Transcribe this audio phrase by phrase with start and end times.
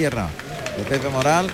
[0.00, 0.28] tierra
[0.78, 1.46] de Pepe Moral.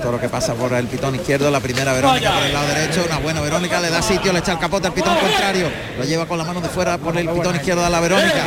[0.00, 3.04] Todo lo que pasa por el pitón izquierdo, la primera Verónica por el lado derecho,
[3.06, 6.24] una buena Verónica, le da sitio, le echa el capote al pitón contrario, lo lleva
[6.24, 8.42] con la mano de fuera por el pitón izquierdo a la Verónica,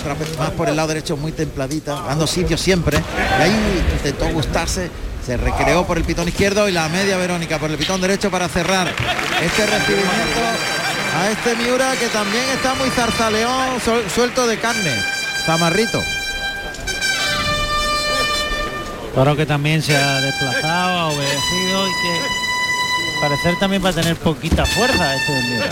[0.00, 3.02] otra vez más por el lado derecho muy templadita, dando sitio siempre,
[3.38, 4.88] y ahí intentó gustarse,
[5.26, 8.46] se recreó por el pitón izquierdo y la media Verónica por el pitón derecho para
[8.48, 8.86] cerrar
[9.42, 10.40] este recibimiento
[11.20, 14.92] a este Miura que también está muy zarzaleón, suel- suelto de carne,
[15.44, 16.00] zamarrito.
[19.18, 24.14] Toro que también se ha desplazado, ha obedecido y que parecer también va a tener
[24.14, 25.70] poquita fuerza este Miura.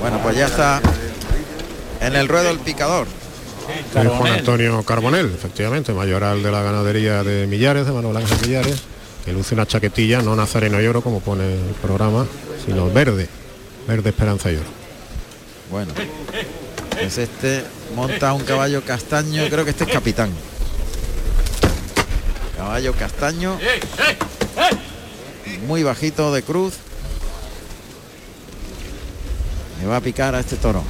[0.00, 0.80] Bueno, pues ya está
[2.00, 3.06] en el ruedo el picador.
[3.92, 4.38] Juan Carbonell.
[4.40, 8.82] Antonio Carbonel, efectivamente, mayoral de la ganadería de Millares, de Manuel Ángel Millares,
[9.24, 12.26] que luce una chaquetilla, no nazareno y oro como pone el programa,
[12.66, 13.28] sino verde,
[13.86, 14.66] verde esperanza y oro.
[15.70, 15.92] Bueno,
[17.02, 17.64] pues este
[17.96, 20.30] monta un caballo castaño, creo que este es capitán.
[22.56, 23.58] Caballo castaño,
[25.66, 26.74] muy bajito de cruz.
[29.80, 30.84] Me va a picar a este toro.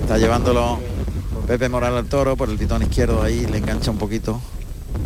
[0.00, 0.80] Está llevándolo
[1.46, 4.40] Pepe Moral al toro por el pitón izquierdo ahí, le engancha un poquito.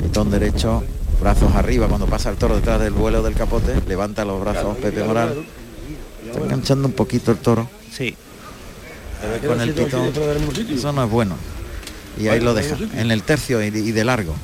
[0.01, 0.85] Pitón derecho,
[1.21, 5.03] brazos arriba cuando pasa el toro detrás del vuelo del capote, levanta los brazos Pepe
[5.03, 5.45] Moral.
[6.25, 8.17] Está enganchando un poquito el toro Sí,
[9.47, 10.13] con el pitón.
[10.71, 11.37] Eso no es bueno.
[12.19, 14.35] Y ahí lo deja, en el tercio y de largo.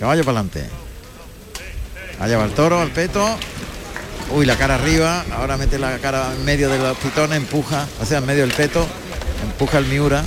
[0.00, 0.68] Caballo para adelante.
[2.20, 3.26] Allá va el toro, al peto.
[4.30, 5.24] Uy, la cara arriba.
[5.36, 8.52] Ahora mete la cara en medio de los pitones, empuja, o sea, en medio del
[8.52, 8.86] peto.
[9.42, 10.24] Empuja el Miura.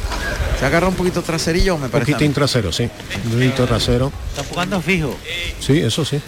[0.60, 2.12] Se agarra un poquito traserillo, me parece.
[2.12, 2.16] mí.
[2.16, 2.90] Poquitín trasero, sí.
[3.26, 4.12] Un poquito trasero.
[4.30, 5.16] está jugando fijo.
[5.60, 6.20] Sí, eso sí.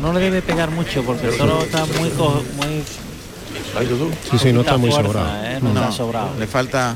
[0.00, 2.82] No le debe pegar mucho porque el toro está muy co- muy
[4.30, 5.44] Sí, sí, no está muy fuerza, sobrado.
[5.44, 5.58] ¿eh?
[5.62, 6.30] no, está sobrado.
[6.38, 6.94] Le falta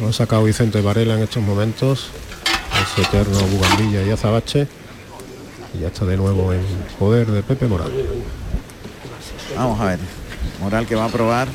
[0.00, 2.08] Lo ha sacado Vicente Varela en estos momentos.
[2.92, 4.66] Ese eterno Bugambilla y Azabache.
[5.74, 6.62] Y ya está de nuevo en
[6.98, 7.92] poder de Pepe Moral.
[9.56, 9.98] Vamos a ver.
[10.60, 11.48] Moral que va a probar.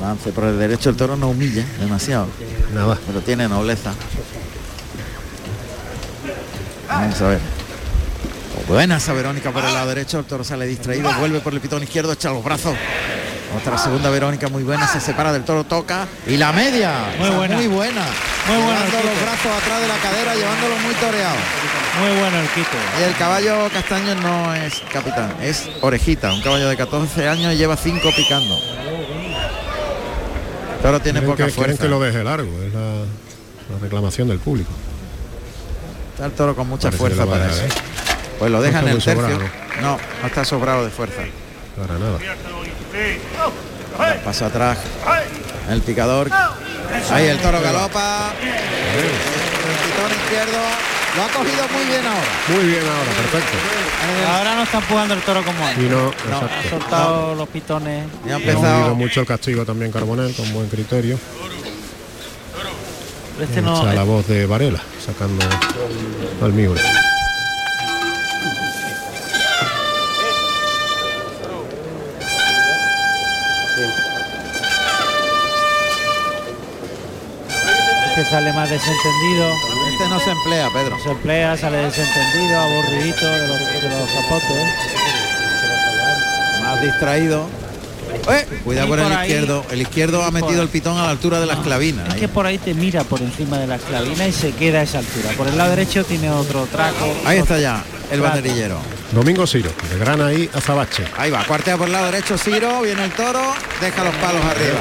[0.00, 2.26] Lance por el derecho, el toro no humilla demasiado,
[2.72, 2.98] Nada.
[3.06, 3.92] pero tiene nobleza.
[6.88, 7.40] Vamos a ver.
[8.70, 11.82] Buena esa Verónica por el lado derecho, el toro sale distraído, vuelve por el pitón
[11.82, 12.76] izquierdo, echa los brazos.
[13.60, 16.92] Otra segunda Verónica muy buena, se separa del toro, toca y la media.
[17.18, 17.56] Muy buena.
[17.56, 18.02] Muy buena.
[18.46, 21.34] Muy buena, Llevando el los brazos atrás de la cadera, llevándolo muy toreado.
[22.00, 22.76] Muy bueno el quito.
[23.00, 27.56] Y el caballo castaño no es capitán, es orejita, un caballo de 14 años y
[27.56, 28.56] lleva 5 picando.
[30.80, 31.82] Pero tiene Quieren poca que, fuerza.
[31.82, 34.70] que lo deje largo, es la, la reclamación del público.
[36.12, 37.62] Está el toro con mucha Parece fuerza a para eso.
[37.62, 37.78] dejar,
[38.40, 39.22] Pues lo No deja en el muy tercio.
[39.22, 39.44] sobrado,
[39.82, 41.22] No, no está sobrado de fuerza.
[41.76, 42.18] Para nada.
[44.24, 44.78] Paso atrás.
[45.70, 46.28] El picador.
[47.12, 48.32] Ahí el toro galopa.
[48.42, 49.06] El
[49.86, 50.58] pitón izquierdo.
[51.16, 52.28] Lo ha cogido muy bien ahora.
[52.48, 53.58] Muy bien ahora, perfecto.
[54.32, 55.90] Ahora no está empujando el toro como Y antes.
[55.90, 58.04] no, Ha soltado los pitones.
[58.26, 58.94] Ya ha empezado.
[58.94, 61.18] mucho el castigo también Carbonel, con buen criterio.
[63.40, 65.44] Este no, la voz de Varela, sacando
[66.42, 66.80] al Miura.
[78.20, 79.50] Este sale más desentendido.
[79.92, 80.98] Este no se emplea, Pedro.
[81.02, 84.68] Se emplea, sale desentendido, aburridito de los, de los capotes.
[86.62, 87.46] Más distraído.
[88.28, 88.46] ¡Eh!
[88.64, 89.64] Cuidado el por ahí- izquierdo.
[89.70, 92.08] El izquierdo ha metido por- el pitón a la altura de las clavinas.
[92.08, 92.20] Es ahí.
[92.20, 94.98] que por ahí te mira por encima de la clavina y se queda a esa
[94.98, 95.30] altura.
[95.36, 97.06] Por el lado derecho tiene otro traco.
[97.24, 98.78] Ahí está ya el banderillero.
[99.12, 101.04] Domingo Ciro, de Grana y Azabache.
[101.16, 103.40] Ahí va, cuartea por el lado derecho Ciro, viene el toro,
[103.80, 104.80] deja los palos arriba.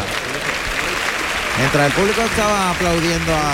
[1.59, 3.53] Mientras el público estaba aplaudiendo a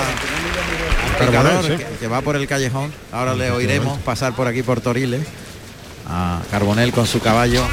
[1.19, 4.81] al Carbonell, que, que va por el callejón, ahora le oiremos pasar por aquí por
[4.81, 5.25] Toriles
[6.07, 7.63] a Carbonel con su caballo.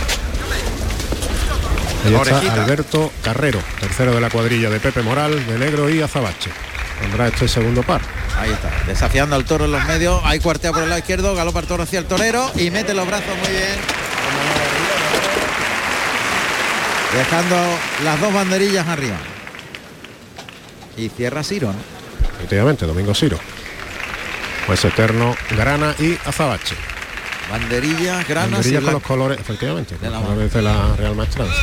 [2.04, 2.62] Ahí está Orejita.
[2.62, 6.50] Alberto Carrero, tercero de la cuadrilla de Pepe Moral, de Negro y Azabache.
[7.00, 8.00] Tendrá este segundo par.
[8.38, 11.60] Ahí está, desafiando al toro en los medios, ahí cuartea por el lado izquierdo, galopa
[11.60, 13.76] el toro hacia el torero y mete los brazos muy bien.
[17.14, 17.56] Dejando
[18.04, 19.16] las dos banderillas arriba.
[20.96, 21.78] Y cierra Ciro, ¿no?
[22.36, 23.38] Efectivamente, Domingo Ciro.
[24.66, 26.76] Pues eterno, Grana y Azabache.
[27.50, 31.14] Banderillas, granas y Banderilla con los colores, efectivamente, De la los colores de la Real
[31.16, 31.54] Maestranza.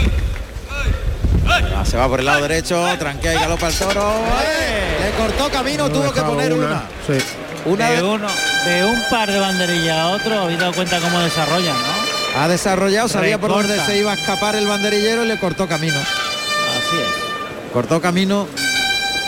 [1.48, 4.14] Ah, Se va por el lado derecho, tranquea y galopa el toro.
[4.44, 4.98] ¡Eh!
[5.02, 6.84] Le cortó camino, No tuvo que poner una.
[7.08, 7.18] Sí,
[7.66, 8.28] Una de, de- uno,
[8.66, 12.40] de un par de banderillas a otro, habéis dado cuenta cómo desarrollan, ¿no?
[12.42, 13.76] Ha desarrollado, sabía por Recorta.
[13.76, 15.98] dónde se iba a escapar el banderillero y le cortó camino.
[15.98, 17.72] Así es.
[17.74, 18.48] Cortó camino,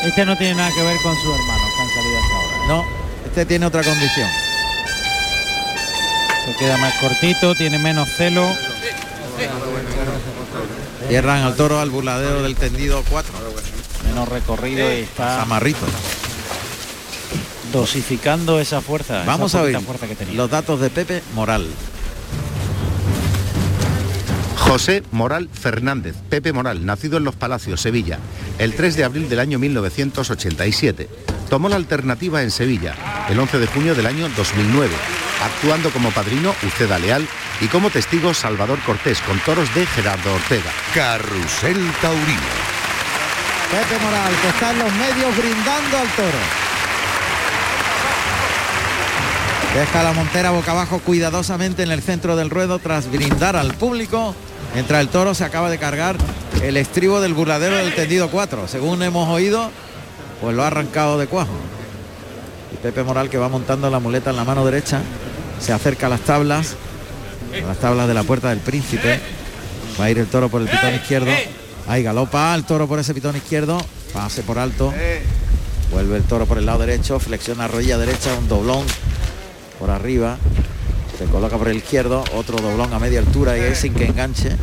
[0.04, 2.68] Este no tiene nada que ver con sus hermanos que han salido hasta ahora.
[2.68, 2.86] no,
[3.26, 4.30] este tiene otra condición.
[6.46, 8.48] Se queda más cortito, tiene menos celo.
[11.08, 13.34] Cierran al toro al burladero del tendido 4.
[14.06, 15.86] menos recorrido y está Zamarrito.
[17.72, 19.24] dosificando esa fuerza.
[19.26, 20.36] Vamos esa a oír fuerza que tenía.
[20.36, 21.68] los datos de Pepe Moral.
[24.72, 28.20] José Moral Fernández, Pepe Moral, nacido en Los Palacios, Sevilla,
[28.58, 31.10] el 3 de abril del año 1987.
[31.50, 32.96] Tomó la alternativa en Sevilla
[33.28, 34.94] el 11 de junio del año 2009,
[35.44, 37.28] actuando como padrino Uceda Leal
[37.60, 40.72] y como testigo Salvador Cortés con toros de Gerardo Ortega.
[40.96, 42.40] Carrusel Taurino.
[43.72, 46.40] Pepe Moral, que está en los medios brindando al toro.
[49.76, 54.34] Deja la montera boca abajo cuidadosamente en el centro del ruedo tras brindar al público.
[54.74, 56.16] Mientras el toro se acaba de cargar
[56.64, 58.68] el estribo del burladero del tendido 4.
[58.68, 59.70] Según hemos oído,
[60.40, 61.54] pues lo ha arrancado de cuajo.
[62.74, 65.02] Y Pepe Moral que va montando la muleta en la mano derecha.
[65.60, 66.76] Se acerca a las tablas.
[67.62, 69.20] a las tablas de la puerta del príncipe.
[70.00, 71.32] Va a ir el toro por el pitón izquierdo.
[71.88, 73.78] Ahí galopa el toro por ese pitón izquierdo.
[74.14, 74.94] Pase por alto.
[75.92, 77.20] Vuelve el toro por el lado derecho.
[77.20, 78.34] Flexiona rodilla derecha.
[78.40, 78.86] Un doblón
[79.80, 80.38] por arriba.
[81.22, 82.24] Se coloca por el izquierdo.
[82.34, 84.58] Otro doblón a media altura y es sin que enganche.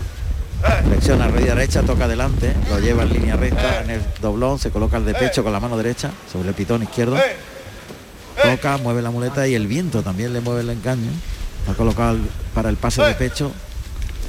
[0.87, 4.97] Flexiona rodilla derecha, toca adelante, lo lleva en línea recta en el doblón, se coloca
[4.97, 7.17] el de pecho con la mano derecha sobre el pitón izquierdo.
[8.43, 11.13] Toca, mueve la muleta y el viento también le mueve el engaño.
[11.71, 12.19] Ha colocado
[12.55, 13.53] para el pase de pecho.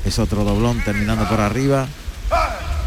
[0.06, 1.88] Es otro doblón terminando por arriba.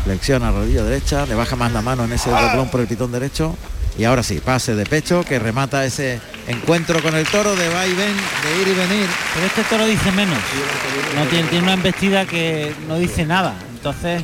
[0.05, 3.57] Flexiona rodilla derecha, le baja más la mano en ese doblón por el pitón derecho.
[3.99, 7.87] Y ahora sí, pase de pecho que remata ese encuentro con el toro de va
[7.87, 9.07] y ven, de ir y venir.
[9.35, 10.39] Pero este toro dice menos.
[11.15, 13.55] No tiene, tiene una embestida que no dice nada.
[13.75, 14.23] Entonces,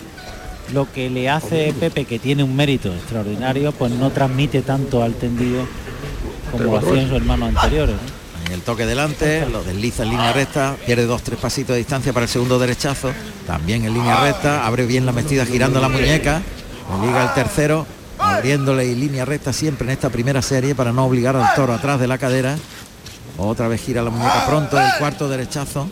[0.72, 5.14] lo que le hace Pepe, que tiene un mérito extraordinario, pues no transmite tanto al
[5.14, 5.66] tendido
[6.50, 7.96] como lo hacían sus hermanos anteriores.
[8.50, 12.24] el toque delante, lo desliza en línea recta, pierde dos, tres pasitos de distancia para
[12.24, 13.12] el segundo derechazo,
[13.46, 16.40] también en línea recta, abre bien la metida girando la muñeca,
[17.02, 17.86] liga el tercero,
[18.18, 22.00] abriéndole y línea recta siempre en esta primera serie para no obligar al toro atrás
[22.00, 22.56] de la cadera.
[23.36, 25.88] Otra vez gira la muñeca pronto, el cuarto derechazo.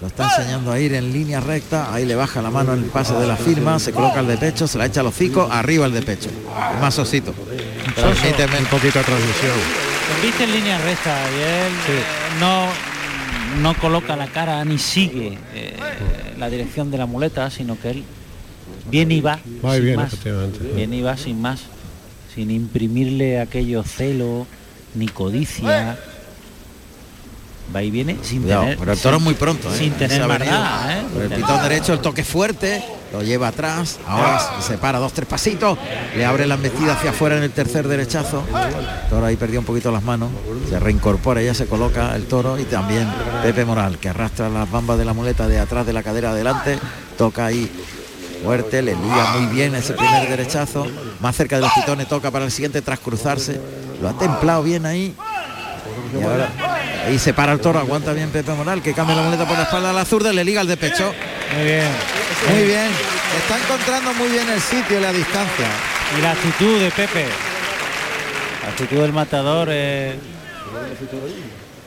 [0.00, 2.86] Lo está enseñando a ir en línea recta, ahí le baja la mano en el
[2.86, 5.86] pase de la firma, se coloca el de pecho, se la echa al hocico, arriba
[5.86, 6.28] el de pecho.
[6.80, 7.32] Más osito.
[7.94, 8.58] Transmíteme.
[8.58, 9.52] Un poquito de transmisión.
[10.20, 12.02] Viste en línea recta y él eh,
[12.40, 12.66] no,
[13.62, 15.76] no coloca la cara ni sigue eh,
[16.36, 18.04] la dirección de la muleta, sino que él
[18.90, 19.38] viene y va.
[19.64, 20.14] Va y sin más.
[20.76, 21.60] y va sin más,
[22.34, 24.46] sin imprimirle aquello celo
[24.94, 25.98] ni codicia.
[27.74, 28.78] Va y viene sin Cuidado, tener.
[28.78, 29.78] pero el toro sin- muy pronto, ¿eh?
[29.78, 31.02] Sin tener maldad, ¿eh?
[31.14, 32.84] Por el pitón derecho el toque fuerte,
[33.14, 35.78] lo lleva atrás, ahora se para dos, tres pasitos,
[36.14, 38.44] le abre la embestida hacia afuera en el tercer derechazo.
[38.52, 40.28] El toro ahí perdió un poquito las manos,
[40.68, 43.08] se reincorpora, ya se coloca el toro y también
[43.42, 46.78] Pepe Moral, que arrastra las bambas de la muleta de atrás de la cadera adelante,
[47.16, 47.70] toca ahí
[48.42, 50.86] fuerte, le lía muy bien ese primer derechazo,
[51.20, 53.60] más cerca de los pitones, toca para el siguiente tras cruzarse,
[54.00, 55.14] lo ha templado bien ahí,
[56.18, 56.50] y ahora
[57.06, 59.64] ahí se para el toro, aguanta bien Pepe Moral, que cambia la muleta por la
[59.64, 61.12] espalda a la zurda, le liga el de pecho.
[61.54, 61.88] Muy bien.
[62.50, 62.90] Muy bien.
[63.38, 65.66] Está encontrando muy bien el sitio y la distancia.
[66.18, 67.26] Y la actitud de Pepe.
[68.62, 70.16] La actitud del matador es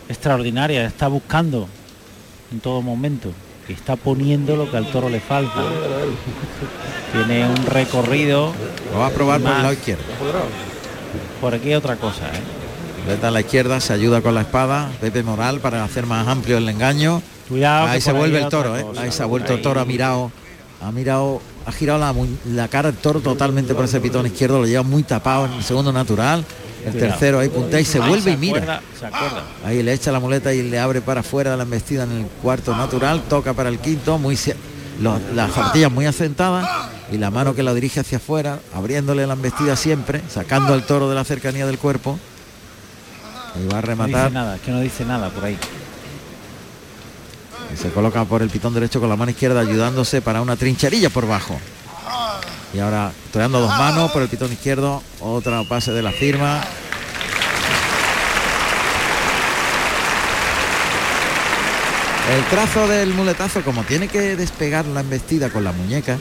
[0.10, 0.86] extraordinaria.
[0.86, 1.68] Está buscando
[2.51, 3.32] en todo momento.
[3.67, 5.63] Y está poniendo lo que al toro le falta.
[7.12, 8.53] Tiene un recorrido.
[8.91, 10.03] Lo va a probar por el lado izquierdo.
[11.41, 12.25] Por aquí otra cosa.
[12.27, 13.19] ¿eh?
[13.22, 14.91] A la izquierda, se ayuda con la espada.
[15.01, 17.22] Pepe Moral para hacer más amplio el engaño.
[17.48, 17.88] Cuidado.
[17.88, 18.86] Ahí que se vuelve el toro, ¿eh?
[18.98, 20.31] Ahí se ha vuelto el toro, ha mirado,
[20.81, 22.00] ha mirado, ha girado
[22.45, 25.63] la, cara el toro totalmente por ese pitón izquierdo, lo lleva muy tapado en el
[25.63, 26.43] segundo natural.
[26.86, 28.82] El tercero ahí puntea y se Ahí vuelve y mira.
[29.00, 29.44] se acuerda.
[29.65, 32.75] Ahí le echa la muleta y le abre para afuera la embestida en el cuarto
[32.75, 34.38] natural, toca para el quinto, muy
[35.34, 36.68] las zapatillas muy asentadas
[37.12, 41.10] y la mano que la dirige hacia afuera, abriéndole la embestida siempre, sacando al toro
[41.10, 42.18] de la cercanía del cuerpo.
[43.56, 44.32] Y va a No dice rematar.
[44.32, 45.58] nada, que no dice nada por ahí.
[47.74, 51.10] y se coloca por el pitón derecho con la mano izquierda ayudándose para una trincherilla
[51.10, 51.58] por bajo.
[52.75, 56.62] Y ahora toreando dos manos por el pitón izquierdo, otra pase de la firma.
[62.36, 66.17] El trazo del muletazo, como tiene que despegar la embestida con la muñeca,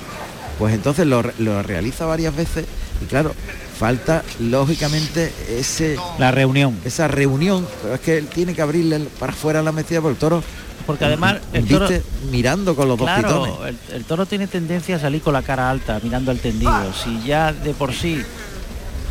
[0.58, 2.66] pues entonces lo, re- lo realiza varias veces
[3.02, 3.34] y claro,
[3.78, 6.78] falta lógicamente ese La reunión.
[6.84, 10.18] esa reunión, pero es que él tiene que abrirle para afuera la embestida porque el
[10.18, 10.44] toro
[10.87, 13.55] Porque además el toro, Viste mirando con los dos pitones.
[13.88, 16.93] el, el toro tiene tendencia a salir con la cara alta, mirando al tendido.
[16.93, 18.23] Si ya de por sí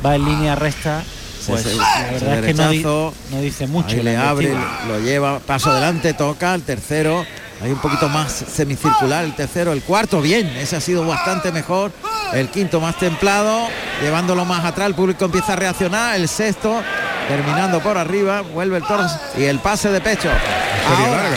[0.05, 1.01] va en línea recta,
[1.47, 3.89] pues la verdad es que no, di- derechazo, no dice mucho.
[3.95, 4.55] Ahí le abre,
[4.87, 7.25] lo lleva, paso adelante, toca, el tercero,
[7.61, 11.91] hay un poquito más semicircular, el tercero, el cuarto, bien, ese ha sido bastante mejor,
[12.33, 13.67] el quinto más templado,
[14.01, 16.81] llevándolo más atrás, el público empieza a reaccionar, el sexto,
[17.27, 19.05] terminando por arriba, vuelve el toro
[19.37, 20.29] y el pase de pecho.
[20.29, 21.29] Ahora.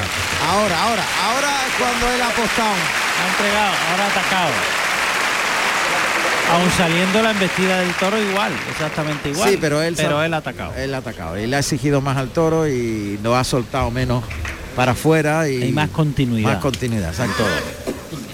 [0.49, 2.75] Ahora, ahora, ahora es cuando él ha apostado.
[2.75, 4.51] Ha entregado, ahora ha atacado.
[6.53, 9.49] Aún saliendo la embestida del toro igual, exactamente igual.
[9.51, 10.73] Sí, pero él, pero ha- él ha atacado.
[10.77, 11.35] Él ha atacado.
[11.37, 14.23] Él ha exigido más al toro y lo ha soltado menos
[14.77, 16.53] para afuera y más continuidad.
[16.55, 17.43] Más continuidad, exacto.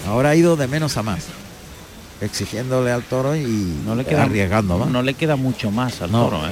[0.07, 1.23] Ahora ha ido de menos a más.
[2.21, 3.43] Exigiéndole al toro y
[3.85, 4.89] no le queda arriesgando más.
[4.89, 6.25] No le queda mucho más al No.
[6.25, 6.51] toro, ¿eh?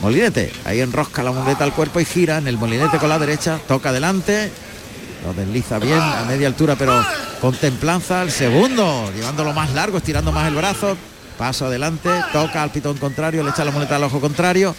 [0.00, 3.58] Molinete, ahí enrosca la muleta al cuerpo y gira en el molinete con la derecha,
[3.68, 4.50] toca adelante,
[5.24, 7.04] lo desliza bien a media altura, pero
[7.40, 8.22] con templanza.
[8.22, 10.96] El segundo, llevándolo más largo, estirando más el brazo,
[11.38, 14.74] paso adelante, toca al pitón contrario, le echa la muleta al ojo contrario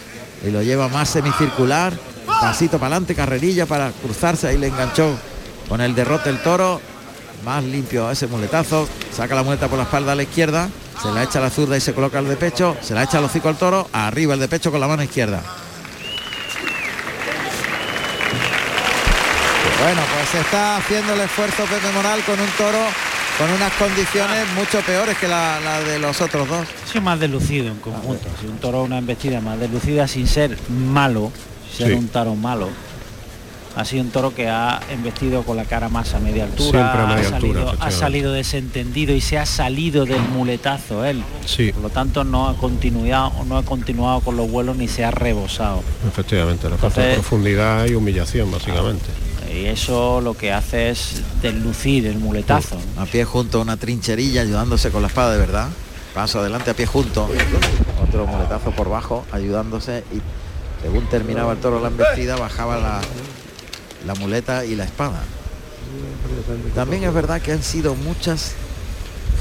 [0.46, 1.92] y lo lleva más semicircular,
[2.26, 5.16] pasito para adelante, carrerilla para cruzarse, ahí le enganchó
[5.68, 6.80] con el derrote el toro,
[7.44, 10.68] más limpio ese muletazo, saca la muleta por la espalda a la izquierda,
[11.02, 13.18] se la echa a la zurda y se coloca el de pecho, se la echa
[13.18, 15.42] al hocico al toro, arriba el de pecho con la mano izquierda.
[19.82, 22.78] Bueno, pues se está haciendo el esfuerzo Pepe Moral con un toro
[23.38, 26.66] con unas condiciones mucho peores que la, la de los otros dos.
[26.84, 28.28] Ha sido más deslucido en conjunto.
[28.34, 31.32] Ha sido un toro una embestida más deslucida sin ser malo,
[31.68, 31.92] sin ser Sí.
[31.94, 32.68] un toro malo.
[33.76, 37.00] Ha sido un toro que ha embestido con la cara más a media altura, Siempre
[37.02, 41.24] a media ha, altura, salido, ha salido desentendido y se ha salido del muletazo él.
[41.44, 45.04] Sí, Por lo tanto no ha continuado, no ha continuado con los vuelos ni se
[45.04, 45.82] ha rebosado.
[46.06, 49.06] efectivamente, falta Entonces- profundidad y humillación básicamente.
[49.54, 52.76] Y eso lo que hace es deslucir el muletazo.
[52.96, 53.02] ¿no?
[53.02, 55.68] A pie junto a una trincherilla ayudándose con la espada de verdad.
[56.12, 57.28] Paso adelante a pie junto.
[58.06, 60.20] Otro muletazo por bajo ayudándose y
[60.82, 63.00] según terminaba el toro la embestida bajaba la,
[64.06, 65.22] la muleta y la espada.
[66.74, 68.52] También es verdad que han sido muchas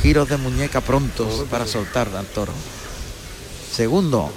[0.03, 2.53] giros de muñeca prontos para soltar al toro.
[3.71, 4.31] Segundo,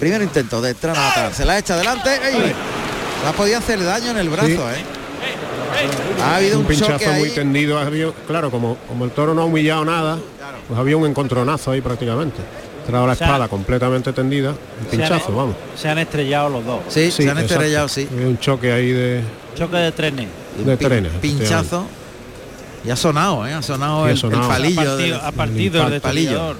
[0.00, 1.34] primer intento de entrar a matar.
[1.34, 2.10] Se la echa adelante.
[2.10, 2.52] ¡Ey!
[3.24, 4.54] La podía hacer daño en el brazo, Sí.
[4.54, 4.84] ¿eh?
[6.22, 7.34] Ha habido un pinchazo muy ahí.
[7.34, 10.18] tendido, había- claro, como, como el toro no ha humillado nada,
[10.68, 12.38] pues había un encontronazo ahí prácticamente.
[12.86, 15.56] Trajo la O sea, espada completamente tendida, un Se han- pinchazo, vamos.
[15.76, 16.80] Se han estrellado los dos.
[16.88, 17.54] Sí, se han exacto.
[17.54, 18.08] estrellado, sí.
[18.12, 19.22] Un choque ahí de,
[19.56, 20.28] Choque de trenes.
[20.58, 21.12] de Pin- trenes.
[21.20, 21.86] Pinchazo.
[22.84, 23.54] Y ha sonado, ¿eh?
[23.54, 24.42] Ha sonado, Sí, ha el, sonado.
[24.42, 24.80] el palillo.
[25.22, 26.54] ha partido, ha el el palillo.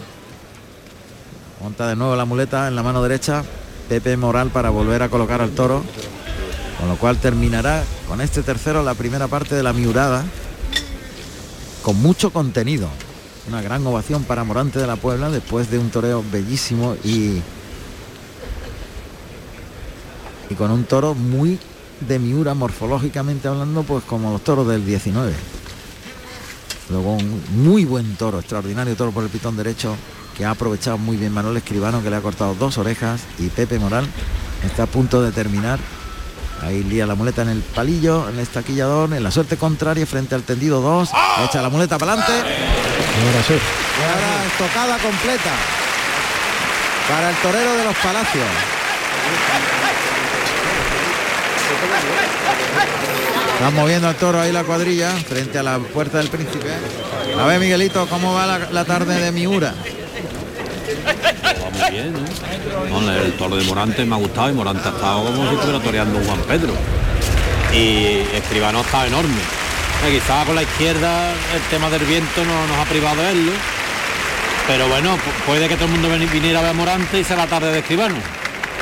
[1.62, 3.42] Monta de nuevo la muleta en la mano derecha.
[3.88, 5.82] Pepe Moral para volver a colocar al toro.
[6.78, 10.24] Con lo cual terminará con este tercero la primera parte de la miurada.
[11.82, 12.88] Con mucho contenido.
[13.48, 17.42] Una gran ovación para Morante de la Puebla después de un toreo bellísimo y,
[20.48, 21.58] y con un toro muy
[22.00, 25.32] de miura morfológicamente hablando, pues como los toros del 19.
[26.90, 29.96] Luego un muy buen toro, extraordinario toro por el pitón derecho,
[30.36, 33.78] que ha aprovechado muy bien Manuel Escribano, que le ha cortado dos orejas, y Pepe
[33.78, 34.06] Moral
[34.64, 35.78] está a punto de terminar.
[36.64, 40.34] Ahí lía la muleta en el palillo, en el estaquillador, en la suerte contraria frente
[40.34, 41.10] al tendido 2.
[41.48, 42.32] Echa la muleta para adelante.
[42.32, 43.54] Ahora sí.
[43.54, 45.50] Y ahora estocada completa
[47.08, 48.44] para el torero de los palacios.
[53.54, 56.68] Están moviendo al toro ahí la cuadrilla frente a la puerta del príncipe.
[57.38, 59.74] A ver, Miguelito, ¿cómo va la, la tarde de Miura?
[61.80, 63.00] Muy bien, ¿no?
[63.00, 65.80] No, el toro de Morante me ha gustado y Morante ha estado como si estuviera
[65.82, 66.74] toreando un Juan Pedro.
[67.72, 69.34] Y Escribano estado enorme.
[70.06, 73.52] Eh, Quizá con la izquierda el tema del viento no nos ha privado de verlo.
[74.66, 77.36] Pero bueno, pu- puede que todo el mundo viniera a ver a Morante y sea
[77.36, 78.14] la tarde de Escribano.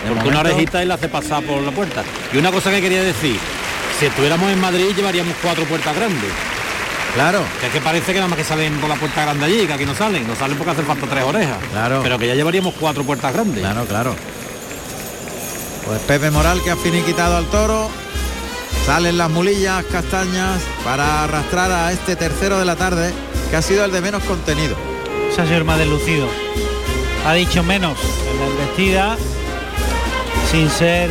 [0.07, 2.03] Porque una orejita y la hace pasar por la puerta.
[2.33, 3.39] Y una cosa que quería decir,
[3.99, 6.31] si estuviéramos en Madrid llevaríamos cuatro puertas grandes.
[7.14, 9.66] Claro, Que es que parece que nada más que salen por la puerta grande allí,
[9.66, 11.59] que aquí no salen, no salen porque hacen falta tres orejas.
[11.71, 12.00] Claro.
[12.02, 13.61] Pero que ya llevaríamos cuatro puertas grandes.
[13.61, 14.16] claro, claro.
[15.85, 17.90] Pues Pepe Moral que ha finiquitado al toro.
[18.87, 23.12] Salen las mulillas castañas para arrastrar a este tercero de la tarde,
[23.50, 24.76] que ha sido el de menos contenido.
[25.35, 26.26] Se ha sido el más deslucido.
[27.26, 27.97] Ha dicho menos
[28.28, 29.16] en la embestida,
[30.50, 31.11] sin ser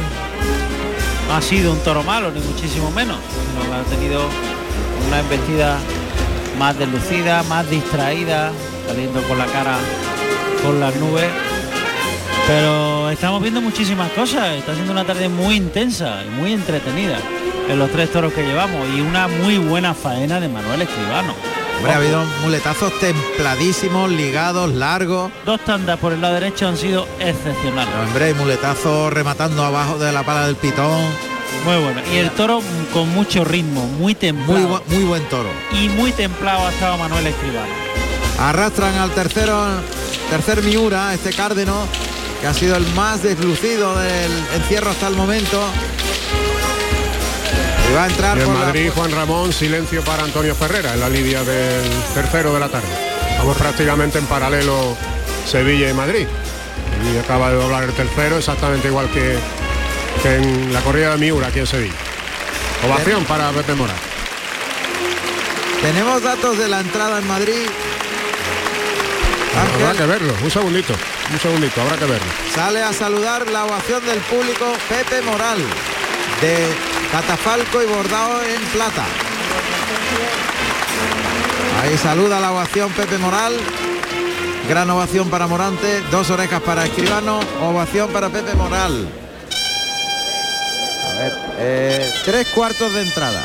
[1.28, 3.18] no ha sido un toro malo, ni muchísimo menos,
[3.48, 4.22] sino que ha tenido
[5.12, 5.78] una embestida
[6.58, 8.54] más deslucida, más distraída,
[8.88, 9.78] saliendo con la cara
[10.64, 11.28] con las nubes.
[12.48, 17.18] Pero estamos viendo muchísimas cosas, está siendo una tarde muy intensa y muy entretenida.
[17.70, 21.34] en los tres toros que llevamos y una muy buena faena de Manuel Escribano.
[21.78, 25.32] Hombre, ha habido muletazos templadísimos, ligados, largos.
[25.46, 27.94] Dos tandas por el lado derecho han sido excepcionales.
[28.08, 31.31] Hombre, y muletazos rematando abajo de la pala del pitón.
[31.66, 32.02] Muy bueno.
[32.12, 32.62] Y el toro
[32.94, 34.60] con mucho ritmo, muy templado.
[34.68, 35.50] Muy, bu- muy buen toro.
[35.72, 37.72] y muy templado ha estado Manuel Escribano.
[38.40, 39.64] Arrastran al tercero,
[40.30, 41.86] tercer Miura, este cárdeno,
[42.42, 45.62] que ha sido el más deslucido del encierro hasta el momento.
[47.90, 50.94] Y va a entrar Y en por la- Madrid, Juan Ramón, silencio para Antonio Ferrera,
[50.94, 51.84] en la lidia del
[52.16, 52.88] tercero de la tarde.
[53.38, 54.96] Vamos prácticamente en paralelo
[55.46, 56.26] Sevilla y Madrid.
[57.14, 59.38] Y acaba de doblar el tercero, exactamente igual que
[60.24, 61.94] en la corrida de Miura aquí en Sevilla.
[62.86, 63.94] Ovación para Pepe Mora.
[65.82, 67.68] Tenemos datos de la entrada en Madrid.
[69.76, 70.94] Habrá que verlo, un segundito,
[71.32, 72.28] un segundito, habrá que verlo.
[72.54, 75.58] sale a saludar la ovación del público Pepe Moral
[76.42, 76.68] de
[77.12, 79.06] catafalco y bordado en plata.
[81.82, 83.54] Ahí saluda la ovación Pepe Moral.
[84.70, 89.10] Gran ovación para Morante, dos orejas para Escribano, ovación para Pepe Moral.
[91.64, 93.44] Eh, tres cuartos de entrada.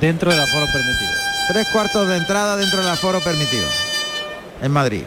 [0.00, 1.12] Dentro del aforo permitido.
[1.48, 3.68] Tres cuartos de entrada dentro del aforo permitido.
[4.62, 5.04] En Madrid.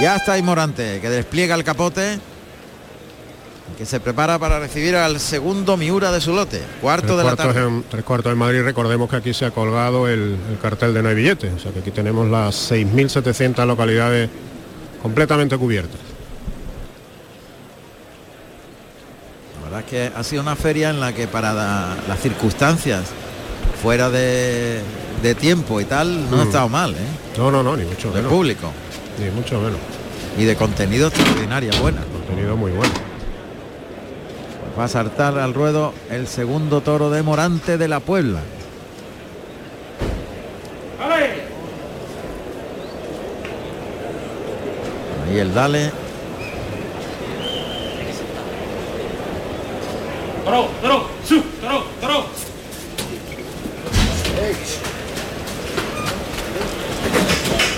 [0.00, 2.18] Ya está ahí Morante, que despliega el capote.
[3.82, 6.62] Que se prepara para recibir al segundo Miura de su lote.
[6.80, 7.62] Cuarto Tres de la tarde.
[7.66, 11.02] en, tres cuartos en Madrid, recordemos que aquí se ha colgado el, el cartel de
[11.02, 14.30] no hay billetes, o sea que aquí tenemos las 6.700 localidades
[15.02, 15.98] completamente cubiertas.
[19.56, 23.02] La verdad es que ha sido una feria en la que para la- las circunstancias
[23.82, 24.80] fuera de,
[25.24, 26.46] de tiempo y tal no ha Mm.
[26.46, 26.98] estado mal, ¿eh?
[27.36, 28.30] No, no, no, ni mucho De menos.
[28.32, 28.70] público
[29.18, 29.80] Ni mucho menos.
[30.38, 32.02] y de contenido extraordinaria, buena.
[32.12, 33.10] Contenido muy bueno.
[34.78, 38.40] Va a saltar al ruedo el segundo toro de Morante de la Puebla.
[45.28, 45.90] Ahí el dale.
[50.44, 52.26] Toro, toro, su, toro, toro.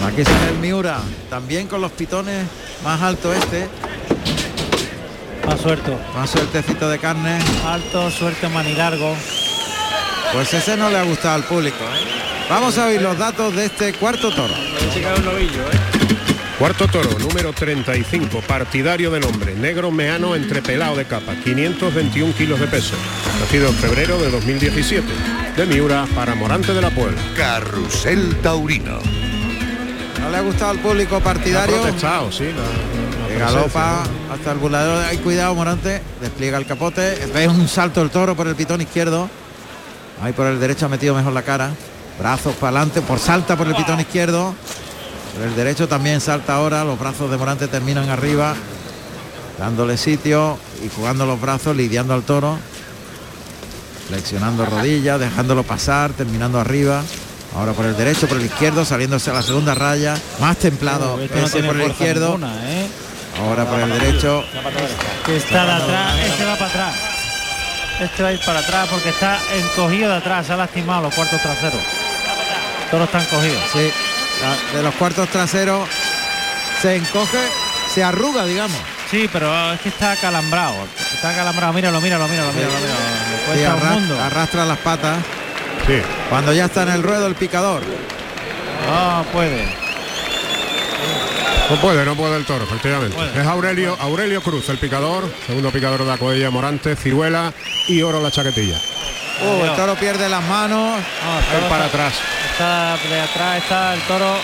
[0.07, 2.47] Aquí sale el Miura, también con los pitones
[2.85, 3.69] más alto este,
[5.55, 6.01] Más suelto.
[6.17, 7.39] más sueltecito de carne.
[7.65, 9.15] Alto, suerte, manilargo.
[10.33, 11.77] Pues ese no le ha gustado al público.
[11.77, 12.09] ¿eh?
[12.51, 14.53] Vamos a oír los datos de este cuarto toro.
[16.59, 22.59] Cuarto toro, número 35, partidario de nombre, negro meano entre pelado de capa, 521 kilos
[22.59, 22.97] de peso,
[23.39, 25.07] nacido en febrero de 2017,
[25.57, 27.21] de Miura para Morante de la Puebla.
[27.37, 28.99] Carrusel Taurino.
[30.21, 31.81] No le ha gustado al público Ha partidario.
[31.81, 32.47] protestado, sí,
[33.39, 35.05] galopa hasta el burlador.
[35.05, 36.03] Hay cuidado, Morante.
[36.21, 37.27] Despliega el capote.
[37.33, 39.29] Ve un salto el toro por el pitón izquierdo.
[40.23, 41.71] Ahí por el derecho ha metido mejor la cara.
[42.19, 43.03] Brazos para adelante.
[43.03, 44.55] Por salta por el pitón izquierdo.
[45.35, 46.85] Por el derecho también salta ahora.
[46.85, 48.55] Los brazos de Morante terminan arriba.
[49.59, 52.59] Dándole sitio y jugando los brazos, lidiando al toro.
[54.09, 57.03] Flexionando rodillas, dejándolo pasar, terminando arriba.
[57.57, 60.17] Ahora por el derecho, por el izquierdo, saliéndose a la segunda raya.
[60.41, 62.33] Más templado no ese por el izquierdo.
[62.33, 62.87] ninguna, ¿eh?
[63.41, 64.45] Ahora por el derecho.
[65.27, 66.95] Que está de atrás, este va para atrás.
[68.01, 71.15] Este va a ir para atrás porque está encogido de atrás, se ha lastimado los
[71.15, 71.81] cuartos traseros.
[72.91, 73.63] Todos están cogidos.
[73.73, 73.91] Sí,
[74.77, 75.89] de los cuartos traseros
[76.83, 77.39] se encoge,
[77.93, 78.77] se arruga, digamos.
[79.11, 80.75] Sí, pero es que está calambrado.
[81.15, 81.73] Está calambrado.
[81.73, 82.73] Míralo, míralo, míralo, míralo.
[82.73, 82.95] míralo.
[83.31, 84.21] Le Y cuesta un arra- mundo.
[84.23, 85.19] arrastra las patas.
[85.87, 87.83] Sí, Cuando ya está en el ruedo el picador.
[88.87, 89.67] No puede.
[91.71, 93.17] No puede, no puede el toro, efectivamente.
[93.17, 93.41] Puede.
[93.41, 97.53] Es Aurelio, Aurelio Cruz, el picador, segundo picador de la Coella Morante, Ciruela
[97.89, 98.79] y Oro la chaquetilla.
[99.43, 101.01] Uh, el toro pierde las manos.
[101.25, 102.15] No, el toro para está- atrás.
[102.53, 104.37] Está de atrás, está el toro.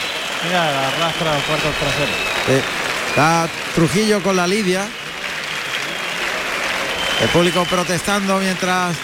[0.47, 2.15] Mira, arrastra los cuartos traseros.
[2.49, 2.63] Eh,
[3.11, 4.87] Está Trujillo con la lidia.
[7.21, 8.97] El público protestando mientras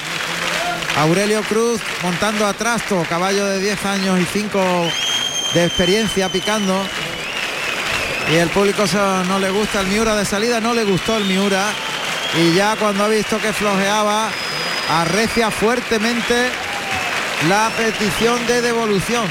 [0.98, 4.59] Aurelio Cruz montando a trasto, caballo de 10 años y 5
[5.55, 6.81] de experiencia picando.
[8.30, 8.84] Y el público
[9.28, 11.66] no le gusta el Miura de salida, no le gustó el Miura.
[12.36, 14.28] Y ya cuando ha visto que flojeaba,
[14.90, 16.48] arrecia fuertemente
[17.48, 19.26] la petición de devolución.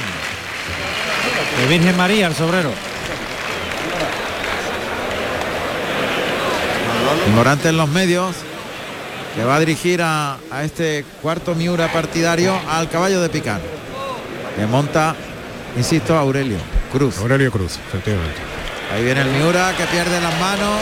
[1.60, 2.71] De Virgen María, el sobrero.
[7.27, 8.36] Y Morante en los medios,
[9.36, 13.60] que va a dirigir a, a este cuarto Miura partidario al caballo de picar.
[14.55, 15.15] Que monta,
[15.75, 16.60] insisto, Aurelio
[16.93, 17.17] Cruz.
[17.17, 18.55] Aurelio Cruz, efectivamente.
[18.93, 20.80] Ahí viene el Miura que pierde las manos.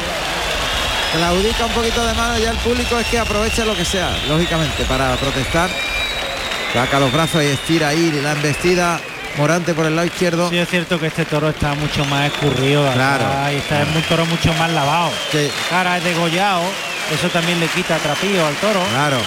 [1.13, 4.83] Claudica un poquito de mano ya el público es que aprovecha lo que sea, lógicamente,
[4.85, 5.69] para protestar.
[6.73, 8.99] Saca los brazos y estira ahí la embestida
[9.37, 10.49] Morante por el lado izquierdo.
[10.49, 12.91] Sí, es cierto que este toro está mucho más escurrido.
[12.93, 13.25] Claro.
[13.51, 15.11] Y está es un toro mucho más lavado.
[15.31, 15.49] Sí.
[15.69, 16.61] Cara es degollado.
[17.11, 18.79] Eso también le quita trapío al toro.
[18.91, 19.17] Claro,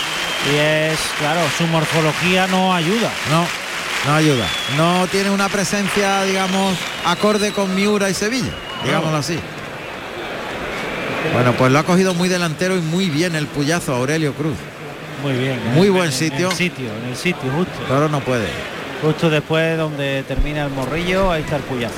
[0.53, 3.11] Y es, claro, su morfología no ayuda.
[3.31, 3.45] no,
[4.11, 4.47] no ayuda.
[4.77, 8.53] No tiene una presencia, digamos, acorde con Miura y Sevilla,
[8.87, 9.39] digámoslo así.
[11.33, 14.55] Bueno, pues lo ha cogido muy delantero y muy bien el puyazo Aurelio Cruz.
[15.23, 15.61] Muy bien.
[15.75, 16.47] Muy en- buen en- sitio.
[16.47, 17.73] En el sitio, en el sitio, justo.
[17.89, 18.47] Toro no puede.
[19.03, 21.95] Justo después donde termina el morrillo, ahí está el puyazo.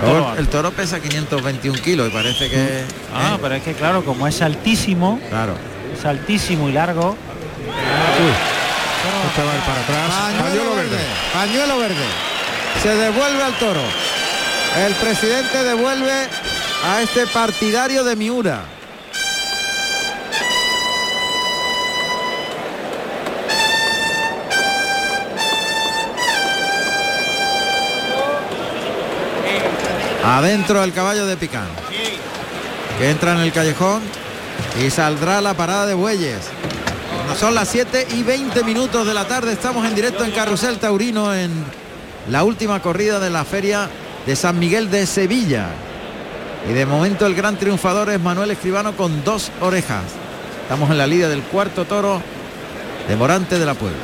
[0.00, 2.82] Toro el toro pesa 521 kilos y parece que...
[3.14, 3.38] Ah, ¿eh?
[3.40, 5.54] pero es que claro, como es altísimo, Claro.
[5.96, 7.16] es altísimo y largo.
[9.28, 10.42] Este va a ir para atrás.
[10.42, 10.98] Pañuelo verde.
[11.32, 12.04] Pañuelo verde.
[12.82, 13.80] Se devuelve al toro.
[14.86, 16.28] El presidente devuelve
[16.84, 18.62] a este partidario de Miura.
[30.24, 31.66] Adentro el caballo de Picán.
[32.98, 34.00] Que entra en el callejón
[34.80, 36.38] y saldrá la parada de bueyes.
[37.36, 39.52] Son las 7 y 20 minutos de la tarde.
[39.52, 41.50] Estamos en directo en Carrusel Taurino en
[42.28, 43.90] la última corrida de la feria
[44.28, 45.68] de San Miguel de Sevilla.
[46.68, 50.04] Y de momento el gran triunfador es Manuel Escribano con dos orejas.
[50.60, 52.20] Estamos en la lidia del cuarto toro
[53.08, 53.96] de Morante de la Puebla.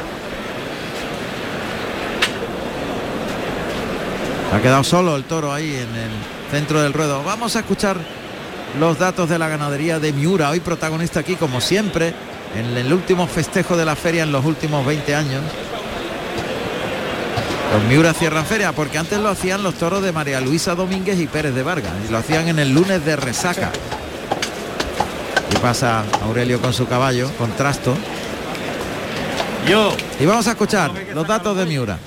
[4.54, 6.10] Ha quedado solo el toro ahí en el
[6.50, 7.22] centro del ruedo.
[7.22, 7.98] Vamos a escuchar
[8.80, 12.14] los datos de la ganadería de Miura, hoy protagonista aquí como siempre
[12.56, 15.42] en el último festejo de la feria en los últimos 20 años.
[17.74, 21.26] Los Miura cierran feria porque antes lo hacían los toros de María Luisa Domínguez y
[21.26, 23.72] Pérez de Vargas y lo hacían en el lunes de resaca.
[25.52, 27.96] Y pasa Aurelio con su caballo, con trasto.
[29.68, 29.92] Yo.
[30.20, 31.98] Y vamos a escuchar los datos de Miura.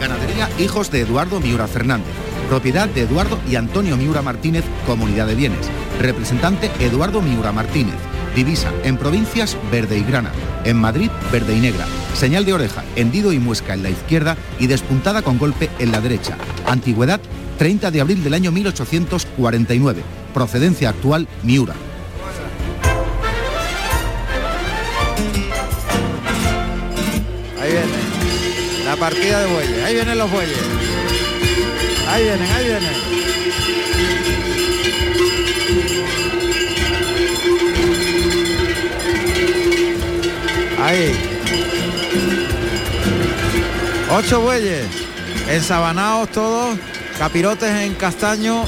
[0.00, 2.14] Ganadería Hijos de Eduardo Miura Fernández.
[2.48, 5.68] Propiedad de Eduardo y Antonio Miura Martínez, Comunidad de Bienes.
[5.98, 7.96] Representante Eduardo Miura Martínez.
[8.38, 10.30] Divisa en provincias verde y grana.
[10.62, 11.86] En Madrid verde y negra.
[12.14, 16.00] Señal de oreja, hendido y muesca en la izquierda y despuntada con golpe en la
[16.00, 16.38] derecha.
[16.64, 17.20] Antigüedad
[17.58, 20.04] 30 de abril del año 1849.
[20.32, 21.74] Procedencia actual Miura.
[27.60, 29.84] Ahí viene la partida de bueyes.
[29.84, 30.58] Ahí vienen los bueyes.
[32.08, 34.47] Ahí vienen, ahí vienen.
[40.88, 41.12] Ahí.
[44.10, 44.86] Ocho bueyes.
[45.50, 46.78] Ensabanados todos.
[47.18, 48.64] Capirotes en castaño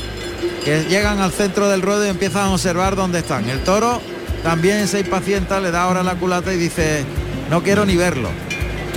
[0.63, 3.49] que llegan al centro del ruedo y empiezan a observar dónde están.
[3.49, 4.03] El toro
[4.43, 7.05] también se impacienta, le da ahora la culata y dice,
[7.49, 8.29] no quiero ni verlo.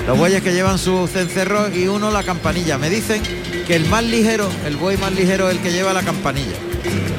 [0.06, 2.78] Los bueyes que llevan su cencerro y uno la campanilla.
[2.78, 3.24] Me dicen
[3.66, 6.58] que el más ligero, el buey más ligero es el que lleva la campanilla.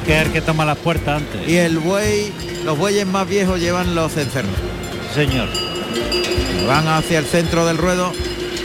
[0.05, 1.49] Que es el que toma las puertas antes.
[1.49, 2.31] Y el buey,
[2.63, 4.53] los bueyes más viejos llevan los cencerros.
[5.15, 5.64] Señor.
[6.67, 8.11] Van hacia el centro del ruedo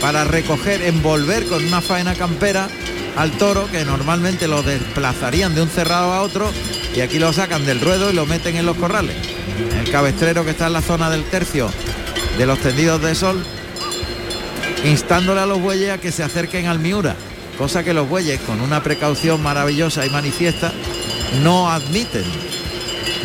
[0.01, 2.69] para recoger, envolver con una faena campera
[3.17, 6.51] al toro que normalmente lo desplazarían de un cerrado a otro
[6.95, 9.17] y aquí lo sacan del ruedo y lo meten en los corrales.
[9.79, 11.71] El cabestrero que está en la zona del tercio
[12.39, 13.45] de los tendidos de sol,
[14.85, 17.15] instándole a los bueyes a que se acerquen al Miura,
[17.59, 20.73] cosa que los bueyes con una precaución maravillosa y manifiesta
[21.43, 22.25] no admiten.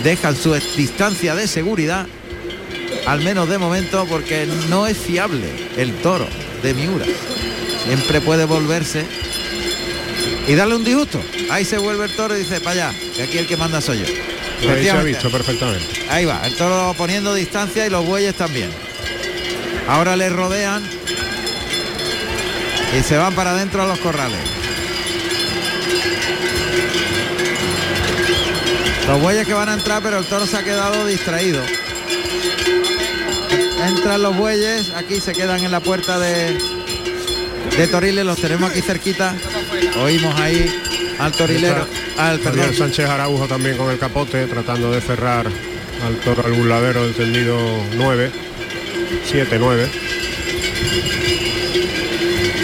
[0.04, 2.08] Dejan su distancia de seguridad
[3.05, 6.27] al menos de momento, porque no es fiable el toro
[6.63, 7.05] de Miura.
[7.86, 9.05] Siempre puede volverse
[10.47, 11.21] y darle un disgusto.
[11.49, 13.99] Ahí se vuelve el toro y dice, para allá, que aquí el que manda soy
[13.99, 14.05] yo.
[14.69, 15.86] Ahí se ha visto perfectamente.
[16.10, 18.69] Ahí va, el toro poniendo distancia y los bueyes también.
[19.88, 20.84] Ahora le rodean
[22.97, 24.39] y se van para adentro a los corrales.
[29.08, 31.62] Los bueyes que van a entrar, pero el toro se ha quedado distraído.
[33.88, 36.58] Entran los bueyes, aquí se quedan en la puerta de,
[37.78, 39.36] de Toriles, los tenemos aquí cerquita.
[40.02, 40.65] Oímos ahí
[41.19, 41.86] al torilero,
[42.17, 45.45] al perdón, Sánchez Araujo también con el capote, tratando de cerrar
[46.06, 47.58] al toro al burladero del tendido
[47.95, 48.32] 9,
[49.26, 49.89] 7, 9.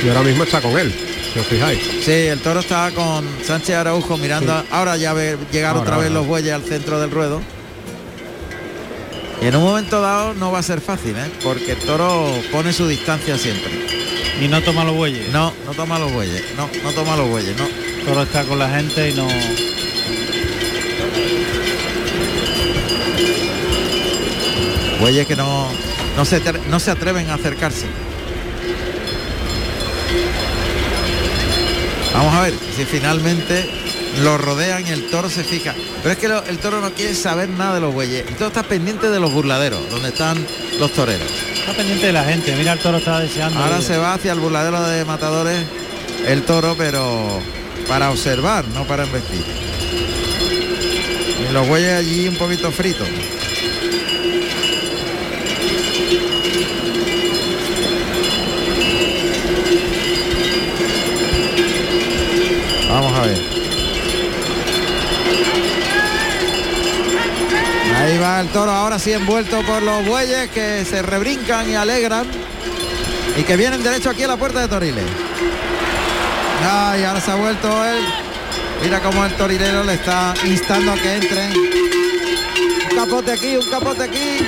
[0.04, 0.92] Y ahora mismo está con él,
[1.34, 1.80] si os fijáis.
[2.04, 4.64] Sí, el toro está con Sánchez Araujo mirando.
[4.72, 6.20] Ahora ya ve llegar Ahora, otra vez ahora.
[6.20, 7.42] los bueyes al centro del ruedo.
[9.42, 11.32] Y en un momento dado no va a ser fácil, ¿eh?
[11.42, 13.72] porque el toro pone su distancia siempre.
[14.40, 15.30] Y no toma los bueyes.
[15.30, 17.66] No, no toma los bueyes, no, no toma los bueyes, no.
[17.66, 19.28] El toro está con la gente y no.
[25.00, 25.68] Bueyes que no,
[26.16, 27.88] no, se, no se atreven a acercarse.
[32.14, 33.81] Vamos a ver si finalmente
[34.20, 35.74] lo rodean y el toro se fija.
[36.04, 38.26] Pero es que lo- el toro no quiere saber nada de los bueyes.
[38.28, 40.46] El toro está pendiente de los burladeros, donde están
[40.80, 41.28] los toreros.
[41.60, 42.56] Está pendiente de la gente.
[42.56, 43.60] Mira, el toro está deseando.
[43.60, 43.84] Ahora ir.
[43.84, 45.60] se va hacia el burladero de matadores
[46.28, 47.40] el toro, pero
[47.88, 49.44] para observar, no para embestir.
[51.50, 53.08] Y los bueyes allí un poquito fritos.
[62.90, 63.38] Vamos a ver.
[67.96, 72.26] Ahí va el toro, ahora sí envuelto por los bueyes que se rebrincan y alegran
[73.38, 75.06] y que vienen derecho aquí a la puerta de Toriles.
[76.68, 78.04] Ay, ahora se ha vuelto él.
[78.82, 81.54] Mira cómo el torilero le está instando a que entren.
[82.90, 84.40] Un capote aquí, un capote aquí,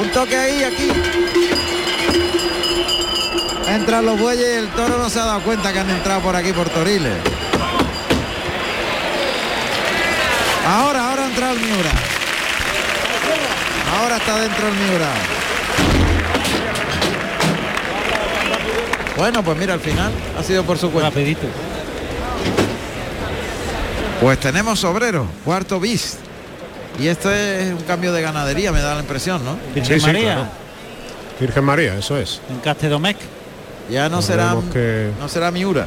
[0.00, 0.90] un toque ahí, aquí.
[3.68, 6.34] Entran los bueyes y el toro no se ha dado cuenta que han entrado por
[6.34, 7.18] aquí por Toriles.
[10.66, 12.11] Ahora, ahora ha entrado el Miura.
[14.00, 15.08] Ahora está dentro el Miura.
[19.16, 21.10] Bueno, pues mira, al final ha sido por su cuenta.
[21.10, 21.46] Rapidito.
[24.20, 26.16] Pues tenemos obrero, cuarto bis.
[26.98, 29.56] Y esto es un cambio de ganadería, me da la impresión, ¿no?
[29.74, 30.22] Virgen Sí, sí, María.
[30.34, 30.48] claro.
[31.40, 32.40] Virgen María, eso es.
[32.50, 33.16] En Castedomec.
[33.90, 35.86] Ya no será, que no será Miura.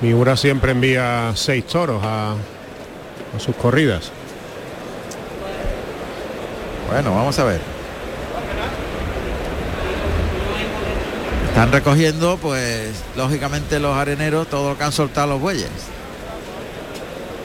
[0.00, 4.10] Miura siempre envía seis toros a, a sus corridas.
[6.90, 7.60] Bueno, vamos a ver.
[11.48, 15.70] Están recogiendo, pues, lógicamente los areneros, todo lo que han soltado los bueyes.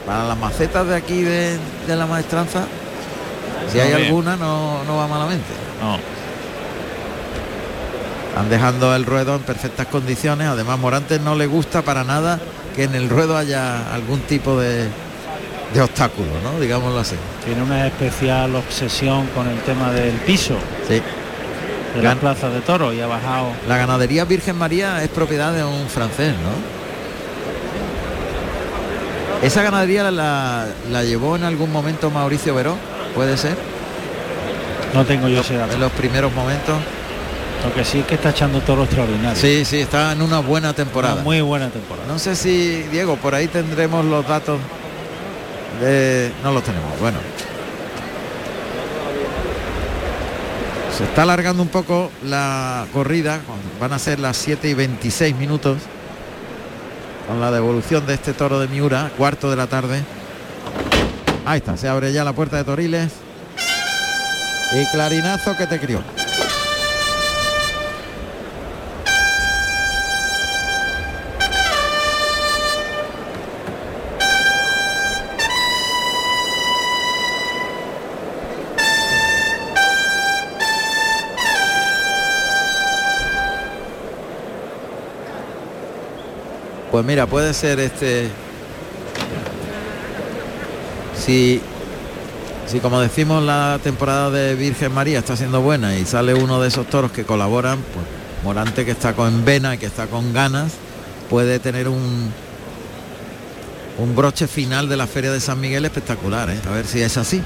[0.06, 2.66] Para las macetas de aquí de, de la maestranza,
[3.72, 4.06] si hay bien.
[4.06, 5.46] alguna, no, no va malamente.
[5.80, 5.98] No.
[8.28, 10.48] Están dejando el ruedo en perfectas condiciones.
[10.48, 12.38] Además, Morantes no le gusta para nada
[12.76, 14.88] que en el ruedo haya algún tipo de,
[15.74, 16.60] de obstáculo, ¿no?
[16.60, 17.16] Digámoslo así.
[17.44, 20.56] Tiene una especial obsesión con el tema del piso
[20.86, 21.00] Sí.
[21.94, 23.48] de las Gan- plazas de toro y ha bajado.
[23.68, 26.82] La ganadería Virgen María es propiedad de un francés, ¿no?
[29.46, 32.76] Esa ganadería la, la llevó en algún momento Mauricio Veró,
[33.14, 33.56] puede ser,
[34.94, 35.74] No tengo yo ese dato.
[35.74, 36.76] en los primeros momentos.
[37.64, 39.40] Lo que sí es que está echando toro extraordinario.
[39.40, 41.22] Sí, sí, está en una buena Una temporada.
[41.22, 42.06] muy buena temporada.
[42.08, 44.58] No sé si, Diego, por ahí tendremos los datos
[45.82, 46.32] de...
[46.42, 47.18] No los tenemos, bueno.
[50.96, 53.40] Se está alargando un poco la corrida,
[53.80, 55.78] van a ser las 7 y 26 minutos,
[57.26, 60.02] con la devolución de este toro de Miura, cuarto de la tarde.
[61.44, 63.10] Ahí está, se abre ya la puerta de Toriles.
[64.74, 66.00] Y clarinazo que te crió.
[86.92, 88.28] Pues mira, puede ser este.
[91.16, 91.58] Si,
[92.66, 96.68] si como decimos la temporada de Virgen María está siendo buena y sale uno de
[96.68, 98.04] esos toros que colaboran, pues
[98.44, 100.72] Morante que está con vena y que está con ganas,
[101.30, 102.30] puede tener un
[103.98, 106.58] un broche final de la Feria de San Miguel espectacular, ¿eh?
[106.68, 107.40] a ver si es así.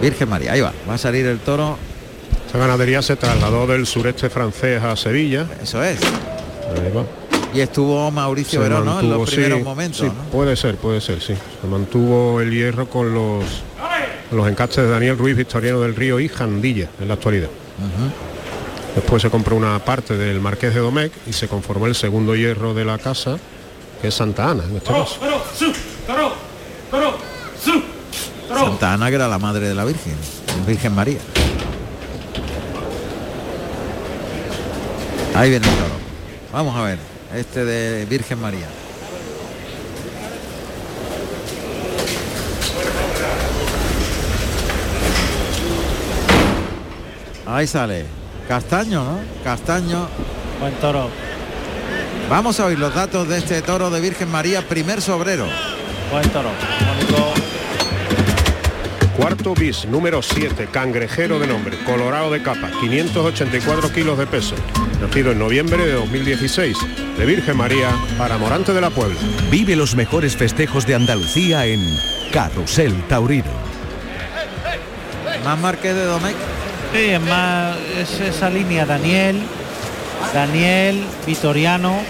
[0.00, 1.76] Virgen María, ahí va, va a salir el toro,
[2.46, 5.46] Esta ganadería se trasladó del sureste francés a Sevilla.
[5.60, 5.98] eso es.
[6.76, 7.21] Ahí va.
[7.54, 9.00] Y estuvo Mauricio Se Verón, ¿no?
[9.00, 9.98] En los sí, primeros momentos.
[9.98, 10.30] sí, ¿no?
[10.30, 11.34] puede ser, puede ser, sí.
[11.60, 13.44] Se mantuvo el hierro con los
[14.32, 17.48] los encastes de Daniel Ruiz, Victoriano del Río y Jandilla en la actualidad.
[18.94, 22.74] Después se compró una parte del Marqués de Domecq y se conformó el segundo hierro
[22.74, 23.38] de la casa,
[24.00, 25.18] que es Santa Ana en este caso.
[28.48, 30.14] Santa Ana, que era la madre de la Virgen,
[30.66, 31.18] Virgen María.
[35.34, 35.94] Ahí viene el toro.
[36.52, 36.98] Vamos a ver,
[37.34, 38.66] este de Virgen María.
[47.46, 48.06] Ahí sale.
[48.48, 49.18] Castaño, ¿no?
[49.44, 50.08] Castaño.
[50.60, 51.10] Buen toro.
[52.30, 55.46] Vamos a oír los datos de este toro de Virgen María, primer sobrero.
[56.10, 56.50] Buen toro.
[59.16, 64.54] Cuarto bis, número 7, cangrejero de nombre, colorado de capa, 584 kilos de peso.
[65.02, 66.76] Nacido en noviembre de 2016,
[67.18, 69.18] de Virgen María para Morante de la Puebla.
[69.50, 71.82] Vive los mejores festejos de Andalucía en
[72.32, 73.50] Carrusel Taurino.
[75.44, 76.36] Más Marqués de Domecq.
[76.94, 79.42] Sí, es más es esa línea Daniel,
[80.32, 82.00] Daniel, Vitoriano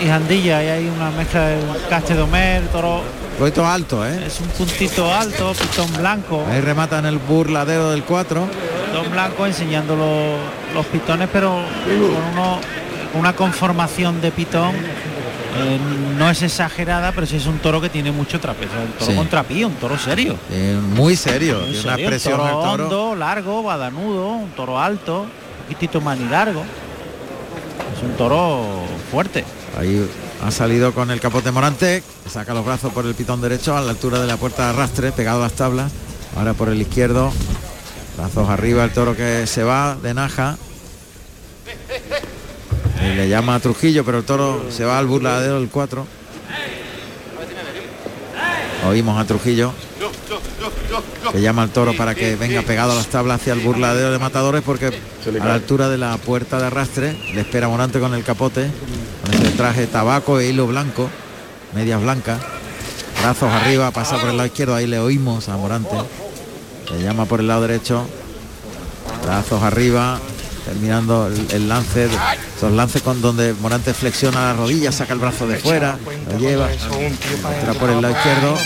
[0.00, 0.62] y Jandilla.
[0.62, 3.02] Y hay una mezcla de Castedomer, toro.
[3.38, 4.24] Poquito alto, ¿eh?
[4.26, 6.44] Es un puntito alto, pitón blanco.
[6.50, 8.46] Ahí remata en el burladero del 4.
[8.86, 12.58] Pitón blanco enseñando los, los pitones, pero con uno,
[13.14, 14.74] una conformación de pitón.
[14.74, 15.78] eh,
[16.16, 18.72] no es exagerada, pero sí es un toro que tiene mucho trapezo.
[18.84, 19.16] Un toro Sí.
[19.16, 20.36] con trapío, un toro serio.
[20.50, 21.60] Eh, muy serio.
[21.60, 22.84] Muy una serio, un toro el toro.
[22.84, 26.62] hondo, largo, badanudo, un toro alto, un poquitito largo.
[27.96, 29.44] Es un toro fuerte.
[29.78, 30.08] Ahí
[30.44, 33.90] ha salido con el capote Morante, saca los brazos por el pitón derecho a la
[33.90, 35.92] altura de la puerta de arrastre, pegado a las tablas.
[36.36, 37.32] Ahora por el izquierdo,
[38.16, 40.56] brazos arriba, el toro que se va de Naja.
[43.02, 46.06] Y le llama a Trujillo, pero el toro se va al burladero del 4.
[48.86, 49.72] Oímos a Trujillo
[51.32, 54.18] que llama al toro para que venga pegado a las tablas hacia el burladero de
[54.18, 58.24] matadores porque a la altura de la puerta de arrastre le espera Morante con el
[58.24, 58.70] capote,
[59.58, 61.10] traje tabaco e hilo blanco,
[61.74, 62.38] medias blancas,
[63.20, 65.96] brazos arriba, pasa por el lado izquierdo, ahí le oímos a Morante,
[66.92, 68.06] le llama por el lado derecho,
[69.24, 70.20] brazos arriba,
[70.64, 72.08] terminando el, lance,
[72.56, 75.98] esos lances con donde Morante flexiona la rodilla, saca el brazo de fuera,
[76.30, 78.56] lo lleva, entra por el lado izquierdo.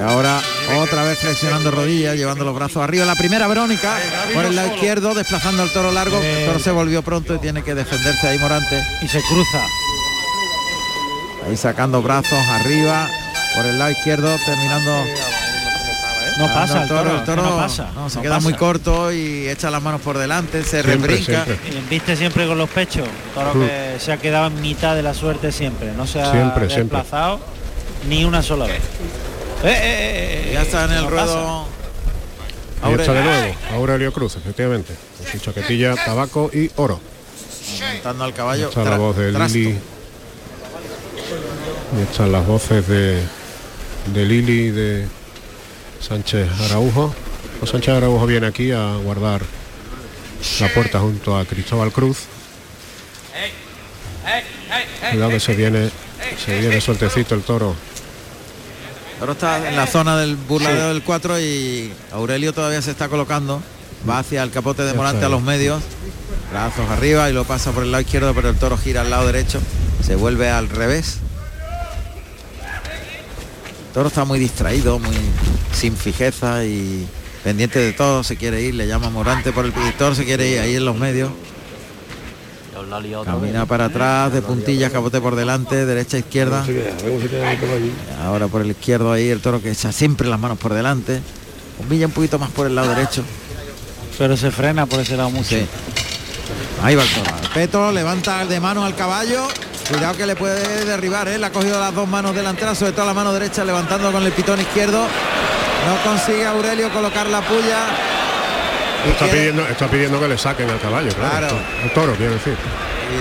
[0.00, 0.40] Y ahora
[0.80, 3.04] otra vez flexionando rodillas, llevando los brazos arriba.
[3.04, 3.98] La primera Verónica
[4.32, 6.18] por el lado izquierdo, desplazando al toro largo.
[6.22, 8.82] El toro se volvió pronto y tiene que defenderse ahí Morante.
[9.02, 9.60] Y se cruza.
[11.46, 13.08] Ahí sacando brazos arriba
[13.54, 14.90] por el lado izquierdo, terminando.
[16.38, 17.90] No pasa el toro, el toro no pasa.
[17.94, 18.44] no, se no queda pasa.
[18.44, 21.44] muy corto y echa las manos por delante, se Siempre, rebrinca.
[21.44, 21.58] siempre.
[21.68, 23.06] Y Viste siempre con los pechos.
[23.34, 25.92] Toro que se ha quedado en mitad de la suerte siempre.
[25.92, 26.96] No se ha Siempre, siempre.
[26.98, 27.40] desplazado
[28.08, 28.80] ni una sola vez.
[29.62, 31.66] Eh, eh, eh, eh, Ya está en el ruedo.
[32.82, 34.94] Ahí está de Aurelio, nuevo, Aurelio Cruz, efectivamente.
[35.18, 36.98] Con su chaquetilla, tabaco y oro.
[37.92, 38.68] montando al caballo.
[38.68, 39.32] Está la voz de.
[39.32, 39.78] Lili.
[41.98, 43.20] Y están las voces de,
[44.14, 45.06] de Lili y de
[46.00, 47.14] Sánchez Araujo.
[47.58, 49.42] Pues Sánchez Araujo viene aquí a guardar
[50.60, 52.20] la puerta junto a Cristóbal Cruz.
[55.10, 55.90] Cuidado que se viene,
[56.44, 57.74] se viene sueltecito el toro.
[59.20, 63.62] Ahora está en la zona del burladero del 4 y Aurelio todavía se está colocando.
[64.08, 65.82] Va hacia el capote de Morante a los medios.
[66.50, 69.26] Brazos arriba y lo pasa por el lado izquierdo, pero el toro gira al lado
[69.26, 69.60] derecho.
[70.02, 71.18] Se vuelve al revés.
[73.88, 75.14] El toro está muy distraído, muy
[75.74, 77.06] sin fijeza y
[77.44, 78.24] pendiente de todo.
[78.24, 80.96] Se quiere ir, le llama Morante por el pintor, se quiere ir ahí en los
[80.96, 81.30] medios.
[83.24, 86.64] Camina para atrás, de puntillas, capote por delante, derecha, izquierda.
[88.24, 91.20] Ahora por el izquierdo ahí el toro que echa siempre las manos por delante.
[91.78, 93.22] Humilla un poquito más por el lado derecho.
[94.18, 95.48] Pero se frena por ese lado mucho.
[95.50, 95.66] Sí.
[96.82, 97.30] Ahí va el toro.
[97.42, 99.46] El peto levanta de mano al caballo.
[99.88, 101.38] Cuidado que le puede derribar, ¿eh?
[101.38, 104.32] Le ha cogido las dos manos delanteras, sobre todo la mano derecha, levantando con el
[104.32, 105.00] pitón izquierdo.
[105.00, 107.86] No consigue Aurelio colocar la puya.
[109.08, 111.48] Está pidiendo, está pidiendo que le saquen al caballo, claro.
[111.48, 111.56] Claro.
[111.84, 112.54] El toro, quiero decir.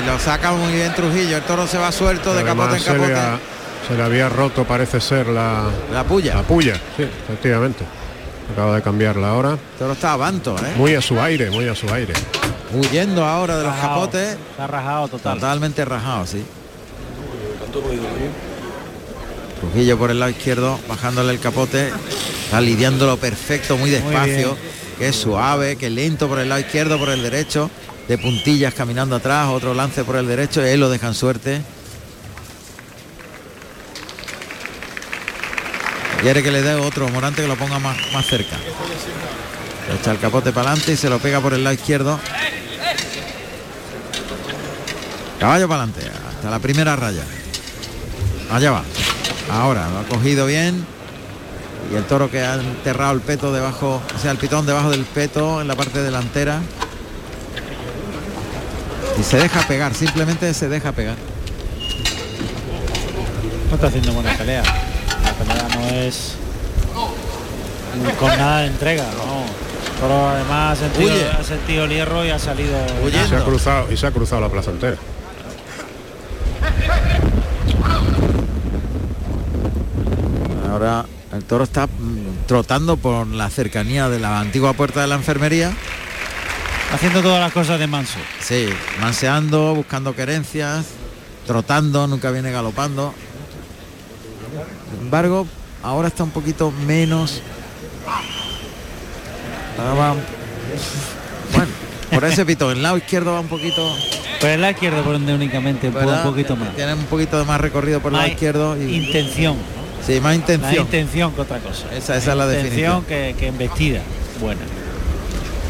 [0.02, 1.38] y lo saca muy bien Trujillo.
[1.38, 3.14] El toro se va suelto de capote en se, le capote.
[3.20, 3.40] ha-
[3.88, 5.64] se le había roto, parece ser la,
[5.94, 6.36] La puya.
[6.36, 6.76] la puya.
[6.98, 7.84] Sí, efectivamente.
[8.54, 9.52] Acaba de cambiarla ahora.
[9.52, 10.74] El toro está a vanto, ¿eh?
[10.76, 12.14] Muy a su aire, muy a su aire.
[12.74, 14.38] Huyendo ahora de los capotes.
[14.52, 15.36] Está rajado total.
[15.40, 16.44] Totalmente rajado, sí.
[19.60, 21.92] Trujillo por el lado izquierdo, bajándole el capote,
[22.46, 24.58] está lidiándolo perfecto, muy despacio,
[25.00, 27.72] que es suave, que es lento por el lado izquierdo, por el derecho,
[28.10, 31.62] de puntillas caminando atrás, otro lance por el derecho, y él lo dejan suerte.
[36.22, 38.58] Quiere que le dé otro Morante que lo ponga más, más cerca.
[39.98, 42.20] Echa el capote para adelante y se lo pega por el lado izquierdo.
[45.40, 47.24] Caballo para adelante, hasta la primera raya.
[48.52, 48.84] Allá va.
[49.50, 50.86] Ahora lo ha cogido bien.
[51.92, 55.06] Y el toro que ha enterrado el peto debajo, o sea, el pitón debajo del
[55.06, 56.62] peto en la parte delantera.
[59.20, 61.16] Y se deja pegar, simplemente se deja pegar.
[63.70, 64.64] No está haciendo buena pelea.
[65.24, 66.36] La pelea no es
[68.20, 69.46] con nada de entrega, no.
[70.00, 72.78] Pero además ha sentido, ha sentido el hierro y ha salido.
[73.04, 73.28] Huyendo.
[73.28, 74.96] Se ha cruzado y se ha cruzado la plaza entera.
[80.72, 81.06] Ahora
[81.50, 85.74] toro está mm, trotando por la cercanía de la antigua puerta de la enfermería.
[86.94, 88.18] Haciendo todas las cosas de manso.
[88.40, 88.68] Sí,
[89.02, 90.86] manseando, buscando querencias,
[91.46, 93.14] trotando, nunca viene galopando.
[94.92, 95.46] Sin embargo,
[95.84, 97.42] ahora está un poquito menos.
[99.80, 100.16] Va-
[101.54, 101.72] Bueno,
[102.12, 103.96] por ese pitón, el lado izquierdo va un poquito.
[104.40, 105.94] Pero el lado izquierdo por donde únicamente un,
[106.24, 106.76] poquito más.
[106.76, 108.82] Tiene un poquito de más recorrido por el lado izquierdo.
[108.82, 109.58] Y, Intención.
[110.06, 110.86] Sí, más Más intención.
[110.86, 111.86] intención que otra cosa.
[111.96, 113.04] Esa, esa es la definición.
[113.06, 114.02] que, que embestida.
[114.40, 114.62] Buena.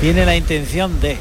[0.01, 1.17] Tiene la intención de.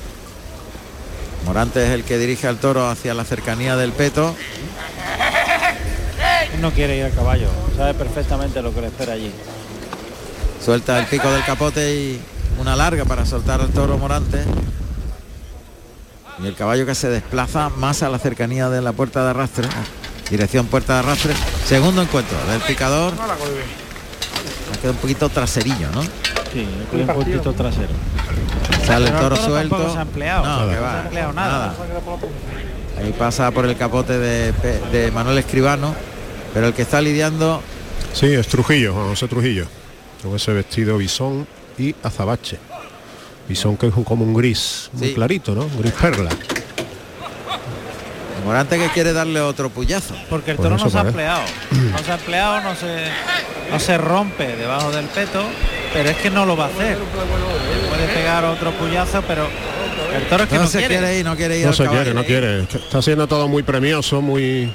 [1.44, 4.34] Morante es el que dirige al toro hacia la cercanía del peto.
[6.60, 7.48] No quiere ir a caballo.
[7.76, 9.32] Sabe perfectamente lo que le espera allí.
[10.64, 12.20] Suelta el pico del capote y
[12.60, 14.42] una larga para soltar al toro Morante.
[16.42, 19.68] Y el caballo que se desplaza más a la cercanía de la puerta de arrastre.
[20.30, 21.32] Dirección puerta de arrastre.
[21.66, 23.14] Segundo encuentro del picador.
[23.14, 26.02] Ha quedado un poquito traserillo, ¿no?
[26.02, 27.88] Sí, un poquito trasero.
[28.86, 29.92] Sale el toro suelto.
[29.92, 30.44] se ha empleado.
[30.46, 31.74] No, se ha empleado nada.
[32.98, 34.52] Ahí pasa por el capote de,
[34.92, 35.94] de Manuel Escribano.
[36.54, 37.62] Pero el que está lidiando
[38.14, 39.66] Sí, es Trujillo, José Trujillo.
[40.22, 41.46] Con ese vestido bisón
[41.78, 42.58] y azabache.
[43.48, 45.14] Bisón que es como un gris, muy Sí.
[45.14, 45.62] clarito, ¿no?
[45.64, 46.30] Un gris perla.
[48.48, 50.14] Morante que quiere darle otro puyazo.
[50.30, 51.42] Porque el toro eso no se ha empleado.
[51.70, 52.86] No se ha empleado, no se,
[53.70, 55.42] no se rompe debajo del peto,
[55.92, 56.96] pero es que no lo va a hacer.
[57.90, 59.46] Puede pegar otro puyazo, pero
[60.16, 60.96] el toro es que no, no, se quiere.
[60.96, 62.02] quiere ir, no quiere ir No al se caballo.
[62.02, 62.60] quiere, no quiere.
[62.62, 64.72] Está siendo todo muy premioso, muy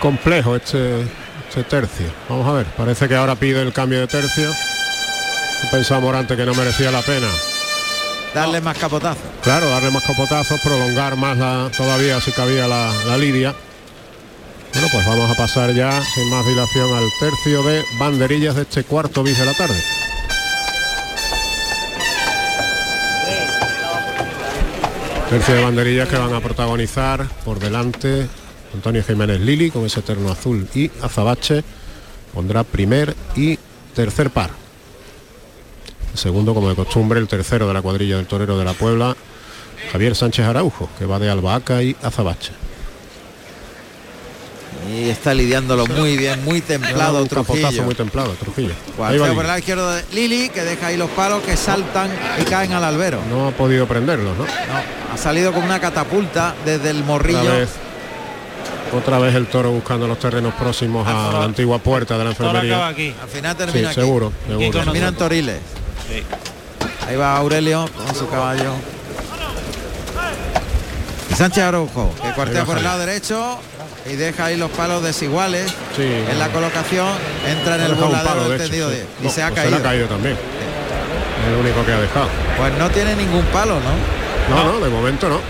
[0.00, 1.00] complejo este,
[1.48, 2.06] este tercio.
[2.28, 4.48] Vamos a ver, parece que ahora pide el cambio de tercio.
[5.72, 7.26] Pensaba Morante que no merecía la pena.
[8.36, 9.20] Darle más capotazo.
[9.42, 13.54] Claro, darle más copotazos, prolongar más la, todavía si cabía la, la lidia.
[14.74, 18.84] Bueno, pues vamos a pasar ya sin más dilación al tercio de banderillas de este
[18.84, 19.82] cuarto bis de la tarde.
[25.30, 28.28] Tercio de banderillas que van a protagonizar por delante
[28.74, 31.64] Antonio Jiménez Lili con ese terno azul y azabache.
[32.34, 33.58] Pondrá primer y
[33.94, 34.65] tercer par.
[36.16, 39.14] El segundo, como de costumbre, el tercero de la cuadrilla del torero de la Puebla,
[39.92, 42.52] Javier Sánchez Araujo, que va de albahaca y azabache.
[44.90, 47.82] Y está lidiándolo muy bien, muy templado un capotazo Trujillo.
[47.82, 48.70] muy templado, Trujillo.
[48.70, 52.10] Ahí Guanteo va por lado izquierdo de Lili, que deja ahí los palos que saltan
[52.40, 53.20] y caen al albero.
[53.28, 54.44] No ha podido prenderlos, ¿no?
[54.44, 54.50] No,
[55.12, 57.40] ha salido como una catapulta desde el morrillo.
[57.40, 57.68] Otra vez,
[58.96, 62.88] otra vez el toro buscando los terrenos próximos a la antigua puerta de la enfermería.
[62.88, 63.12] aquí.
[63.20, 64.00] Al final Sí, termina aquí.
[64.00, 64.72] seguro, Aquí seguro.
[64.72, 65.58] con Termina en Toriles.
[66.08, 66.22] Sí.
[67.08, 68.72] Ahí va Aurelio con su caballo.
[71.30, 73.58] Y Sánchez Araujo, que cuartea por el lado derecho
[74.06, 76.02] y deja ahí los palos desiguales Sí.
[76.30, 77.08] en la colocación.
[77.46, 78.96] Entra en el palo, del de hecho, tendido sí.
[78.96, 79.70] 10 y No, se ha pues caído.
[79.78, 80.34] le ha caído también.
[80.34, 82.28] Es el único que ha dejado.
[82.56, 84.56] Pues no tiene ningún palo, ¿no?
[84.56, 85.40] No, no, de momento no.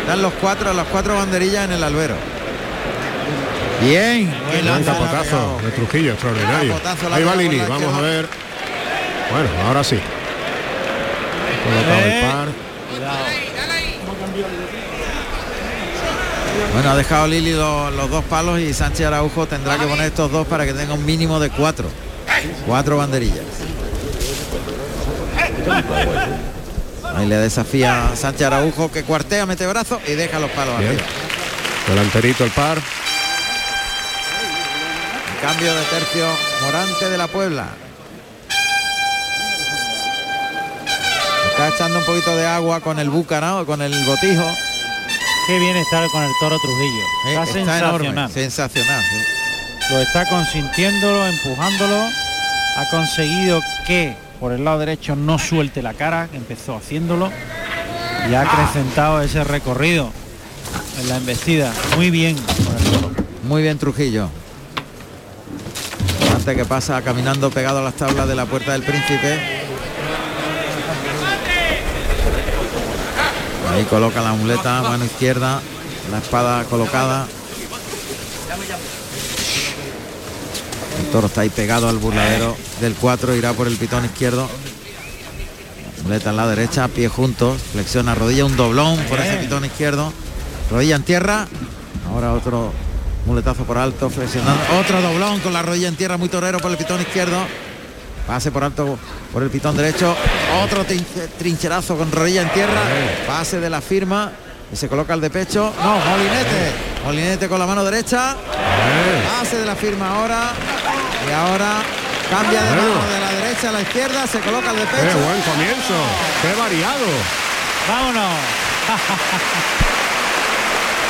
[0.00, 2.14] Están los cuatro, las cuatro banderillas en el albero.
[3.82, 4.32] Bien,
[4.68, 6.74] ha capotazo de Trujillo, extraordinario.
[7.12, 8.28] Ahí va la vamos a ver.
[9.32, 9.98] Bueno, ahora sí.
[11.64, 12.48] Colocado el par.
[16.74, 20.30] Bueno, ha dejado Lili lo- los dos palos y Sánchez Araujo tendrá que poner estos
[20.30, 21.88] dos para que tenga un mínimo de cuatro.
[22.66, 23.44] Cuatro banderillas.
[27.16, 30.90] Ahí le desafía Sánchez Araujo que cuartea, mete brazo y deja los palos Bien.
[30.92, 31.04] arriba.
[31.88, 32.78] Delanterito el par.
[35.42, 36.26] Cambio de tercio
[36.64, 37.66] Morante de la Puebla.
[41.60, 44.44] Está echando un poquito de agua con el búcaro, con el botijo.
[45.46, 47.02] Qué bien estar con el toro Trujillo.
[47.26, 48.00] Eh, Está, está sensacional.
[48.06, 49.02] enorme, sensacional.
[49.10, 49.92] sí.
[49.92, 52.02] Lo está consintiéndolo, empujándolo.
[52.78, 57.30] Ha conseguido que por el lado derecho no suelte la cara, que empezó haciéndolo.
[58.30, 60.10] Y ha acrecentado ese recorrido
[60.98, 61.72] en la embestida.
[61.96, 63.10] Muy bien con el toro.
[63.42, 64.30] Muy bien Trujillo.
[66.34, 69.59] Antes que pasa caminando pegado a las tablas de la puerta del príncipe.
[73.72, 75.60] Ahí coloca la muleta, mano izquierda,
[76.10, 77.26] la espada colocada.
[80.98, 84.48] El toro está ahí pegado al burladero del 4, irá por el pitón izquierdo.
[86.02, 90.12] Muleta en la derecha, pie juntos, flexiona rodilla, un doblón por ese pitón izquierdo.
[90.70, 91.46] Rodilla en tierra.
[92.08, 92.72] Ahora otro
[93.26, 94.60] muletazo por alto, flexionando.
[94.80, 97.38] Otro doblón con la rodilla en tierra, muy torero por el pitón izquierdo.
[98.30, 98.96] Pase por alto
[99.32, 100.14] por el pitón derecho.
[100.62, 102.80] Otro trinche- trincherazo con rodilla en tierra.
[103.26, 104.30] Pase de la firma.
[104.72, 105.74] Y se coloca el de pecho.
[105.82, 106.70] No, Molinete.
[107.04, 108.36] Molinete con la mano derecha.
[109.36, 110.52] Pase de la firma ahora.
[111.28, 111.82] Y ahora
[112.30, 115.18] Cambia de mano de la derecha a la izquierda, se coloca el de ¡Qué pecho.
[115.18, 115.94] buen comienzo!
[116.40, 117.06] ¡Qué variado!
[117.88, 118.34] Vámonos.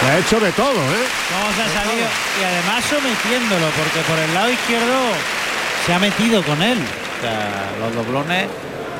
[0.02, 1.04] Le ha hecho de todo, ¿eh?
[1.28, 2.06] ¿Cómo se ha salido?
[2.40, 5.12] Y además sometiéndolo, porque por el lado izquierdo
[5.84, 6.78] se ha metido con él.
[7.20, 8.46] Sea, los doblones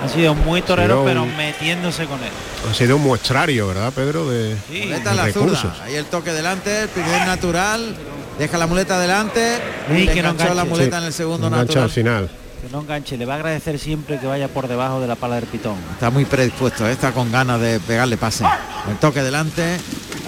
[0.02, 2.30] han sido muy toreros, sido pero un- metiéndose con él.
[2.70, 4.28] Ha sido un muestrario, ¿verdad, Pedro?
[4.28, 4.80] De, Sí.
[4.84, 5.60] Muleta en de la recursos.
[5.60, 5.84] zurda.
[5.84, 7.96] Ahí el toque delante, el primer natural.
[8.38, 9.56] Deja la muleta delante.
[9.88, 10.70] Sí, que no enganchó la enganche.
[10.70, 11.84] muleta Sí, en el segundo engancha natural.
[11.84, 12.30] al final.
[12.62, 15.36] Que no enganche, le va a agradecer siempre que vaya por debajo de la pala
[15.36, 15.76] del pitón.
[15.92, 16.92] Está muy predispuesto, ¿eh?
[16.92, 18.44] está con ganas de pegarle pase.
[18.90, 19.78] El toque delante,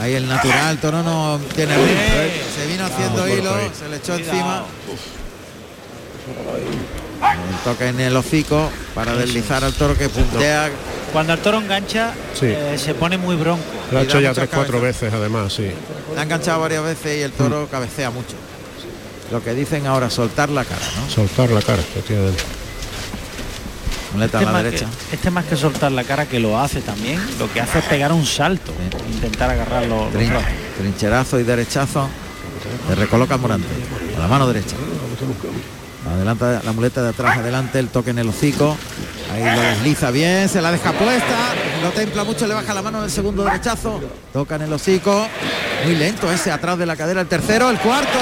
[0.01, 1.75] ahí el natural, Toro no tiene.
[1.75, 2.43] Eh.
[2.55, 4.31] Se vino haciendo hilo, se le echó Cuidado.
[4.33, 4.65] encima.
[7.23, 10.71] El toque en el hocico para deslizar al toro que puntea.
[11.13, 12.47] Cuando el toro engancha, Sí.
[12.47, 13.63] eh, se pone muy bronco.
[13.91, 15.71] Lo ha hecho ya tres, cuatro veces, además, sí.
[16.15, 18.35] Le ha enganchado varias veces y el toro cabecea mucho.
[19.31, 21.11] Lo que dicen ahora, soltar la cara, ¿no?
[21.11, 22.43] Soltar la cara, efectivamente.
[24.15, 24.87] Muleta a Este la más, derecha.
[25.11, 27.85] que, este más que soltar la cara, que lo hace también, lo que hace es
[27.87, 28.73] pegar un salto,
[29.11, 30.33] intentar agarrar los, Trin-
[30.79, 32.09] trincherazo y derechazo.
[32.89, 33.67] Le recoloca Morante.
[34.17, 34.77] A la mano derecha.
[36.11, 38.77] Adelanta la muleta de atrás, adelante, el toque en el hocico.
[39.33, 41.55] Ahí lo desliza bien, se la deja puesta.
[41.83, 44.01] Lo templa mucho, le baja la mano en el segundo derechazo.
[44.33, 45.27] Toca en el hocico.
[45.85, 47.21] Muy lento ese atrás de la cadera.
[47.21, 48.19] El tercero, el cuarto.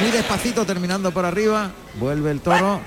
[0.00, 1.70] Muy despacito terminando por arriba.
[1.94, 2.80] Vuelve el toro.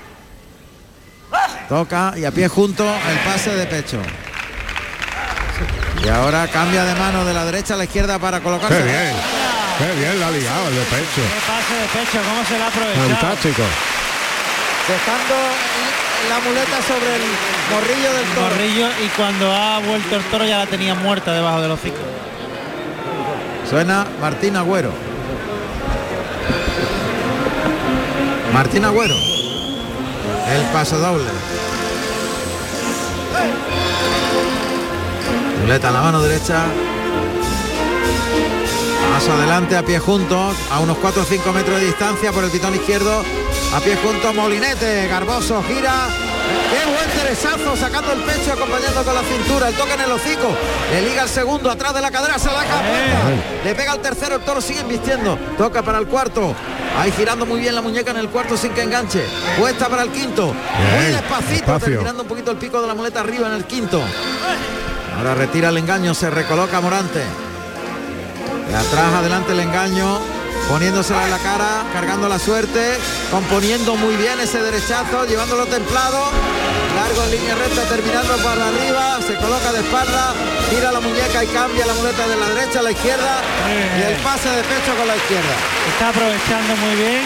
[1.68, 3.98] Toca y a pie junto el pase de pecho.
[6.04, 8.76] Y ahora cambia de mano de la derecha a la izquierda para colocarse.
[8.76, 9.14] ¡Qué bien!
[9.78, 11.22] ¡Qué bien la ha ligado el de pecho!
[11.22, 13.08] Qué pase de pecho, cómo se la ha aprovechado.
[13.08, 13.62] Fantástico.
[14.88, 15.34] Dejando
[16.28, 17.22] la muleta sobre el
[17.70, 19.04] morrillo del toro.
[19.04, 21.98] Y cuando ha vuelto el toro ya la tenía muerta debajo del hocico.
[23.68, 24.92] Suena Martín Agüero.
[28.52, 29.14] Martín Agüero.
[29.14, 31.24] El paso doble.
[35.62, 36.64] Muleta en la mano derecha.
[39.12, 42.50] Paso adelante a pie junto, a unos 4 o 5 metros de distancia por el
[42.50, 43.22] pitón izquierdo.
[43.74, 46.08] A pie junto, Molinete, Garboso, gira.
[46.70, 50.54] Qué buen derechazo, sacando el pecho, acompañando con la cintura, el toque en el hocico.
[50.90, 53.64] Le liga el segundo, atrás de la cadera, se la puesta.
[53.64, 55.38] Le pega el tercero, el toro sigue invistiendo.
[55.56, 56.54] Toca para el cuarto.
[56.98, 59.24] Ahí girando muy bien la muñeca en el cuarto sin que enganche.
[59.58, 60.48] Puesta para el quinto.
[60.54, 64.02] Muy despacito, terminando un poquito el pico de la muleta arriba en el quinto.
[65.16, 67.22] Ahora retira el engaño, se recoloca Morante.
[68.68, 70.18] De atrás adelante el engaño,
[70.72, 72.96] poniéndosela en la cara, cargando la suerte,
[73.30, 76.16] componiendo muy bien ese derechazo, llevándolo templado,
[76.96, 80.32] largo en línea recta, terminando para arriba, se coloca de espalda,
[80.70, 84.16] tira la muñeca y cambia la muleta de la derecha a la izquierda y el
[84.24, 85.54] pase de pecho con la izquierda.
[85.92, 87.20] Está aprovechando muy bien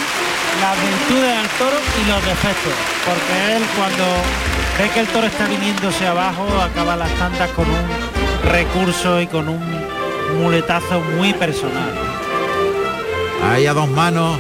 [0.61, 2.75] las virtudes del toro y los defectos.
[3.07, 4.05] Porque él cuando
[4.77, 7.87] ve que el toro está viniéndose abajo, acaba las tantas con un
[8.51, 9.63] recurso y con un
[10.43, 12.16] muletazo muy personal.
[13.49, 14.39] Ahí a dos manos,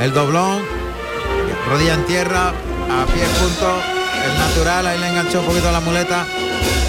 [0.00, 0.62] el doblón,
[1.68, 3.66] rodilla en tierra, a pie junto,
[4.24, 6.26] el natural, ahí le enganchó un poquito la muleta.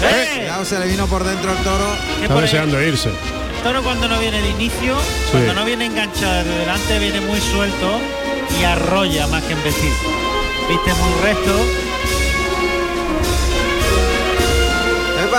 [0.02, 0.36] ¡Eh!
[0.38, 1.86] Cuidado, se le vino por dentro el toro.
[2.18, 3.10] Que Está deseando irse.
[3.10, 4.96] el toro cuando no viene de inicio,
[5.30, 8.00] cuando no viene enganchado desde delante, viene muy suelto
[8.58, 9.92] y arrolla más que embestir.
[10.68, 11.52] Viste muy recto,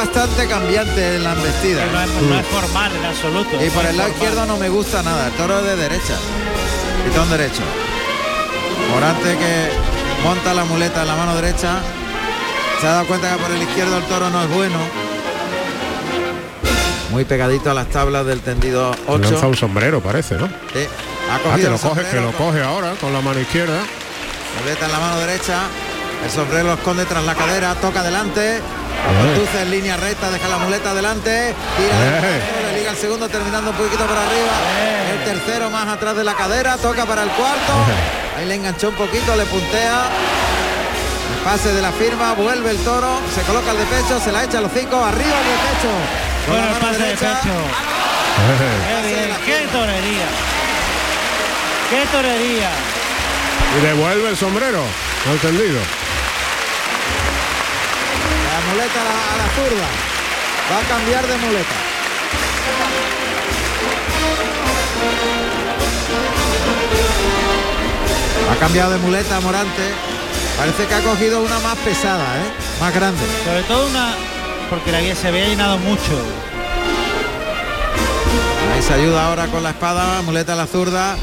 [0.06, 1.86] bastante cambiante en la embestida.
[1.86, 3.50] que no es, no es formal en absoluto.
[3.64, 4.12] Y por no el lado formal.
[4.12, 5.28] izquierdo no me gusta nada.
[5.28, 6.16] El toro es de derecha.
[7.06, 7.62] Pitón derecho.
[8.90, 9.70] Morante que
[10.24, 11.80] monta la muleta en la mano derecha.
[12.80, 14.78] Se ha dado cuenta que por el izquierdo el toro no es bueno.
[17.12, 19.48] Muy pegadito a las tablas del tendido Le lanza 8.
[19.50, 20.48] un sombrero, parece, ¿no?
[20.48, 20.88] Sí.
[21.30, 23.80] Ha Ah, cogido que lo coge, que lo con- coge ahora con la mano izquierda.
[24.60, 25.60] Muleta en la mano derecha.
[26.24, 27.76] El sombrero lo esconde tras la cadera.
[27.76, 28.60] Toca adelante.
[29.08, 30.30] Conduce en línea recta.
[30.30, 31.54] Deja la muleta adelante.
[31.78, 32.42] Tira del Eh.
[32.72, 34.54] le liga el segundo terminando un poquito por arriba.
[35.14, 36.78] El tercero más atrás de la cadera.
[36.78, 37.74] Toca para el cuarto.
[38.38, 39.36] Ahí le enganchó un poquito.
[39.36, 40.04] Le puntea.
[41.36, 42.34] El pase de la firma.
[42.34, 43.20] Vuelve el toro.
[43.34, 44.20] Se coloca el de pecho.
[44.20, 45.04] Se la echa a los cinco.
[45.04, 45.92] Arriba el de pecho.
[46.46, 47.56] Con Bueno, la el mano pase de pecho.
[49.06, 50.28] Qué qué torería.
[51.90, 52.70] Qué torería.
[53.78, 54.82] Y devuelve el sombrero.
[55.26, 55.80] No entendido.
[58.70, 59.88] Muleta a la, a la zurda.
[60.72, 61.76] Va a cambiar de muleta.
[68.52, 69.84] Ha cambiado de muleta Morante.
[70.58, 72.52] Parece que ha cogido una más pesada, ¿eh?
[72.80, 73.22] Más grande.
[73.44, 74.14] Sobre todo una,
[74.70, 76.22] porque la guía se había llenado mucho.
[78.74, 81.18] Ahí se ayuda ahora con la espada, muleta a la zurda.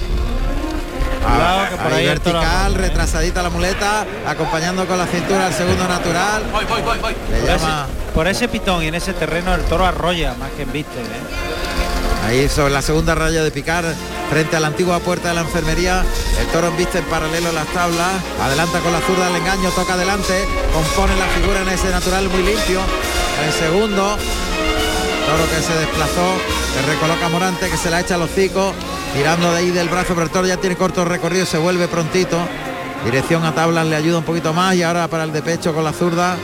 [1.18, 6.42] Cuidado, que por Ahí vertical, retrasadita la muleta, acompañando con la cintura al segundo natural.
[6.42, 10.50] Le Por ese, llama por ese pitón y en ese terreno el toro arrolla más
[10.52, 11.00] que embiste.
[11.00, 11.48] ¿eh?
[12.28, 13.84] ahí sobre la segunda raya de picar,
[14.28, 16.04] frente a la antigua puerta de la enfermería.
[16.38, 20.44] El toro viste en paralelo las tablas, adelanta con la zurda el engaño, toca adelante,
[20.72, 22.80] compone la figura en ese natural muy limpio.
[23.46, 24.16] El segundo,
[25.26, 26.26] toro que se desplazó,
[26.74, 28.74] que recoloca a Morante, que se la echa a los hocico,
[29.14, 32.38] tirando de ahí del brazo, toro ya tiene corto recorrido, se vuelve prontito.
[33.04, 35.84] Dirección a tablas le ayuda un poquito más y ahora para el de pecho con
[35.84, 36.36] la zurda.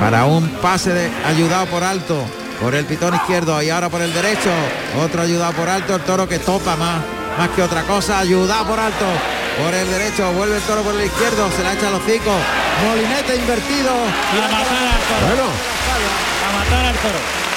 [0.00, 2.24] Para un pase de, ayudado por alto
[2.60, 4.50] por el pitón izquierdo y ahora por el derecho.
[5.02, 7.00] Otro ayudado por alto, el toro que topa más,
[7.38, 9.06] más que otra cosa, ayudado por alto.
[9.62, 12.32] Por el derecho, vuelve el toro por el izquierdo, se la echa a los hocico.
[12.86, 13.90] Molinete invertido.
[13.90, 15.26] A matar al toro.
[15.26, 15.48] Bueno,
[16.46, 17.49] A matar al toro.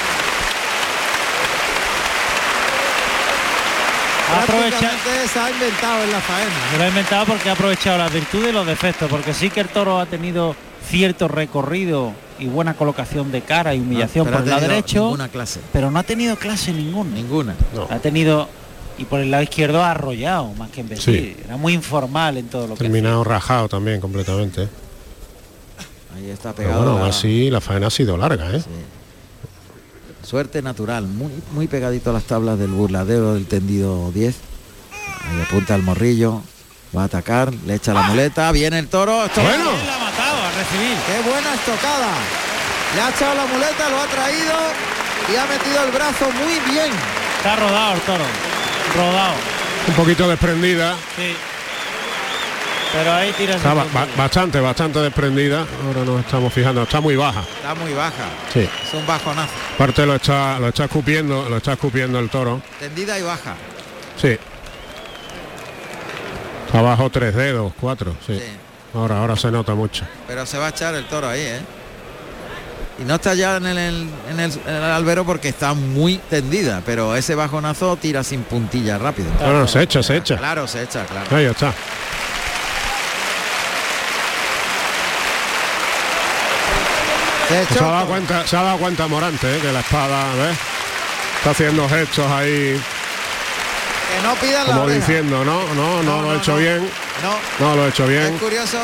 [4.42, 4.92] Aprovecha,
[5.32, 6.52] se ha inventado en la faena.
[6.78, 9.70] lo he inventado porque ha aprovechado las virtudes y los defectos, porque sí que el
[9.70, 10.56] toro ha tenido
[10.88, 15.18] cierto recorrido y buena colocación de cara y humillación Pero por ha el lado derecho,
[15.32, 15.60] clase.
[15.72, 17.12] pero no ha tenido clase ninguna.
[17.12, 17.56] Ninguna.
[17.74, 17.88] no.
[17.90, 18.50] Ha tenido
[18.98, 21.38] y por el lado izquierdo ha arrollado más que embestir.
[21.46, 24.68] Era muy informal en todo lo que terminado rajado también completamente.
[26.16, 26.92] Ahí está Pero pegado.
[26.92, 28.62] bueno, la- así la faena ha sido larga, ¿eh?
[30.24, 34.36] Suerte natural, muy, muy pegadito a las tablas del burladero del tendido 10.
[35.30, 36.42] Ahí apunta el morrillo,
[36.96, 39.26] va a atacar, le echa la muleta, viene el toro.
[39.26, 39.66] esto- Bueno.
[39.86, 40.96] La ha matado a recibir.
[41.08, 42.10] ¡Qué buena estocada!
[42.96, 44.54] Le ha echado la muleta, lo ha traído
[45.32, 46.92] y ha metido el brazo muy bien.
[47.38, 48.24] Está rodado el toro.
[48.96, 49.34] Rodado.
[49.88, 50.96] Un poquito desprendida.
[51.18, 51.36] Sí.
[52.94, 55.66] Pero ahí tira Está ba- ba- bastante, bastante desprendida.
[55.86, 56.84] Ahora nos estamos fijando.
[56.84, 57.42] Está muy baja.
[57.42, 58.60] Está muy baja, Sí.
[58.60, 59.52] es un bajonazo.
[59.76, 62.62] Aparte lo está, lo está escupiendo, lo está escupiendo el toro.
[62.80, 63.56] Tendida y baja.
[64.22, 64.38] Sí.
[66.68, 68.36] Está abajo tres dedos, cuatro, sí.
[68.38, 68.44] Sí.
[68.94, 70.06] Ahora, ahora se nota mucho.
[70.28, 71.62] Pero se va a echar el toro ahí, ¿eh?
[73.00, 73.78] Y no está ya en el,
[74.30, 79.00] en el, en el albero porque está muy tendida, pero ese bajonazo tira sin puntilla
[79.00, 79.32] rápido.
[79.40, 80.38] Bueno, se echa, se echa.
[80.38, 81.36] Claro, se echa, claro.
[81.36, 81.74] Ahí está.
[87.74, 89.60] Se ha dado cuenta, se ha dado cuenta Morante, ¿eh?
[89.60, 90.58] que la espada, ¿ves?
[91.38, 95.00] Está haciendo gestos ahí, Que no pidan la como oreja.
[95.00, 96.90] diciendo, no, no, no, lo he hecho bien,
[97.22, 98.38] No, no lo he hecho es bien.
[98.38, 98.80] curioso.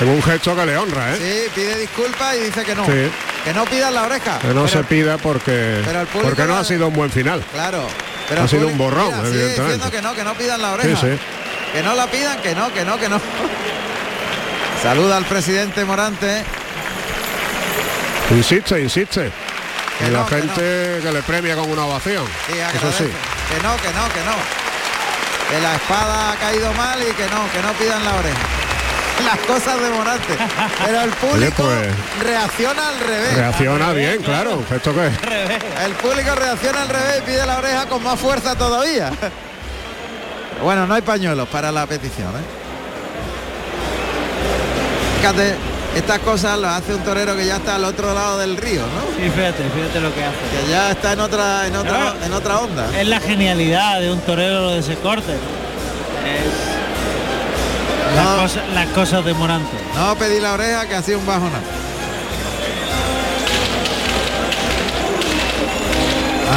[0.00, 1.16] En un gesto que le honra, ¿eh?
[1.18, 2.84] Sí, pide disculpas y dice que no.
[2.86, 3.10] Sí.
[3.44, 4.38] Que no pidan la oreja.
[4.38, 5.82] Que no Pero- se pida porque,
[6.22, 7.42] porque no ha sido un buen final.
[7.52, 7.86] Claro.
[8.28, 9.90] Pero Ha sido público- un borrón, mira, evidentemente.
[9.90, 11.00] que no, que no pidan la Sí, oreja.
[11.00, 11.18] sí.
[11.72, 13.20] Que no la pidan, que no, que no, que no.
[14.82, 16.44] Saluda al presidente Morante.
[18.30, 19.30] Insiste, insiste.
[19.98, 22.24] Que y la que gente que le premia con una ovación.
[22.46, 23.04] Sí, Eso sí.
[23.04, 24.36] Que no, que no, que no.
[25.50, 28.38] Que la espada ha caído mal y que no, que no pidan la oreja.
[29.24, 30.36] Las cosas de Morante.
[30.84, 33.34] Pero el público pues, reacciona al revés.
[33.34, 34.62] Reacciona bien, claro.
[34.70, 35.12] ¿Esto qué es?
[35.84, 39.10] El público reacciona al revés y pide la oreja con más fuerza todavía.
[40.60, 42.30] Bueno, no hay pañuelos para la petición.
[42.30, 42.42] ¿eh?
[45.20, 45.54] Fíjate,
[45.96, 49.00] estas cosas las hace un torero que ya está al otro lado del río, ¿no?
[49.16, 50.36] Sí, fíjate, fíjate lo que hace.
[50.64, 52.14] Que ya está en otra, en otra, Claro.
[52.24, 52.86] en otra onda.
[53.00, 55.32] Es la genialidad de un torero de ese corte.
[55.32, 55.38] Es
[58.16, 58.36] las, No.
[58.42, 59.76] cosas, las cosas de Morante.
[59.96, 61.64] No pedí la oreja que hacía un bajonazo.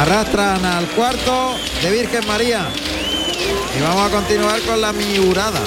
[0.00, 2.66] Arrastran al cuarto de Virgen María.
[3.78, 5.60] Y vamos a continuar con la miurada.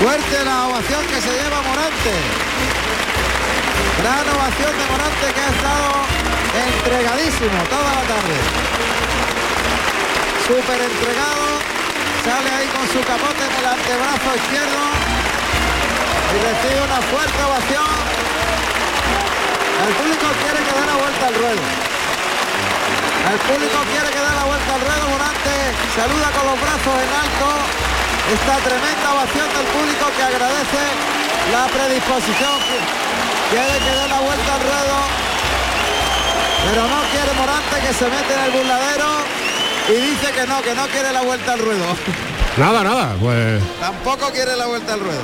[0.00, 2.14] Fuerte la ovación que se lleva Morante.
[4.02, 5.90] Gran ovación de Morante que ha estado
[6.54, 8.68] entregadísimo toda la tarde
[10.48, 11.60] súper entregado,
[12.24, 14.80] sale ahí con su capote en el antebrazo izquierdo
[16.32, 17.92] y recibe una fuerte ovación.
[19.84, 21.64] El público quiere que dé la vuelta al ruedo.
[23.28, 25.04] El público quiere que dé la vuelta al ruedo.
[25.12, 25.54] Morante
[25.92, 27.48] saluda con los brazos en alto
[28.32, 30.82] esta tremenda ovación del público que agradece
[31.52, 32.58] la predisposición.
[33.50, 34.96] Quiere que dé la vuelta al ruedo.
[36.68, 39.08] Pero no quiere Morante que se mete en el burladero
[39.88, 41.86] y dice que no, que no quiere la vuelta al ruedo.
[42.58, 45.22] Nada, nada, pues Tampoco quiere la vuelta al ruedo.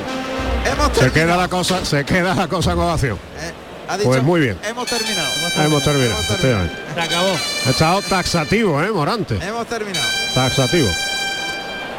[0.64, 1.40] Hemos se queda terminado.
[1.42, 3.18] la cosa, se queda la cosa con ovación.
[3.40, 3.52] Eh,
[3.88, 4.58] ha dicho, Pues muy bien.
[4.64, 5.28] Hemos terminado.
[5.56, 6.76] Hemos terminado, Hemos efectivamente.
[6.94, 7.36] Se acabó.
[7.66, 9.34] Ha estado taxativo, ¿eh, Morante?
[9.42, 10.06] Hemos terminado.
[10.34, 10.88] Taxativo.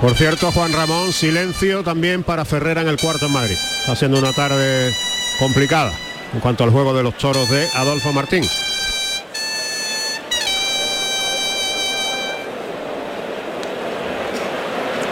[0.01, 3.57] Por cierto, Juan Ramón, silencio también para Ferrera en el cuarto en Madrid.
[3.79, 4.93] Está siendo una tarde
[5.39, 5.91] complicada
[6.33, 8.43] en cuanto al juego de los toros de Adolfo Martín.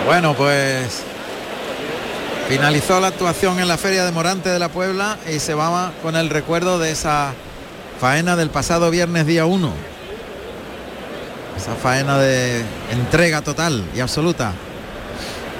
[0.05, 1.01] Bueno, pues
[2.49, 6.17] finalizó la actuación en la Feria de Morante de la Puebla y se va con
[6.17, 7.33] el recuerdo de esa
[8.01, 9.73] faena del pasado viernes día 1.
[11.55, 14.53] Esa faena de entrega total y absoluta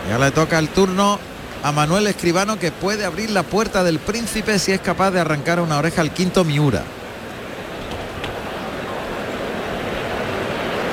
[0.10, 1.20] ya le toca el turno
[1.64, 5.60] a Manuel Escribano que puede abrir la puerta del príncipe si es capaz de arrancar
[5.60, 6.84] una oreja al quinto Miura.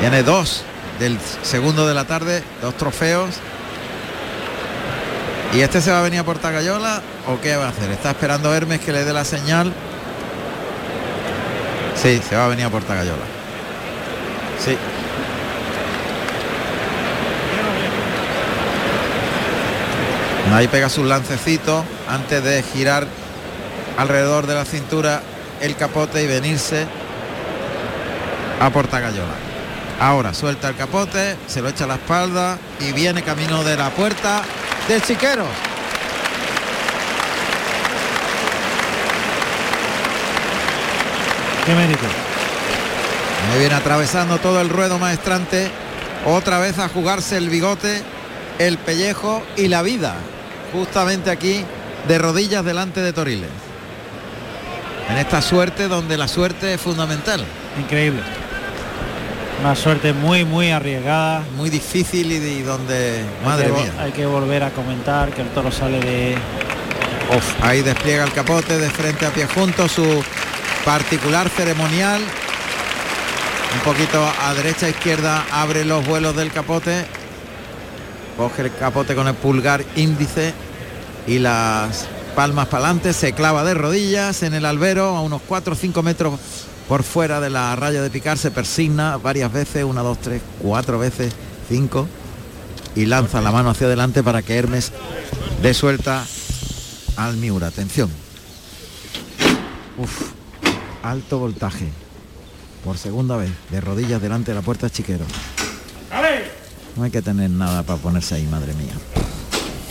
[0.01, 0.63] Tiene dos
[1.01, 3.31] del segundo de la tarde, dos trofeos.
[5.53, 7.91] ¿Y este se va a venir a Portagayola o qué va a hacer?
[7.91, 9.73] Está esperando Hermes que le dé la señal.
[12.01, 13.25] Sí, se va a venir a Portagayola.
[14.65, 14.77] Sí.
[20.53, 23.07] Ahí pega sus lancecitos antes de girar
[23.97, 25.23] alrededor de la cintura
[25.61, 26.87] el capote y venirse
[28.61, 29.35] a Portagayola.
[30.01, 33.91] Ahora suelta el capote, se lo echa a la espalda y viene camino de la
[33.91, 34.43] puerta
[34.89, 35.45] del chiquero.
[41.65, 42.07] Qué mérito.
[43.53, 45.71] Ahí viene atravesando todo el ruedo maestrante.
[46.27, 48.03] Otra vez a jugarse el bigote,
[48.59, 50.17] el pellejo y la vida.
[50.73, 51.65] Justamente aquí
[52.09, 53.51] de rodillas delante de Toriles.
[55.11, 57.45] En esta suerte donde la suerte es fundamental.
[57.81, 58.23] Increíble.
[59.61, 61.43] Una suerte muy, muy arriesgada.
[61.57, 63.93] Muy difícil y, y donde, Hay madre que mía.
[63.99, 66.37] Hay que volver a comentar que el toro sale de
[67.63, 70.23] ahí despliega el capote de frente a pie junto, su
[70.85, 72.21] particular ceremonial.
[73.73, 77.05] Un poquito a derecha izquierda abre los vuelos del capote.
[78.41, 80.55] Coge el capote con el pulgar índice
[81.27, 83.13] y las palmas para adelante.
[83.13, 86.41] Se clava de rodillas en el albero a unos 4 o 5 metros
[86.89, 88.39] por fuera de la raya de picar.
[88.39, 91.35] Se persigna varias veces, una, dos, tres, cuatro veces,
[91.69, 92.09] cinco.
[92.97, 94.91] Y lanza la mano hacia adelante para que Hermes
[95.61, 96.25] dé suelta
[97.19, 97.67] al Miura.
[97.67, 98.09] Atención.
[99.99, 100.31] Uf,
[101.03, 101.91] alto voltaje.
[102.87, 105.27] Por segunda vez, de rodillas delante de la puerta chiquero.
[106.97, 108.93] No hay que tener nada para ponerse ahí, madre mía.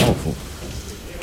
[0.09, 0.35] Uf.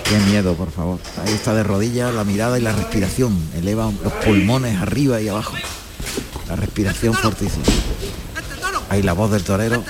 [0.04, 1.00] Qué miedo, por favor.
[1.24, 3.36] Ahí está de rodillas, la mirada y la respiración.
[3.56, 5.54] Eleva los pulmones arriba y abajo.
[6.48, 7.64] La respiración fortísima.
[8.88, 9.82] Ahí la voz del torero.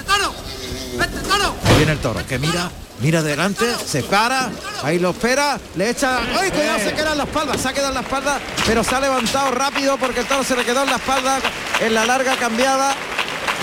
[1.64, 2.70] Ahí viene el toro, que mira,
[3.00, 4.50] mira adelante, se para,
[4.82, 6.20] ahí lo espera, le echa.
[6.38, 6.78] ¡Ay, cuidado!
[6.78, 9.50] Se queda en la espalda, se ha quedado en la espalda, pero se ha levantado
[9.50, 11.40] rápido porque el toro se le quedó en la espalda
[11.80, 12.94] en la larga cambiada.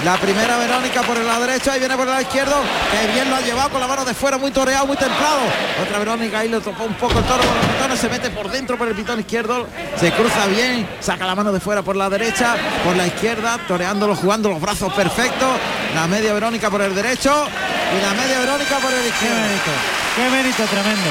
[0.03, 2.55] La primera Verónica por el lado derecho, ahí viene por el lado izquierdo,
[2.91, 5.39] que bien lo ha llevado con la mano de fuera, muy toreado, muy templado.
[5.81, 8.49] Otra Verónica, ahí lo topó un poco el toro con los pitones, se mete por
[8.51, 9.65] dentro por el pitón izquierdo,
[9.97, 14.13] se cruza bien, saca la mano de fuera por la derecha, por la izquierda, toreándolo,
[14.15, 15.49] jugando los brazos perfectos.
[15.95, 17.45] La media Verónica por el derecho
[17.97, 19.39] y la media Verónica por el Qué izquierdo.
[19.39, 19.71] mérito,
[20.17, 21.09] qué mérito tremendo.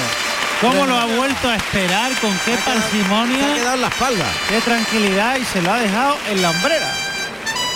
[0.61, 2.12] ¿Cómo lo ha vuelto a esperar?
[2.20, 3.55] ¿Con qué Se ha parsimonia?
[3.55, 4.24] quedado en la espalda.
[4.51, 6.93] Qué tranquilidad y se lo ha dejado en la hombrera.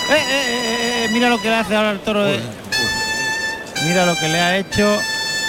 [0.09, 2.25] Eh, eh, eh, mira lo que le hace ahora el toro.
[2.25, 2.41] de-
[3.85, 4.99] Mira lo que le ha hecho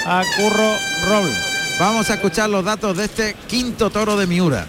[0.06, 0.74] a Curro
[1.08, 1.38] Robles.
[1.80, 4.66] Vamos a escuchar los datos de este quinto toro de Miura.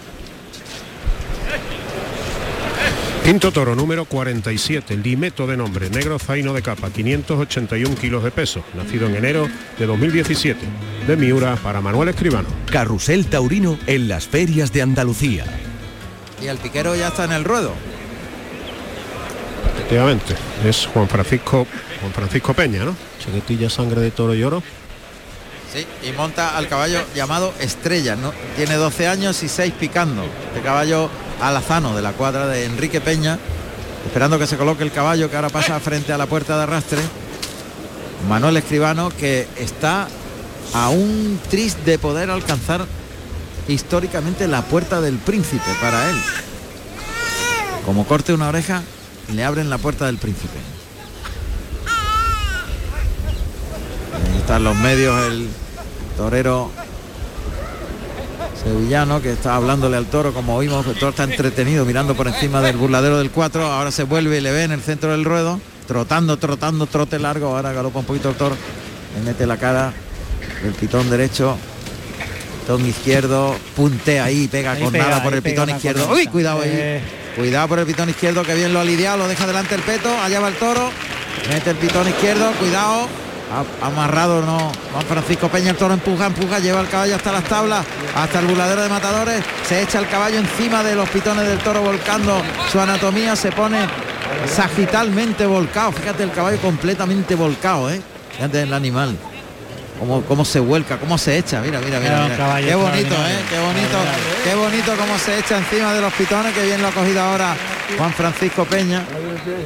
[3.24, 8.64] Quinto toro número 47, Limeto de nombre, negro zaino de capa, 581 kilos de peso,
[8.74, 10.58] nacido en enero de 2017,
[11.06, 12.48] de Miura para Manuel Escribano.
[12.70, 15.44] Carrusel Taurino en las ferias de Andalucía.
[16.42, 17.72] Y el piquero ya está en el ruedo.
[19.88, 20.36] Efectivamente,
[20.66, 21.66] es Juan Francisco,
[22.00, 22.94] Juan Francisco Peña, ¿no?
[23.24, 24.62] Chaquetilla sangre de toro y oro.
[25.72, 28.34] Sí, y monta al caballo llamado Estrella, ¿no?
[28.54, 30.24] Tiene 12 años y 6 picando.
[30.48, 31.08] Este caballo
[31.40, 33.38] alazano de la cuadra de Enrique Peña,
[34.04, 37.00] esperando que se coloque el caballo que ahora pasa frente a la puerta de arrastre.
[38.28, 40.06] Manuel Escribano que está
[40.74, 42.84] a un tris de poder alcanzar
[43.68, 46.16] históricamente la puerta del príncipe para él.
[47.86, 48.82] Como corte una oreja,
[49.34, 50.58] le abren la puerta del príncipe.
[54.14, 55.48] Ahí están los medios, el
[56.16, 56.70] torero
[58.62, 62.60] sevillano que está hablándole al toro, como oímos, el toro está entretenido mirando por encima
[62.60, 65.60] del burladero del 4, ahora se vuelve y le ve en el centro del ruedo,
[65.86, 68.56] trotando, trotando, trote largo, ahora galopa un poquito el toro,
[69.16, 69.92] le mete la cara
[70.62, 71.56] del pitón derecho,
[72.60, 76.10] pitón izquierdo, puntea ahí, pega Ahí con pega, nada por el pitón izquierdo.
[76.12, 76.70] Uy, cuidado ahí.
[76.72, 77.17] Eh.
[77.38, 80.10] Cuidado por el pitón izquierdo que bien lo ha lidiado, lo deja delante el peto,
[80.20, 80.90] allá va el toro,
[81.48, 83.06] mete el pitón izquierdo, cuidado,
[83.80, 87.86] amarrado no, Juan Francisco Peña, el toro empuja, empuja, lleva el caballo hasta las tablas,
[88.16, 91.80] hasta el burladero de matadores, se echa el caballo encima de los pitones del toro
[91.80, 93.86] volcando su anatomía, se pone
[94.52, 98.02] sagitalmente volcado, fíjate el caballo completamente volcado, ¿eh?
[98.32, 99.16] fíjate el animal,
[99.98, 102.36] Cómo, cómo se vuelca, cómo se echa, mira, mira, mira.
[102.36, 103.14] Caballo Qué bonito.
[103.14, 103.38] ¿eh?
[103.50, 103.98] Qué bonito,
[104.44, 107.56] qué bonito cómo se echa encima de los pitones, que bien lo ha cogido ahora
[107.96, 109.04] Juan Francisco Peña.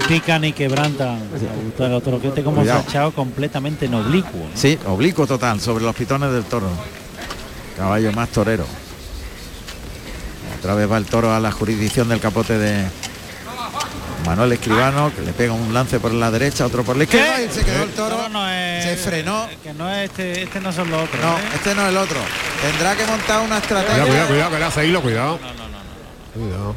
[0.09, 1.19] Pican y quebrantan.
[1.79, 4.41] El como se ha echado completamente en oblicuo.
[4.41, 4.57] ¿no?
[4.57, 6.69] Sí, oblicuo total sobre los pitones del toro.
[7.77, 8.65] Caballo más torero.
[10.59, 12.85] Otra vez va el toro a la jurisdicción del capote de
[14.25, 17.49] Manuel Escribano, que le pega un lance por la derecha, otro por la izquierda y
[17.49, 18.17] se quedó el toro.
[18.17, 19.49] Toro no es- se frenó.
[19.63, 21.21] Que no es este, este no son los otros.
[21.23, 21.43] No, ¿eh?
[21.55, 22.19] este no es el otro.
[22.63, 24.05] Tendrá que montar una Cuidado, estrategia.
[24.07, 25.39] cuidado, cuidado, que le hace hilo, cuidado.
[25.43, 26.47] No, no, no, no.
[26.47, 26.75] Cuidado.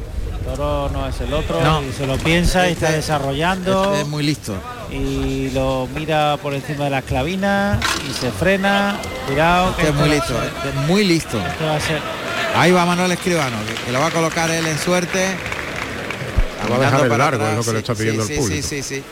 [0.48, 1.82] El toro no es el otro No.
[1.82, 4.54] y se lo piensa y está Este- desarrollando Este es muy listo.
[4.92, 7.78] y lo mira por encima de las clavinas
[8.08, 8.96] y se frena.
[9.26, 11.38] Cuidado, que Este es muy listo, este es muy listo.
[11.38, 12.00] va a ser
[12.56, 15.36] Ahí va Manuel Escribano, que, que lo va a colocar él en suerte.
[16.68, 18.32] Lo va a dejar para largo, atrás, es lo que le sí, está pidiendo sí,
[18.32, 18.68] el público.
[18.68, 19.04] Sí, sí, sí.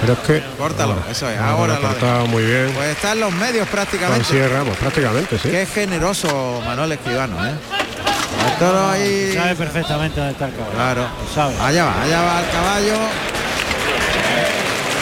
[0.00, 0.42] Pero es que.
[0.58, 2.72] Córtalo, eso es, ahora lo lo ha cortado muy bien.
[2.74, 4.26] Pues está en los medios prácticamente.
[4.64, 5.48] Pues prácticamente, sí.
[5.48, 7.52] Qué generoso Manuel Escribano, ¿eh?
[8.46, 9.32] El toro ahí.
[9.34, 10.74] sabe perfectamente dónde está el caballo.
[10.74, 11.06] Claro.
[11.34, 11.54] Sabe.
[11.60, 12.94] Allá va, allá va el caballo.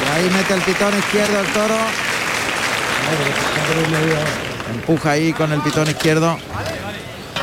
[0.03, 1.77] Y ahí mete el pitón izquierdo el toro.
[4.75, 6.39] Empuja ahí con el pitón izquierdo.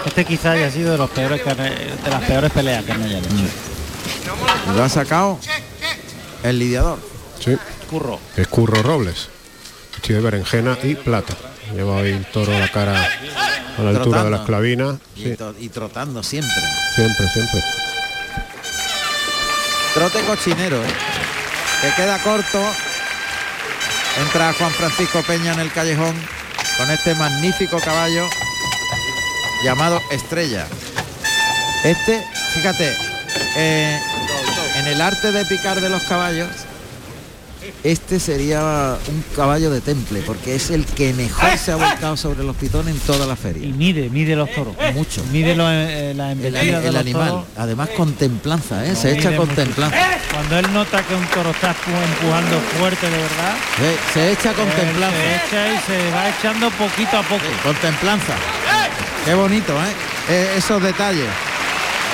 [0.09, 3.05] Este quizá haya sido de los peores que han- de las peores peleas que me
[3.05, 4.73] hayan hecho.
[4.75, 5.39] Lo ha sacado
[6.43, 6.97] el lidiador.
[7.43, 7.55] Sí.
[7.89, 8.19] Curro.
[8.35, 9.29] Es Curro Robles.
[9.93, 11.35] Vestido de berenjena y plata.
[11.75, 13.07] Lleva ahí el toro a la cara
[13.77, 14.95] a la altura de las clavinas.
[15.15, 16.51] Y, Sí, to- y trotando siempre.
[16.95, 17.63] siempre, siempre.
[19.93, 20.87] Trote cochinero, ¿eh?
[21.81, 22.59] que queda corto.
[24.21, 26.15] Entra Juan Francisco Peña en el callejón
[26.77, 28.27] con este magnífico caballo
[29.63, 30.65] llamado Estrella.
[31.83, 32.21] Este,
[32.55, 32.95] fíjate,
[33.57, 33.99] eh,
[34.77, 36.49] en el arte de picar de los caballos,
[37.83, 42.43] este sería un caballo de temple, porque es el que mejor se ha volcado sobre
[42.43, 43.73] los pitones en toda la Y feria.
[43.73, 44.75] mide, mide los toros.
[44.93, 45.23] Mucho.
[45.31, 47.45] Mide eh, la El, embestida de el los animal, toros.
[47.57, 48.95] además con templanza, ¿eh?
[48.95, 49.61] se echa con mucho.
[49.61, 49.97] templanza.
[50.33, 54.53] Cuando él nota que un toro está empu- empujando fuerte de verdad, Se, se echa
[54.53, 55.17] con templanza.
[55.17, 57.43] se echa y se va echando poquito a poco.
[57.63, 58.35] Con templanza.
[59.29, 59.93] Qué bonito, ¿eh?
[60.27, 61.29] Eh, Esos detalles.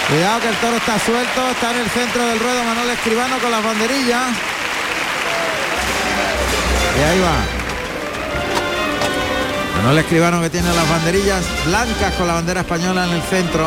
[0.10, 3.52] Cuidado que el toro está suelto, está en el centro del ruedo Manuel Escribano con
[3.52, 4.22] las banderillas.
[7.00, 7.38] Y ahí va.
[9.78, 13.66] Manuel Escribano que tiene las banderillas blancas con la bandera española en el centro.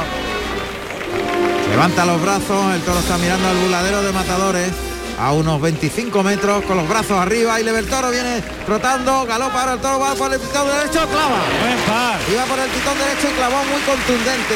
[1.70, 4.88] Levanta los brazos, el toro está mirando al buladero de matadores
[5.20, 9.26] a unos 25 metros con los brazos arriba y le ve el toro, viene trotando,
[9.26, 11.40] galopa ahora el toro, va por el pitón derecho, clava.
[11.60, 12.18] Buen par.
[12.32, 14.54] Iba por el pitón derecho y clavó muy contundente.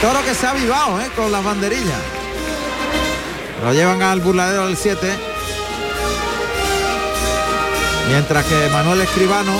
[0.00, 1.10] Toro que se ha avivado ¿eh?
[1.14, 2.00] con las banderillas.
[3.64, 5.06] Lo llevan al burladero del 7.
[8.08, 9.52] Mientras que Manuel Escribano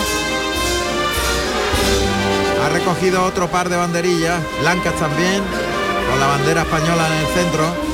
[2.64, 5.42] ha recogido otro par de banderillas, blancas también,
[6.08, 7.85] con la bandera española en el centro.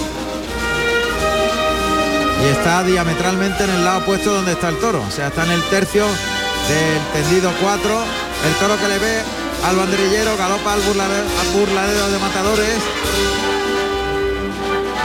[2.43, 5.03] Y está diametralmente en el lado opuesto donde está el toro.
[5.07, 8.05] O sea, está en el tercio del tendido 4.
[8.47, 9.23] El toro que le ve
[9.65, 12.79] al banderillero galopa al burladero, al burladero de matadores.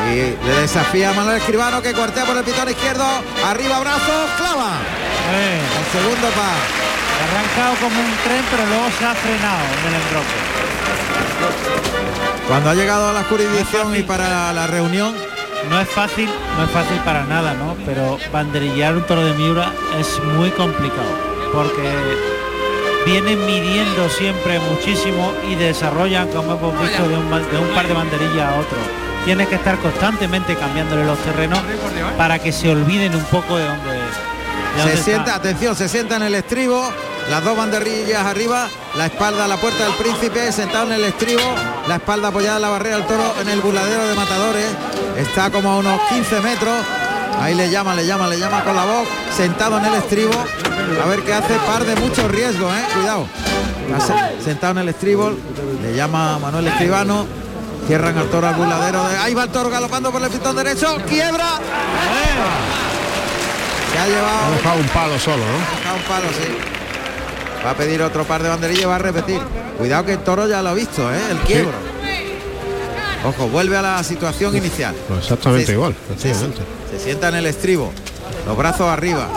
[0.10, 3.06] Y le desafía a Manuel Escribano que cuartea por el pitón izquierdo.
[3.46, 4.72] Arriba brazos, clava.
[5.34, 6.54] Eh, El segundo ha
[7.28, 10.38] arrancado como un tren, pero luego se ha frenado en el embroque.
[12.48, 15.14] Cuando ha llegado a la jurisdicción y para la reunión,
[15.70, 17.76] No es fácil, no es fácil para nada, ¿no?
[17.86, 21.10] Pero banderillar un toro de Miura es muy complicado
[21.54, 21.92] porque
[23.06, 27.88] vienen midiendo siempre muchísimo y desarrollan, como hemos visto, de un, ba- de un par
[27.88, 28.78] de banderillas a otro.
[29.26, 31.60] Tienes que estar constantemente cambiándole los terrenos
[32.18, 33.92] para que se olviden un poco de dónde.
[33.92, 33.98] de
[34.78, 35.04] dónde se está.
[35.04, 36.82] sienta, atención, se sienta en el estribo,
[37.30, 41.42] las dos banderillas arriba, la espalda a la puerta del príncipe, sentado en el estribo,
[41.88, 44.66] la espalda apoyada en la barrera del toro en el burladero de matadores,
[45.18, 46.76] está como a unos 15 metros,
[47.40, 51.08] ahí le llama, le llama, le llama con la voz, sentado en el estribo, a
[51.08, 53.28] ver qué hace, par de mucho riesgo, eh, cuidado.
[54.44, 55.32] Sentado en el estribo,
[55.82, 57.26] le llama Manuel Escribano,
[57.88, 60.98] cierran al toro al burladero, de, ahí va el toro galopando por el pitón derecho,
[61.08, 61.60] quiebra,
[63.92, 65.78] se ha Ha llevado dejado un palo solo, ¿no?
[65.78, 66.77] Deja un palo, sí.
[67.68, 69.42] Va a pedir otro par de banderillas y va a repetir.
[69.78, 71.20] Cuidado que el toro ya lo ha visto, ¿eh?
[71.32, 71.74] El quiebro.
[73.26, 74.96] Ojo, vuelve a la situación inicial.
[75.10, 75.94] Pues exactamente Sí, igual.
[76.18, 76.30] sí.
[76.30, 76.62] efectivamente.
[76.92, 77.92] Se sienta en el estribo,
[78.46, 79.28] los brazos arriba,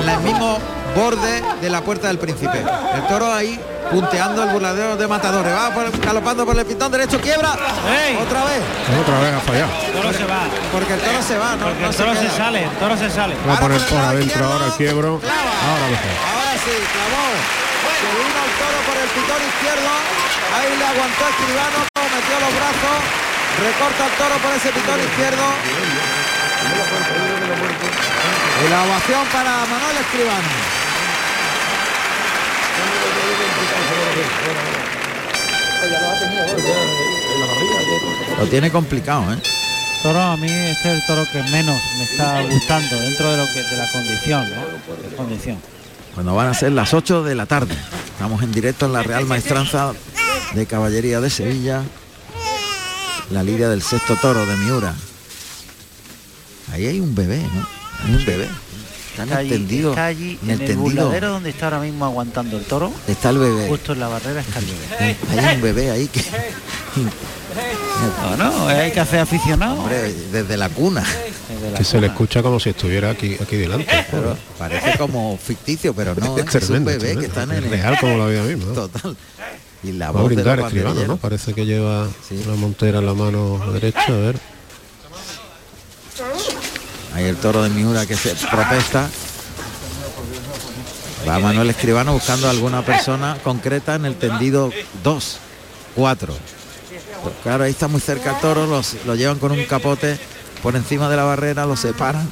[0.00, 0.58] en el mismo
[0.94, 2.58] borde de la puerta del príncipe.
[2.94, 3.58] El toro ahí
[3.90, 5.52] punteando el burladero de matadores.
[5.52, 7.56] Va por, galopando por el pitón derecho, quiebra.
[8.06, 8.16] ¡Ey!
[8.16, 8.62] Otra vez.
[9.02, 9.70] Otra vez ha fallado.
[9.86, 10.40] El toro se va.
[10.70, 11.64] Porque el toro se va, ¿no?
[11.66, 13.34] Porque el toro se sale, el toro se sale.
[13.48, 15.18] Va a poner por adentro ahora el quiebro.
[15.18, 15.34] clava.
[15.34, 16.39] Ahora mejor.
[16.60, 17.24] Sí, clavó.
[18.00, 19.92] Se vino el toro por el pitón izquierdo.
[20.52, 23.00] Ahí le aguantó a Escribano, metió los brazos.
[23.64, 25.46] Recorta el toro por ese pitón izquierdo.
[28.60, 30.48] Y la ovación para Manuel Escribano.
[38.38, 39.38] Lo tiene complicado, ¿eh?
[40.02, 43.46] Toro a mí este es el toro que menos me está gustando dentro de lo
[43.46, 45.08] que de la condición, ¿no?
[45.08, 45.79] De condición.
[46.14, 47.74] Cuando van a ser las 8 de la tarde.
[48.12, 49.92] Estamos en directo en la Real Maestranza
[50.54, 51.82] de Caballería de Sevilla.
[53.30, 54.94] La lidia del sexto toro de Miura.
[56.72, 57.66] Ahí hay un bebé, ¿no?
[58.04, 58.48] Hay un bebé.
[59.10, 59.90] Está en Está el allí, tendido.
[59.90, 62.92] está allí en en el burladero donde está ahora mismo aguantando el toro.
[63.06, 63.68] Está el bebé.
[63.68, 65.16] Justo en la barrera está el bebé.
[65.48, 66.24] Hay un bebé ahí que.
[68.22, 69.80] No, no, hay que hacer aficionado.
[69.80, 71.04] Hombre, desde la cuna.
[71.72, 73.86] La Que se le escucha como si estuviera aquí, aquí delante.
[74.10, 77.20] Pero parece como ficticio, pero no, es es, un tremendo, bebé tremendo.
[77.20, 78.72] que está en el real como la vida misma.
[78.74, 79.16] Total.
[79.82, 81.16] Y la Va a voz de brindar escribano, ¿no?
[81.16, 82.42] Parece que lleva Sí.
[82.46, 84.04] una montera en la mano derecha.
[84.08, 84.36] A ver.
[87.14, 89.08] Ahí el toro de Miura que se protesta.
[91.28, 94.70] Va Manuel Escribano buscando a alguna persona concreta en el tendido
[95.04, 95.38] 2,
[95.96, 96.34] 4.
[97.22, 100.18] Pues claro, ahí está muy cerca el toro, los, lo llevan con un capote
[100.62, 102.30] por encima de la barrera, lo separan.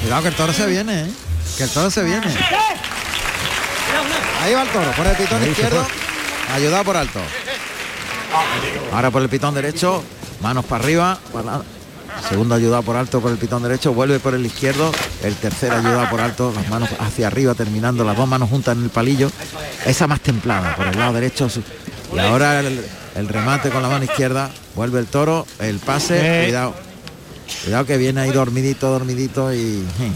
[0.00, 1.10] Cuidado que el toro se viene, ¿eh?
[1.56, 2.26] que el toro se viene.
[4.42, 5.86] Ahí va el toro, por el pitón Ahí izquierdo,
[6.52, 7.20] ayudado por alto.
[8.92, 10.02] Ahora por el pitón derecho,
[10.40, 11.62] manos para arriba, para
[12.28, 14.92] segundo ayudado por alto por el pitón derecho, vuelve por el izquierdo,
[15.22, 18.04] el tercer ayudado por alto, las manos hacia arriba, terminando.
[18.04, 19.30] Las dos manos juntas en el palillo,
[19.86, 21.48] esa más templada, por el lado derecho.
[22.14, 22.84] Y ahora el,
[23.14, 26.44] el remate con la mano izquierda, vuelve el toro, el pase, Eh.
[26.46, 26.74] cuidado.
[27.64, 29.84] Cuidado que viene ahí dormidito, dormidito y...
[30.00, 30.12] eh.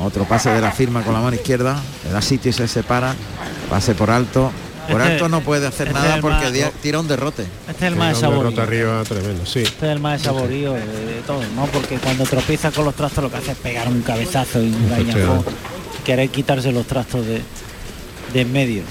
[0.00, 3.14] Otro pase de la firma con la mano izquierda, le da sitio y se separa,
[3.70, 4.50] pase por alto.
[4.90, 7.44] Por Este- alto no puede hacer este nada porque más- tira un derrote.
[7.68, 8.62] Este es el más derrote saborío.
[8.62, 9.60] arriba tremendo, sí.
[9.60, 11.66] Este es el más saborío de, de todo, ¿no?
[11.66, 14.90] Porque cuando tropieza con los trastos lo que hace es pegar un cabezazo y un
[14.90, 15.44] gañafón,
[16.04, 17.42] querer quitarse los trastos de,
[18.32, 18.82] de en medio.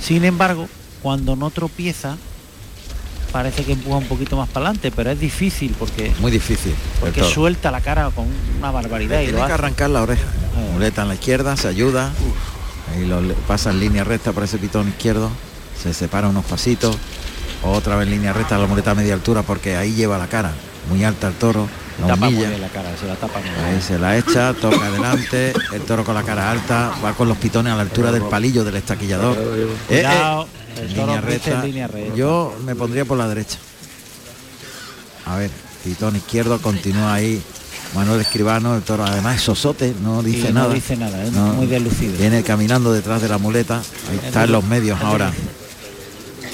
[0.00, 0.68] Sin embargo,
[1.04, 2.16] cuando no tropieza,
[3.30, 6.74] parece que empuja un poquito más para adelante, pero es difícil porque, Muy difícil.
[6.98, 8.24] porque suelta la cara con
[8.58, 10.24] una barbaridad y Tiene lo que arrancar la oreja.
[10.72, 12.10] Muleta en la izquierda, se ayuda.
[12.94, 15.30] Ahí lo pasa en línea recta por ese pitón izquierdo.
[15.80, 16.96] Se separa unos pasitos.
[17.62, 20.52] Otra vez en línea recta la muleta a media altura porque ahí lleva la cara.
[20.88, 21.68] Muy alta el toro.
[22.00, 22.48] La Tapa humilla.
[22.58, 23.64] la cara, se la tapa muy bien.
[23.66, 27.36] Ahí se la echa, toca adelante, el toro con la cara alta, va con los
[27.36, 29.36] pitones a la altura del palillo del estaquillador.
[29.88, 30.44] Eh, eh,
[30.76, 31.50] en línea recta.
[31.52, 32.14] en línea recta.
[32.14, 33.58] Yo me pondría por la derecha.
[35.26, 35.50] A ver,
[35.82, 37.42] pitón izquierdo continúa ahí.
[37.94, 40.68] Manuel Escribano, el toro además es sosote, no dice nada.
[40.68, 42.18] No dice nada, es No, muy deslucido.
[42.18, 43.82] Viene caminando detrás de la muleta.
[44.10, 45.32] Ahí está en los medios ahora.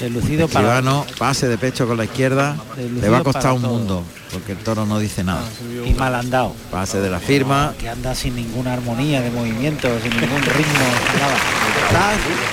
[0.01, 2.55] Deslucido para Escribano, pase de pecho con la izquierda.
[2.75, 3.71] Deslucido Le va a costar para un todo.
[3.71, 5.43] mundo, porque el toro no dice nada.
[5.85, 6.53] y mal andado.
[6.71, 7.73] Pase de la firma.
[7.77, 10.85] que anda sin ninguna armonía de movimiento, sin ningún ritmo,
[11.19, 11.37] nada.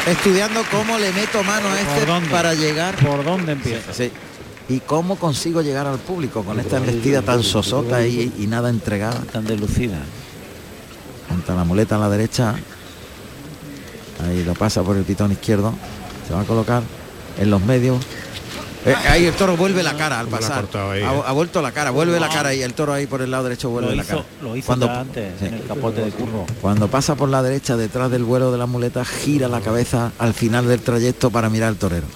[0.04, 2.28] Está estudiando cómo le meto mano a ¿Por este dónde?
[2.30, 2.96] para llegar.
[2.96, 3.92] ¿Por dónde empieza?
[3.94, 4.10] Sí.
[4.68, 9.20] Y cómo consigo llegar al público con esta embestida tan sosota y, y nada entregada.
[9.32, 9.96] Tan deslucida.
[11.30, 12.54] Monta la muleta a la derecha.
[14.26, 15.72] Ahí lo pasa por el pitón izquierdo.
[16.26, 16.82] Se va a colocar
[17.38, 17.98] en los medios.
[18.86, 20.62] Eh, ahí el toro vuelve la cara al pasar.
[20.62, 21.22] cortado ahí, ha, eh.
[21.26, 23.70] ha vuelto la cara, vuelve la cara y el toro ahí por el lado derecho
[23.70, 24.28] vuelve Lo la hizo, cara.
[24.42, 25.46] lo hizo Cuando, antes sí.
[25.46, 26.46] en el capote de curro.
[26.60, 30.32] Cuando pasa por la derecha detrás del vuelo de la muleta, gira la cabeza al
[30.32, 32.06] final del trayecto para mirar al torero.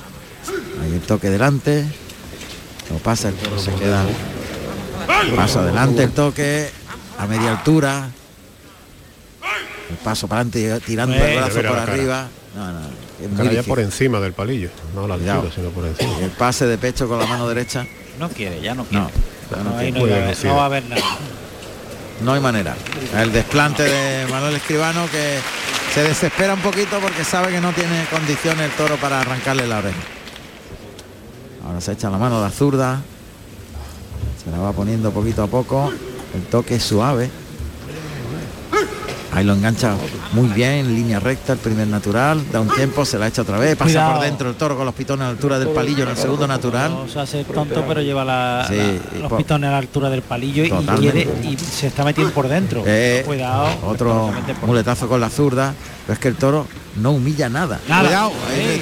[0.83, 1.85] Ahí el toque delante,
[2.91, 4.05] lo pasa, el toro se queda.
[5.37, 6.71] Paso adelante el toque,
[7.19, 8.09] a media altura.
[9.91, 12.29] El paso para adelante tirando el brazo por arriba.
[12.57, 12.81] No, no,
[13.67, 16.19] por encima del palillo, no a la altura, sino por encima.
[16.21, 17.87] El pase de pecho con la mano derecha,
[18.19, 19.05] No quiere, ya no quiere.
[19.65, 20.51] No, ahí va a haber- deslucido.
[20.53, 21.03] no va a haber nada.
[22.23, 22.75] no hay manera.
[23.17, 25.39] El desplante de Manuel Escribano que
[25.95, 29.79] se desespera un poquito porque sabe que no tiene condiciones el toro para arrancarle la
[29.79, 29.99] oreja.
[31.67, 33.01] Ahora se echa la mano a la zurda.
[34.43, 35.93] Se la va poniendo poquito a poco.
[36.35, 37.31] El toque es suave.
[39.35, 39.95] Ahí lo engancha
[40.35, 43.59] muy bien, en línea recta, el primer natural, da un tiempo, se la echa otra
[43.59, 44.13] vez, pasa Cuidado.
[44.17, 46.47] por dentro el toro con los pitones a la altura del palillo en el segundo
[46.47, 46.91] natural.
[46.93, 50.21] No se hace tonto, pero lleva la, Sí, la- los pitones a la altura del
[50.21, 51.25] palillo y Totalmente.
[51.25, 52.83] quiere y se está metiendo por dentro.
[52.87, 53.69] Eh, Cuidado.
[53.87, 54.31] Otro
[54.67, 55.73] muletazo con la zurda,
[56.07, 56.67] pero es que el toro
[56.97, 57.81] no humilla nada.
[57.89, 58.03] Nada.
[58.03, 58.33] Cuidado,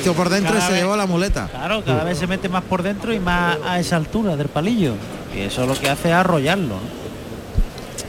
[0.02, 1.46] Sí, por dentro y se vez- llevó la muleta.
[1.48, 4.94] Claro, cada vez se mete más por dentro y más a esa altura del palillo.
[5.36, 6.66] Y eso lo que hace es arrollarlo.
[6.74, 6.99] ¿no?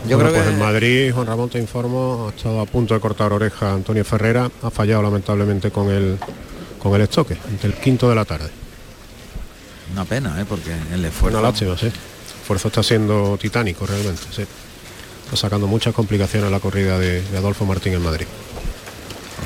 [0.07, 2.93] Yo Bueno, creo pues que en Madrid, Juan Ramón te informo, ha estado a punto
[2.95, 6.17] de cortar oreja Antonio Ferrera, ha fallado lamentablemente con el
[6.81, 8.49] con el estoque, ante el quinto de la tarde.
[9.93, 10.45] una pena, ¿eh?
[10.49, 11.37] porque el Fue esfuerzo.
[11.39, 11.85] una lástima, sí.
[11.85, 11.91] El
[12.41, 14.41] esfuerzo está siendo titánico realmente, sí.
[15.25, 18.25] Está sacando muchas complicaciones la corrida de, de Adolfo Martín en Madrid.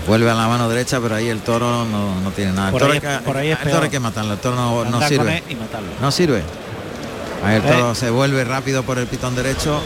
[0.08, 2.68] Vuelve a la mano derecha, pero ahí el toro no, no tiene nada.
[2.68, 4.34] El Por toro, ahí hay es- que- por ahí es el toro hay que matarlo,
[4.34, 5.38] el toro no, no sirve.
[5.40, 5.90] él y matarlo.
[6.00, 6.42] No sirve.
[7.44, 7.68] Ahí el Eh.
[7.72, 9.82] toro se vuelve rápido por el pitón derecho.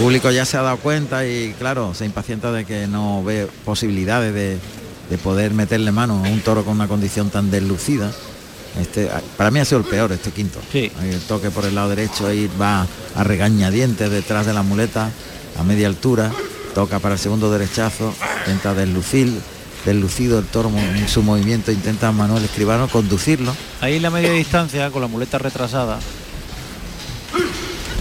[0.00, 4.32] Público ya se ha dado cuenta y claro, se impacienta de que no ve posibilidades
[4.32, 4.58] de,
[5.10, 8.10] de poder meterle mano a un toro con una condición tan deslucida.
[8.80, 10.58] Este, para mí ha sido el peor este quinto.
[10.72, 10.90] Sí.
[11.02, 15.10] El toque por el lado derecho, ahí va a regañadientes detrás de la muleta
[15.58, 16.32] a media altura,
[16.74, 18.14] toca para el segundo derechazo,
[18.46, 19.30] intenta deslucir,
[19.84, 24.90] deslucido el toro en su movimiento, intenta Manuel Escribano conducirlo, Ahí en la media distancia,
[24.90, 25.98] con la muleta retrasada,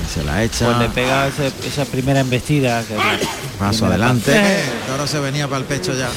[0.10, 0.66] se la echa.
[0.66, 2.84] pues le pega ese- esa primera embestida.
[2.84, 2.96] Que
[3.58, 4.32] Paso primera adelante.
[4.38, 6.08] El toro se venía para el pecho ya.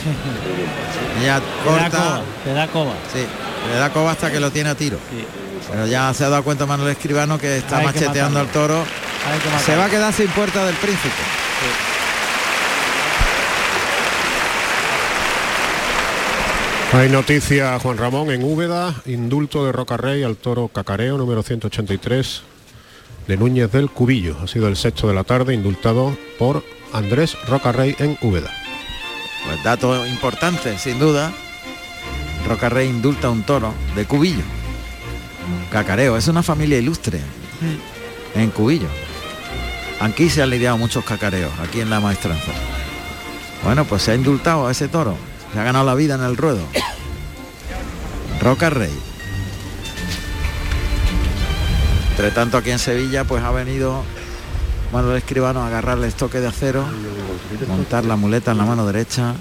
[1.26, 2.22] Da corta.
[2.46, 2.92] le da coba.
[3.12, 3.24] Sí,
[3.72, 4.96] le da coba hasta que lo tiene a tiro.
[5.10, 5.24] Sí.
[5.70, 8.84] Pero ya se ha dado cuenta Manuel Escribano que está Hay que macheteando al toro.
[9.64, 11.10] Se va a quedar sin puerta del príncipe.
[16.94, 22.42] Hay noticia, Juan Ramón, en Úbeda, indulto de Rocarrey al toro Cacareo, número 183,
[23.26, 24.36] de Núñez del Cubillo.
[24.42, 28.50] Ha sido el sexto de la tarde, indultado por Andrés Rocarrey en Úbeda.
[29.44, 31.32] Pues dato importante, sin duda.
[32.46, 34.44] Rocarrey indulta un toro de Cubillo.
[35.70, 37.20] Cacareo, es una familia ilustre
[38.34, 38.88] en Cubillo.
[40.00, 42.52] Aquí se han lidiado muchos cacareos, aquí en la maestranza.
[43.62, 45.16] Bueno, pues se ha indultado a ese toro.
[45.52, 46.60] Se ha ganado la vida en el ruedo.
[48.40, 49.11] Rocarrey.
[52.22, 54.04] Entre tanto aquí en Sevilla pues ha venido
[54.92, 56.86] Manuel Escribano a agarrarle estoque de acero,
[57.66, 59.34] montar la muleta en la mano derecha,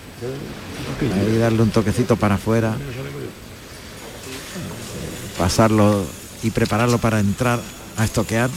[0.99, 2.75] ahí darle un toquecito para afuera,
[5.37, 6.03] pasarlo
[6.41, 7.59] y prepararlo para entrar
[7.97, 8.49] a estoquear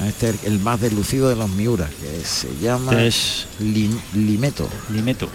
[0.00, 4.68] a este el más deslucido de los Miuras, que se llama Es Lim- Limeto.
[4.88, 5.28] Limeto.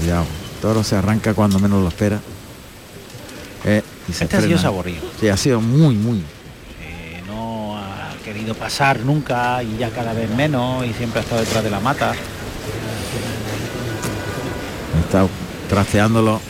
[0.00, 0.24] Cuidado,
[0.54, 2.20] el toro se arranca cuando menos lo espera.
[3.64, 4.84] Eh, y se Este ha sido.
[5.20, 6.18] Sí, ha sido muy, muy.
[6.80, 11.40] Eh, no ha querido pasar nunca y ya cada vez menos y siempre ha estado
[11.40, 12.14] detrás de la mata.
[15.04, 15.26] Está
[15.68, 16.40] trasteándolo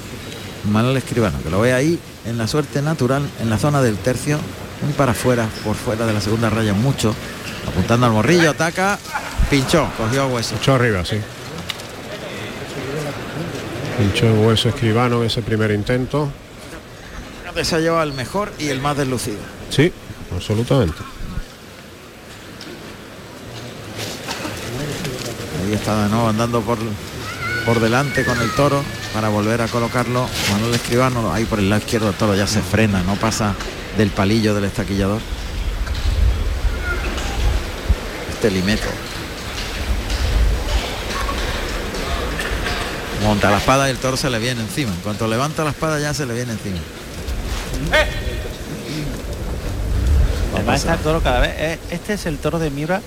[0.70, 4.38] Manuel Escribano, que lo ve ahí en la suerte natural, en la zona del tercio,
[4.82, 7.14] muy para afuera, por fuera de la segunda raya mucho,
[7.66, 8.98] apuntando al morrillo, ataca,
[9.50, 10.54] pinchó, cogió a hueso.
[10.54, 11.16] Mucho arriba, sí.
[13.98, 16.30] Pinchó hueso escribano en ese primer intento.
[17.64, 19.38] Se ha llevado el mejor y el más deslucido.
[19.68, 19.92] Sí,
[20.34, 20.98] absolutamente.
[25.64, 26.78] Ahí está de nuevo andando por,
[27.66, 28.82] por delante con el toro
[29.12, 30.28] para volver a colocarlo.
[30.52, 33.54] Manuel Escribano, ahí por el lado izquierdo el toro ya se frena, no pasa
[33.96, 35.20] del palillo del estaquillador.
[38.30, 38.88] Este limeto.
[43.24, 44.94] Monta la espada y el toro se le viene encima.
[44.94, 46.78] En cuanto levanta la espada ya se le viene encima.
[50.55, 51.52] Además está el toro cada vez.
[51.56, 53.00] eh, Este es el toro de Miura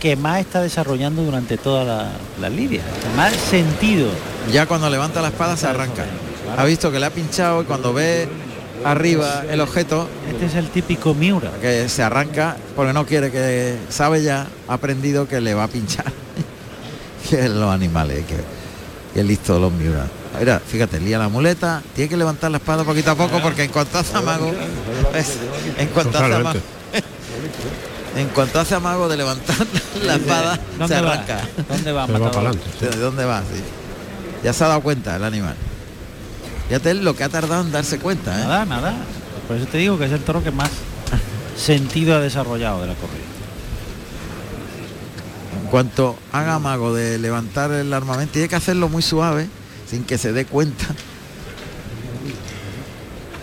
[0.00, 2.10] que más está desarrollando durante toda la,
[2.40, 2.82] la lidia.
[3.16, 4.08] Más sentido.
[4.52, 6.04] Ya cuando levanta la espada se arranca.
[6.56, 8.28] Ha visto que le ha pinchado y cuando ve
[8.84, 11.50] arriba el objeto Este es el típico Miura.
[11.60, 15.68] que se arranca porque no quiere que sabe ya ha aprendido que le va a
[15.68, 16.04] pinchar
[17.30, 18.36] que los animales que,
[19.14, 20.06] que listo los miuras
[20.38, 23.70] mira fíjate lía la muleta tiene que levantar la espada poquito a poco porque en
[23.70, 24.52] cuanto hace amago
[25.78, 26.60] en cuanto hace amago
[28.16, 29.66] en cuanto hace amago de levantar
[30.04, 31.12] la espada se ¿Dónde va?
[31.12, 33.40] arranca ¿Dónde va, dónde va?
[33.40, 33.62] Sí.
[34.44, 35.54] Ya se ha dado cuenta el animal.
[36.68, 38.42] Fíjate lo que ha tardado en darse cuenta, ¿eh?
[38.42, 38.94] Nada, nada.
[39.48, 40.70] Por eso te digo que es el toro que más
[41.56, 43.24] sentido ha desarrollado de la corrida.
[45.62, 49.48] En cuanto haga mago de levantar el armamento, tiene que hacerlo muy suave,
[49.94, 50.86] sin que se dé cuenta.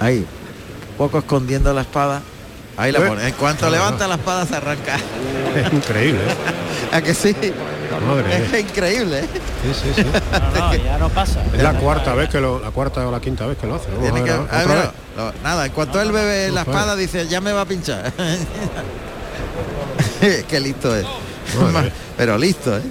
[0.01, 0.25] Ahí,
[0.97, 2.21] poco escondiendo la espada.
[2.75, 3.07] Ahí la Eh.
[3.07, 3.25] pone.
[3.29, 4.97] En cuanto levanta la espada se arranca.
[5.55, 6.19] Es increíble.
[6.21, 6.35] ¿eh?
[6.95, 7.33] ¿A que sí?
[8.05, 9.27] Madre Es increíble, ¿eh?
[9.63, 10.03] Sí, sí, sí.
[10.03, 11.41] No, no, ya no pasa.
[11.53, 13.87] Es la cuarta vez que lo, la cuarta o la quinta vez que lo hace.
[13.91, 14.31] Vamos Tiene a que-
[14.67, 18.11] ver, ah, nada, en cuanto él bebe la espada dice, ya me va a pinchar.
[20.49, 21.05] Qué listo es.
[21.71, 21.93] Madre.
[22.17, 22.81] Pero listo, ¿eh?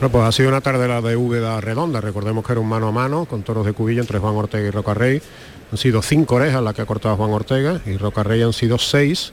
[0.00, 2.00] Bueno, pues ha sido una tarde la de Úbeda redonda.
[2.00, 4.70] Recordemos que era un mano a mano con toros de cubillo entre Juan Ortega y
[4.70, 5.20] Rocarrey.
[5.72, 9.32] Han sido cinco orejas las que ha cortado Juan Ortega y Rocarrey han sido seis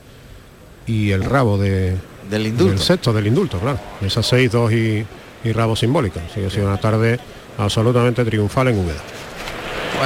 [0.86, 1.96] y el rabo de,
[2.28, 2.70] Del indulto.
[2.72, 3.78] del sexto del indulto, claro.
[4.02, 5.06] Esas seis, dos y,
[5.44, 6.18] y rabo simbólico.
[6.28, 7.18] Así que ha sido una tarde
[7.58, 9.00] absolutamente triunfal en Úbeda.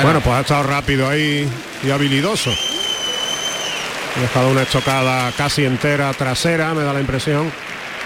[0.03, 1.49] Bueno, pues ha estado rápido ahí
[1.83, 2.51] y habilidoso.
[4.17, 7.51] Ha dejado una estocada casi entera trasera, me da la impresión.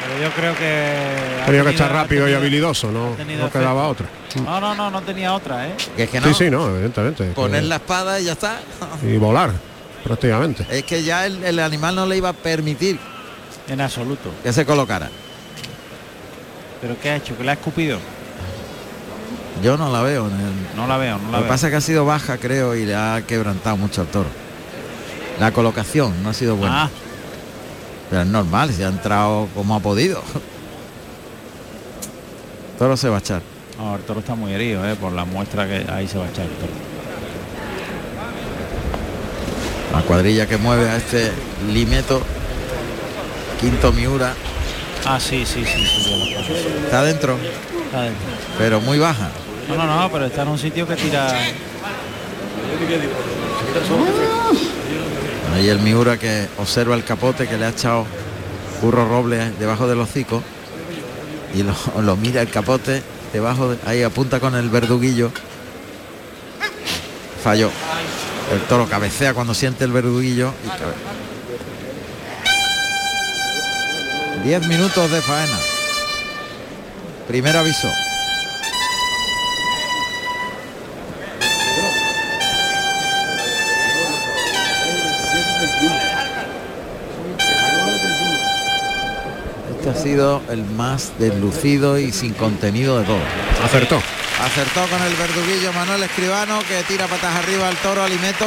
[0.06, 1.42] Pero yo creo que...
[1.42, 4.04] ha Tenía que estar rápido y habilidoso, no, no quedaba efecto.
[4.04, 4.42] otra.
[4.44, 5.74] No, no, no, no tenía otra, ¿eh?
[5.96, 7.24] Que es que no, Sí, sí, no, evidentemente.
[7.32, 8.60] poner que- la espada y ya está.
[9.02, 9.52] Y volar,
[10.02, 10.66] prácticamente.
[10.70, 12.98] Es que ya el, el animal no le iba a permitir
[13.68, 14.30] En absoluto.
[14.42, 15.08] que se colocara.
[16.82, 17.36] ¿Pero qué ha hecho?
[17.36, 17.98] ¿Que la ha escupido?
[19.62, 20.26] Yo no la veo.
[20.28, 22.36] en el- No la veo, no la Lo que pasa es que ha sido baja,
[22.38, 24.28] creo, y le ha quebrantado mucho al toro.
[25.40, 26.84] La colocación no ha sido buena.
[26.84, 26.90] Ah,
[28.10, 30.22] Pero es normal, si ha entrado como ha podido.
[32.78, 33.40] Toro se va a echar.
[33.78, 34.94] no, el toro está muy herido, ¿eh?
[34.96, 36.72] Por la muestra que ahí se va a echar el toro.
[39.92, 41.30] La cuadrilla que mueve a este
[41.72, 42.20] Limeto.
[43.60, 44.34] Quinto Miura.
[45.06, 46.34] Ah, sí, sí, sí.
[46.84, 47.36] Está dentro,
[47.86, 48.26] Está dentro.
[48.58, 49.30] pero muy baja.
[49.68, 51.32] No, no, no, pero está en un sitio que tira...
[55.54, 58.06] Ahí el Miura que observa el capote que le ha echado
[58.80, 60.42] Curro Robles debajo del hocico.
[61.54, 63.02] Y lo, lo mira el capote
[63.32, 65.30] debajo, de- ahí apunta con el verduguillo.
[67.42, 67.70] Falló.
[68.52, 70.52] El toro cabecea cuando siente el verduguillo.
[70.64, 70.94] y cabe-
[74.44, 75.58] Diez minutos de faena.
[77.28, 77.88] Primer aviso.
[89.84, 93.18] Este ha sido el más deslucido y sin contenido de todo.
[93.62, 94.00] Acertó.
[94.42, 98.46] Acertó con el verduguillo Manuel Escribano que tira patas arriba al toro Alimeto.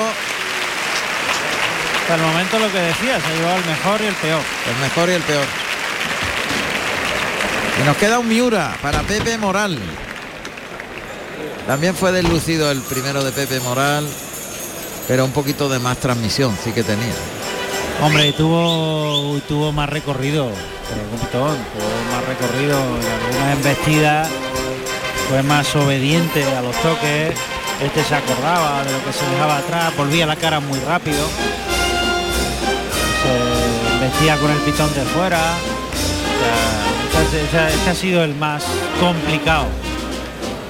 [2.01, 4.41] Hasta el momento lo que decía, se ha llevado el mejor y el peor.
[4.67, 5.45] El mejor y el peor.
[7.83, 9.77] Y nos queda un Miura para Pepe Moral.
[11.67, 14.07] También fue deslucido el primero de Pepe Moral,
[15.07, 17.13] pero un poquito de más transmisión sí que tenía.
[18.01, 20.51] Hombre, y tuvo, y tuvo más recorrido,
[20.89, 24.29] pero el pitón, tuvo más recorrido, en algunas embestidas
[25.29, 27.35] fue más obediente a los toques,
[27.81, 31.27] este se acordaba de lo que se dejaba atrás, volvía la cara muy rápido,
[33.23, 35.41] se embestía con el pitón de fuera,
[37.27, 38.63] o sea, este ha sido el más
[38.99, 39.65] complicado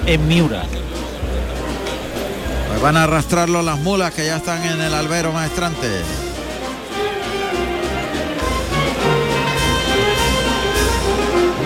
[0.06, 0.64] en Miura.
[2.68, 5.88] Pues van a arrastrarlo las mulas que ya están en el albero maestrante.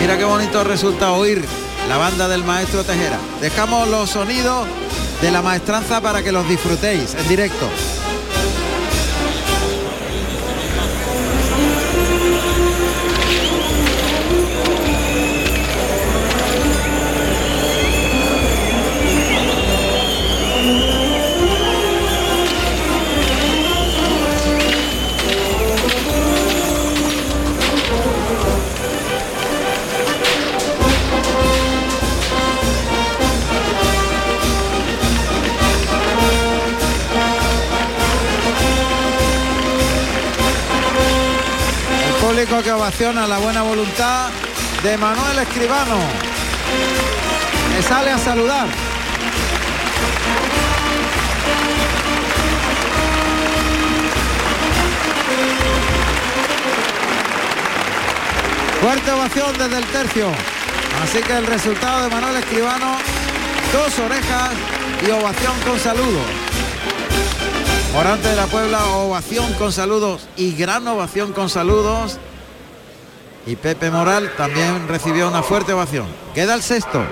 [0.03, 1.45] Mira qué bonito resulta oír
[1.89, 3.21] la banda del maestro Tejera.
[3.41, 4.67] Dejamos los sonidos
[5.21, 7.71] de la maestranza para que los disfrutéis en directo.
[42.45, 44.31] Público que ovaciona la buena voluntad
[44.83, 45.97] de Manuel Escribano.
[47.77, 48.67] Que sale a saludar.
[58.81, 60.27] Fuerte ovación desde el tercio.
[61.05, 62.97] Así que el resultado de Manuel Escribano,
[63.73, 64.51] dos orejas
[65.07, 66.27] y ovación con saludos.
[67.93, 72.19] Morante de la Puebla, ovación con saludos y gran ovación con saludos.
[73.47, 76.07] Y Pepe Moral también recibió una fuerte ovación.
[76.35, 77.03] Queda el sexto.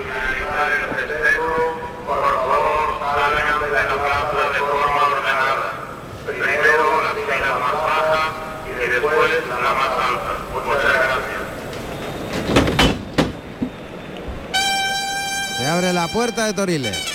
[15.57, 17.10] Se abre la puerta de Toriles.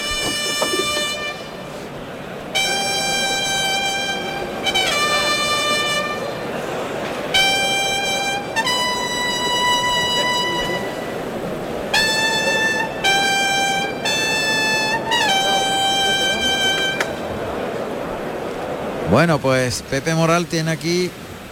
[19.11, 21.11] Bueno, pues Pepe Moral tiene aquí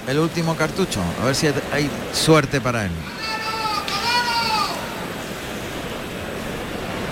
[0.08, 1.00] el último cartucho.
[1.22, 2.90] A ver si hay suerte para él.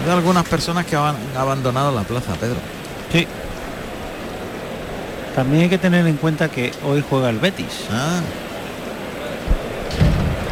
[0.05, 2.57] Hay algunas personas que han abandonado la plaza, Pedro.
[3.13, 3.27] Sí.
[5.37, 7.87] También hay que tener en cuenta que hoy juega el Betis.
[7.91, 8.21] Ah,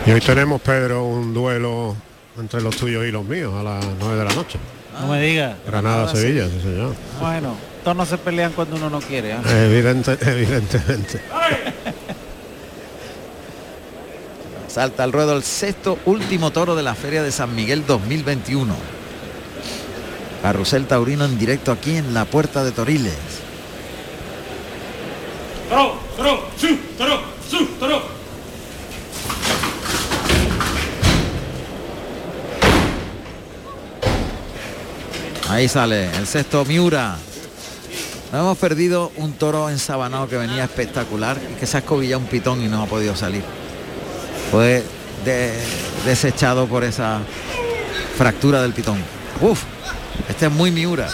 [0.06, 1.94] Y hoy tenemos, Pedro, un duelo
[2.38, 4.58] entre los tuyos y los míos a las 9 de la noche.
[5.00, 5.56] No me digas.
[5.66, 6.94] Granada-Sevilla, sí señor.
[7.20, 7.54] Bueno,
[7.84, 9.32] todos no se pelean cuando uno no quiere.
[9.32, 9.38] ¿eh?
[9.46, 11.20] Evidente, evidentemente.
[14.68, 18.74] salta al ruedo el sexto último toro de la Feria de San Miguel 2021.
[20.42, 23.14] Carrusel Taurino en directo aquí en la Puerta de Toriles.
[25.68, 28.02] Toro, toro, su, toro, su, toro.
[35.48, 37.18] Ahí sale el sexto Miura.
[38.32, 42.26] No hemos perdido un toro ensabanado que venía espectacular y que se ha escobillado un
[42.26, 43.42] pitón y no ha podido salir.
[44.52, 44.84] Fue
[45.24, 45.58] de-
[46.04, 47.18] desechado por esa
[48.16, 48.98] fractura del pitón.
[49.40, 49.62] Uf,
[50.28, 51.08] este es muy Miura.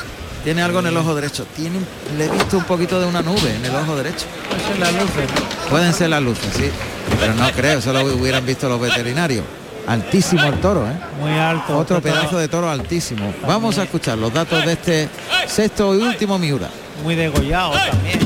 [0.45, 1.47] Tiene algo en el ojo derecho.
[1.57, 1.79] Tiene,
[2.19, 4.27] le he visto un poquito de una nube en el ojo derecho.
[4.61, 5.11] Eso es la luz.
[5.11, 5.71] ¿no?
[5.71, 6.71] Pueden ser las luces, sí.
[7.19, 9.45] Pero no creo, eso lo hubieran visto los veterinarios.
[9.89, 10.97] Altísimo el toro, ¿eh?
[11.21, 11.79] Muy alto.
[11.79, 13.33] Otro pedazo de toro altísimo.
[13.47, 15.09] Vamos a escuchar los datos de este
[15.49, 16.69] sexto y último Miura.
[17.03, 18.19] Muy degollado también.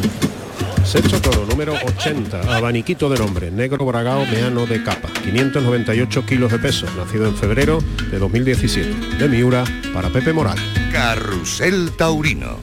[0.85, 6.59] Sexto toro, número 80, abaniquito de nombre, negro bragao meano de capa, 598 kilos de
[6.59, 7.79] peso, nacido en febrero
[8.11, 9.63] de 2017, de Miura
[9.95, 10.57] para Pepe Moral.
[10.91, 12.57] Carrusel Taurino.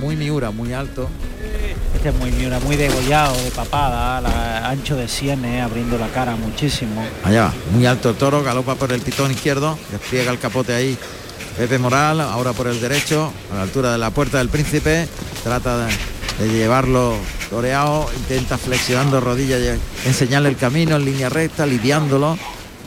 [0.00, 1.08] Muy Miura, muy alto.
[1.94, 6.36] Este es muy miura, muy degollado, de papada, la- ancho de sienes, abriendo la cara
[6.36, 7.02] muchísimo.
[7.24, 10.98] Allá va, muy alto el toro, galopa por el pitón izquierdo, despliega el capote ahí.
[11.56, 15.08] Pepe Moral, ahora por el derecho, a la altura de la puerta del príncipe,
[15.42, 15.92] trata de,
[16.40, 17.16] de llevarlo
[17.50, 22.36] toreado, intenta flexionando rodillas, y enseñarle el camino en línea recta, lidiándolo,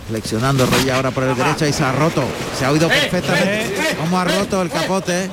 [0.08, 2.24] flexionando rodilla ahora por el derecho y se ha roto,
[2.58, 5.30] se ha oído perfectamente cómo ha roto el capote.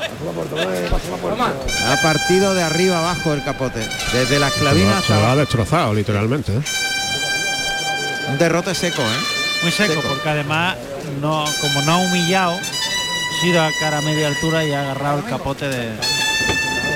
[1.86, 3.80] Ha partido de arriba abajo el capote,
[4.12, 6.52] desde la Se esclavina lo ha- se hasta lo ha destrozado literalmente.
[6.52, 6.60] ¿eh?
[8.30, 9.62] un derrote seco, ¿eh?
[9.62, 10.08] Muy seco, Seco.
[10.08, 10.76] porque además,
[11.20, 12.58] no, como no ha humillado,
[13.46, 15.88] ha ido a cara a media altura y ha agarrado el capote de,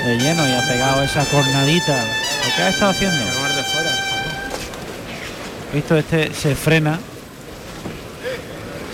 [0.05, 2.03] de lleno y ha pegado esa cornadita.
[2.03, 3.25] ¿Lo que ha estado haciendo?
[5.73, 6.99] Visto este se frena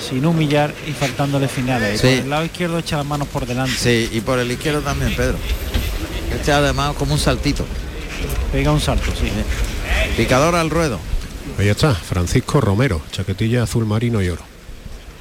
[0.08, 1.96] sin humillar y faltándole finales.
[1.96, 2.08] Y Sí.
[2.16, 3.76] por el lado izquierdo echa las manos por delante.
[3.76, 5.38] Sí, y por el izquierdo también, Pedro.
[6.34, 7.66] Este además como un saltito.
[8.52, 9.32] Pega un salto, sí.
[10.16, 11.00] Picador al ruedo.
[11.58, 14.44] Ahí está, Francisco Romero, chaquetilla azul marino y oro.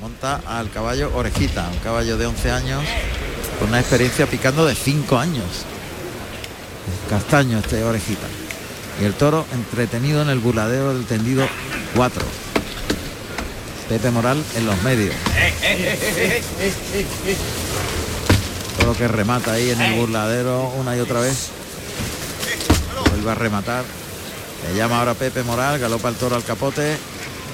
[0.07, 2.81] Monta al caballo Orejita, un caballo de 11 años
[3.59, 5.45] con una experiencia picando de 5 años.
[7.11, 8.29] Castaño este Orejita.
[9.03, 11.45] Y el toro entretenido en el burladero del tendido
[11.97, 12.23] 4.
[13.89, 15.13] Pepe Moral en los medios.
[18.79, 21.49] Todo que remata ahí en el burladero una y otra vez.
[23.11, 23.85] Vuelve a rematar.
[24.69, 26.97] Le llama ahora Pepe Moral, galopa el toro al capote.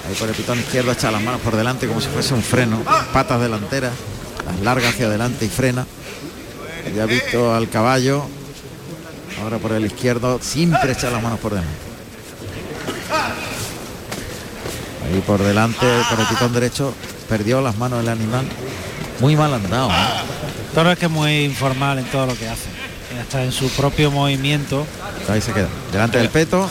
[0.08, 2.82] Ahí por el pitón izquierdo echa las manos por delante como si fuese un freno.
[3.12, 3.92] Patas delanteras,
[4.46, 5.86] las larga hacia adelante y frena.
[6.94, 8.24] Ya ha visto al caballo.
[9.42, 11.72] Ahora por el izquierdo siempre echa las manos por delante.
[15.04, 16.94] Ahí por delante, por el pitón derecho,
[17.28, 18.46] perdió las manos el animal.
[19.20, 19.90] Muy mal andado.
[19.90, 19.94] ¿eh?
[20.74, 22.68] Toro es que es muy informal en todo lo que hace.
[23.20, 24.86] Hasta en su propio movimiento.
[25.28, 25.68] Ahí se queda.
[25.92, 26.68] Delante del peto.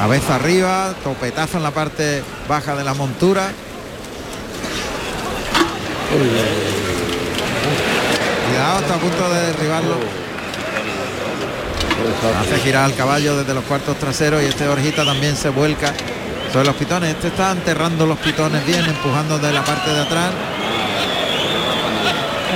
[0.00, 3.50] Cabeza arriba, topetazo en la parte baja de la montura.
[8.46, 9.96] Cuidado, está a punto de derribarlo.
[12.40, 15.92] Hace girar al caballo desde los cuartos traseros y este orejita también se vuelca
[16.50, 17.10] sobre los pitones.
[17.10, 20.30] Este está enterrando los pitones bien, empujando de la parte de atrás.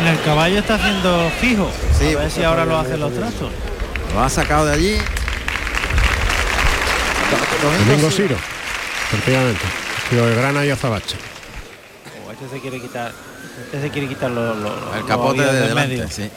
[0.00, 1.70] En el caballo está haciendo fijo.
[1.98, 2.14] Sí.
[2.14, 3.50] a ver si ahora lo hacen los trastos.
[4.14, 4.96] Lo ha sacado de allí.
[7.86, 8.36] Domingo Ciro,
[9.08, 9.60] efectivamente.
[10.10, 11.16] Tío de grana y azabache.
[12.26, 13.12] Oh, este se quiere quitar.
[13.66, 16.08] Este se quiere quitar los, los- El capote de del delante, medio.
[16.10, 16.28] sí.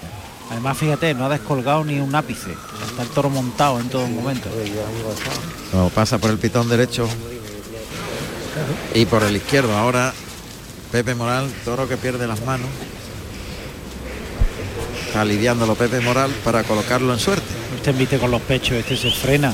[0.49, 2.51] Además, fíjate, no ha descolgado ni un ápice.
[2.89, 4.47] Está el toro montado en todo momento.
[5.73, 7.07] Lo pasa por el pitón derecho
[8.93, 9.75] y por el izquierdo.
[9.75, 10.13] Ahora
[10.91, 12.69] Pepe Moral, toro que pierde las manos.
[15.07, 17.45] Está lidiándolo Pepe Moral para colocarlo en suerte.
[17.75, 19.53] Este envite con los pechos, este se frena.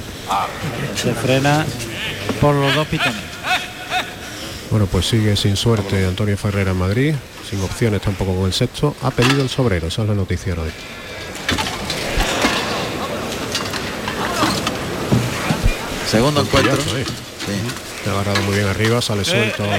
[0.96, 1.66] Se frena
[2.42, 3.22] por los dos pitones.
[4.70, 7.14] Bueno, pues sigue sin suerte Antonio Ferrera en Madrid,
[7.50, 8.96] sin opciones tampoco con el sexto.
[9.04, 10.72] Ha pedido el sobrero, esa es la noticia hoy.
[16.10, 16.74] Segundo encuentro.
[16.98, 17.06] ¿eh?
[17.06, 17.54] Sí.
[18.04, 19.78] Se ha agarrado muy bien arriba, sale suelto ahora.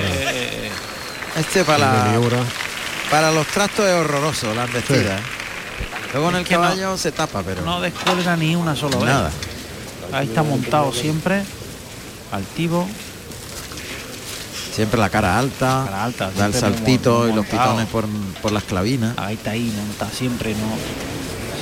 [1.36, 2.38] Este para, Miura.
[3.10, 5.18] para los trastos es horroroso, la embestida.
[5.18, 5.22] ¿eh?
[6.12, 9.06] Luego en el que no- caballo se tapa, pero No descuelga ni una sola vez.
[9.06, 9.30] nada.
[10.12, 11.42] Ahí está montado siempre.
[12.32, 12.86] Altivo.
[14.74, 18.06] Siempre la cara alta, Cara alta, da el saltito y los pitones por,
[18.42, 19.16] por las clavinas.
[19.18, 20.76] Ahí está ahí, monta siempre, no.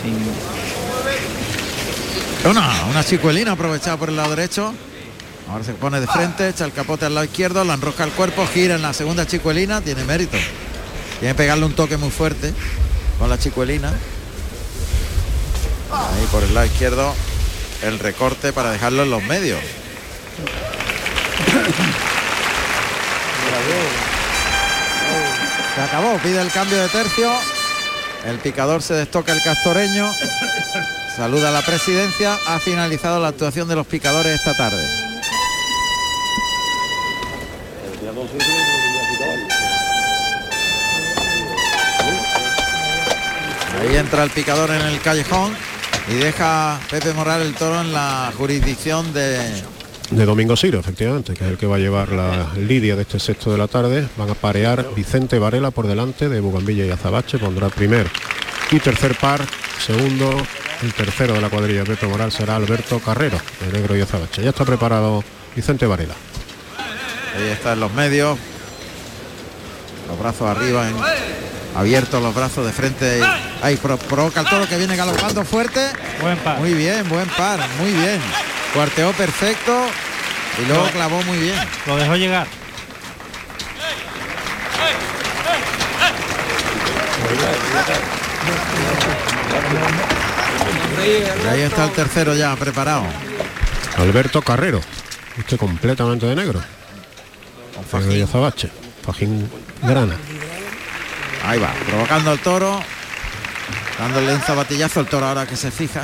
[0.03, 0.17] Sin,
[2.51, 4.73] Una, una chicuelina aprovechada por el lado derecho.
[5.51, 8.47] Ahora se pone de frente, echa el capote al lado izquierdo, la enrosca el cuerpo,
[8.47, 10.39] gira en la segunda chicuelina, tiene mérito.
[11.21, 12.55] Tiene que pegarle un toque muy fuerte
[13.19, 13.91] con la chicuelina.
[15.91, 17.15] Ahí por el lado izquierdo
[17.83, 19.61] el recorte para dejarlo en los medios.
[25.75, 27.31] Se acabó, pide el cambio de tercio.
[28.27, 30.11] El picador se destoca el castoreño.
[31.17, 32.39] Saluda a la presidencia.
[32.47, 34.83] Ha finalizado la actuación de los picadores esta tarde.
[43.81, 45.57] Ahí entra el picador en el callejón
[46.13, 49.39] y deja Pepe Moral el toro en la jurisdicción de
[50.11, 53.19] De Domingo Siro, efectivamente, que es el que va a llevar la lidia de este
[53.19, 54.07] sexto de la tarde.
[54.17, 57.39] Van a parear Vicente Varela por delante de Bugambilla y Azabache.
[57.39, 58.09] Pondrá primer
[58.71, 59.41] y tercer par.
[59.85, 60.31] Segundo,
[60.83, 64.43] el tercero de la cuadrilla de Pepe Moral será Alberto Carrero, de Negro y Azabache.
[64.43, 65.25] Ya está preparado
[65.57, 66.15] Vicente Varela.
[67.37, 68.39] Ahí está en los medios.
[70.09, 70.97] Los brazos arriba, en-
[71.75, 73.21] abiertos los brazos de frente.
[73.63, 75.81] Ahí pro- provoca el toro que viene galopando fuerte.
[76.21, 76.59] buen par.
[76.59, 78.21] Muy bien, buen par, muy bien.
[78.75, 79.87] Cuarteó perfecto
[80.63, 81.57] y luego clavó muy bien.
[81.87, 82.47] Lo dejó llegar.
[91.45, 93.05] Y ahí está el tercero ya preparado.
[93.99, 94.81] Alberto Carrero,
[95.39, 96.61] este completamente de negro.
[97.75, 98.27] Con fajín.
[99.05, 99.51] Fajín
[99.83, 100.17] grana.
[101.45, 102.81] Ahí va, provocando al toro,
[103.99, 106.03] dándole un zapatillazo al toro ahora que se fija.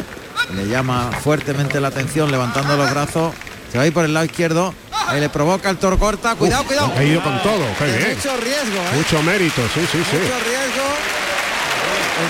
[0.55, 3.35] Le llama fuertemente la atención, levantando los brazos.
[3.71, 4.75] Se va a ir por el lado izquierdo.
[5.07, 6.35] Ahí le provoca el toro corta.
[6.35, 6.93] Cuidado, cuidado.
[6.97, 8.15] Ha ido con todo, qué bien.
[8.17, 8.97] Mucho riesgo, ¿eh?
[8.97, 10.17] Mucho mérito, sí, sí, sí.
[10.17, 10.89] Mucho riesgo.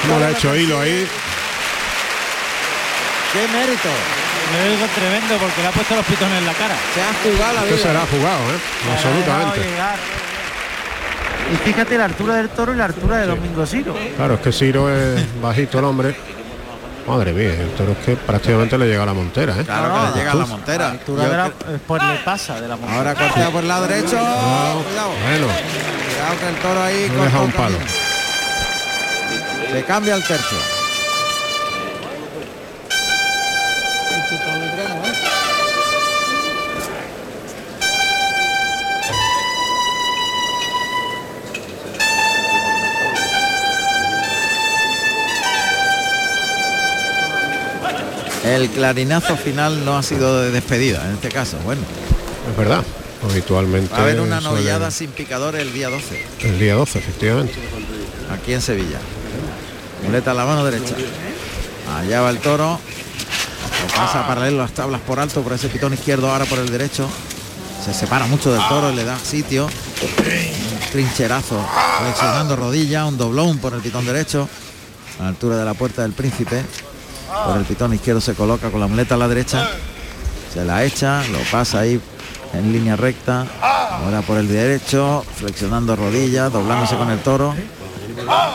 [0.08, 1.08] No le ha hecho hilo ahí.
[3.32, 3.88] Qué mérito.
[4.52, 6.74] Le digo tremendo porque le ha puesto los pitones en la cara.
[6.94, 7.86] Se ha jugado la Esto vida.
[7.86, 8.58] será jugado, ¿eh?
[8.84, 9.60] Le ha Absolutamente.
[11.52, 13.94] Y fíjate la altura del toro y la altura de Domingo Siro.
[14.16, 16.14] Claro, es que Ciro es bajito el hombre.
[17.06, 19.64] Madre mía, el toro es que prácticamente le llega a la montera, ¿eh?
[19.64, 20.78] Claro que le llega a la montera.
[20.84, 22.98] La altura Yo de la- eh, pues le pasa de la montaña.
[22.98, 24.08] Ahora cortea por el lado derecho.
[24.10, 24.82] Cuidado.
[25.22, 27.78] Bueno, Cuidado que el toro ahí le corta deja un un palo.
[27.78, 27.92] camino.
[29.72, 30.58] Se cambia el tercio.
[48.48, 51.58] El clarinazo final no ha sido de despedida en este caso.
[51.64, 51.82] Bueno,
[52.50, 52.82] es verdad.
[53.22, 57.54] Habitualmente va a haber una novillada sin picador el día 12, el día 12, efectivamente.
[58.32, 58.98] aquí en Sevilla.
[60.04, 60.94] Muleta a la mano derecha.
[61.94, 62.78] Allá va el toro.
[63.82, 67.08] Lo pasa paralelo las tablas por alto por ese pitón izquierdo, ahora por el derecho.
[67.84, 69.66] Se separa mucho del toro, le da sitio.
[69.66, 71.62] Un trincherazo,
[72.00, 74.48] flexionando rodilla, un doblón por el pitón derecho.
[75.18, 76.62] A la altura de la puerta del príncipe.
[77.46, 79.68] Por el pitón izquierdo se coloca con la muleta a la derecha.
[80.52, 82.00] Se la echa, lo pasa ahí
[82.54, 83.46] en línea recta.
[83.62, 87.54] Ahora por el derecho, flexionando rodillas, doblándose con el toro.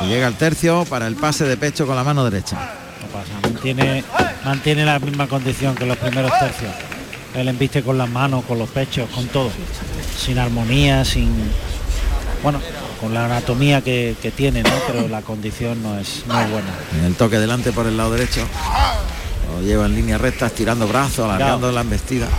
[0.02, 2.58] Y llega al tercio para el pase de pecho con la mano derecha.
[3.44, 4.04] Mantiene,
[4.44, 6.72] mantiene la misma condición que los primeros tercios.
[7.36, 9.50] Él embiste con las manos, con los pechos, con todo.
[10.18, 11.32] Sin armonía, sin.
[12.42, 12.60] Bueno,
[13.04, 14.70] con la anatomía que, que tiene, ¿no?
[14.88, 16.70] Pero la condición no es, no es buena.
[16.98, 18.48] En el toque delante por el lado derecho.
[19.54, 22.30] Lo lleva en línea recta, estirando brazos, alargando la embestida.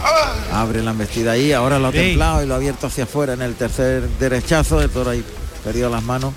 [0.53, 3.43] Abre la embestida ahí, ahora lo ha templado y lo ha abierto hacia afuera en
[3.43, 4.81] el tercer derechazo.
[4.81, 5.23] El toro ahí
[5.63, 6.33] perdió las manos.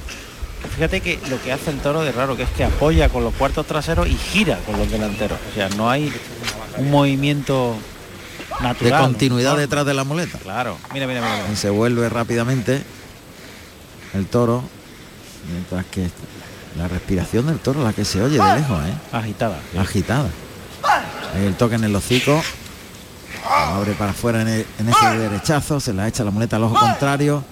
[0.75, 3.33] Fíjate que lo que hace el toro de raro que es que apoya con los
[3.33, 5.39] cuartos traseros y gira con los delanteros.
[5.51, 6.11] O sea, no hay
[6.75, 7.77] un movimiento
[8.59, 9.01] De natural.
[9.03, 9.59] continuidad ¿no?
[9.59, 10.37] detrás de la muleta.
[10.39, 10.77] Claro.
[10.93, 11.45] Mira, mira, mira.
[11.53, 12.83] Y se vuelve rápidamente
[14.18, 14.64] el toro.
[15.52, 16.10] Mientras que
[16.77, 18.94] la respiración del toro, la que se oye de lejos, ¿eh?
[19.11, 19.57] Agitada.
[19.80, 20.30] agitada.
[21.35, 22.41] El toque en el hocico.
[23.49, 25.80] Abre para afuera en, el- en ese derechazo.
[25.80, 27.44] Se la echa la muleta al ojo contrario.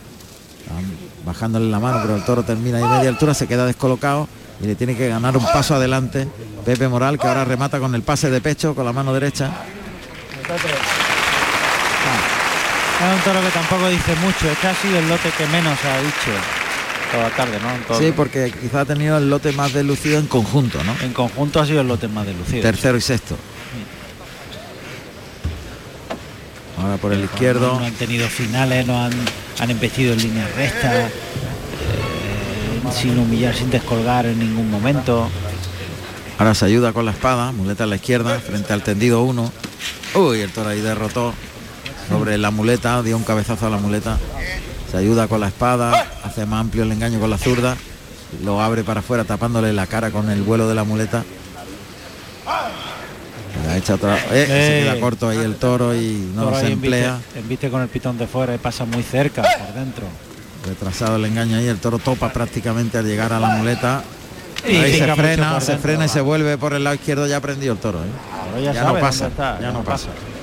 [1.25, 4.27] Bajándole la mano, pero el toro termina a media altura, se queda descolocado
[4.61, 6.27] y le tiene que ganar un paso adelante.
[6.65, 9.51] Pepe Moral, que ahora remata con el pase de pecho con la mano derecha.
[12.97, 14.49] Es un toro que tampoco dice mucho.
[14.49, 16.31] Este ha sido el lote que menos ha dicho
[17.11, 17.69] toda la tarde, ¿no?
[17.87, 20.95] Todo- Sí, porque quizá ha tenido el lote más deslucido en conjunto, ¿no?
[21.01, 22.61] En conjunto ha sido el lote más delucido.
[22.61, 23.35] Tercero y sexto.
[26.81, 27.79] Ahora por el izquierdo.
[27.79, 29.13] No han tenido finales, no han,
[29.59, 31.09] han embestido en línea recta, eh,
[32.93, 35.29] sin humillar, sin descolgar en ningún momento.
[36.37, 39.51] Ahora se ayuda con la espada, muleta a la izquierda, frente al tendido uno.
[40.15, 41.33] Uy, el toro ahí derrotó
[42.09, 44.17] sobre la muleta, dio un cabezazo a la muleta.
[44.91, 47.75] Se ayuda con la espada, hace más amplio el engaño con la zurda.
[48.43, 51.23] Lo abre para afuera tapándole la cara con el vuelo de la muleta.
[53.93, 54.17] Otra.
[54.31, 54.83] eh, se Eh.
[54.83, 57.19] queda corto ahí el toro y no Toro se emplea.
[57.35, 60.05] Embiste con el pitón de fuera y pasa muy cerca, por dentro.
[60.65, 64.03] Retrasado el engaño ahí, el toro topa prácticamente al llegar a la muleta.
[64.67, 67.73] Y ahí se frena, se frena y se vuelve por el lado izquierdo, ya prendido
[67.73, 67.99] el toro.
[67.99, 68.63] ¿eh?
[68.63, 70.07] Ya, no pasa, está, ya no pasa.
[70.07, 70.34] No pasa,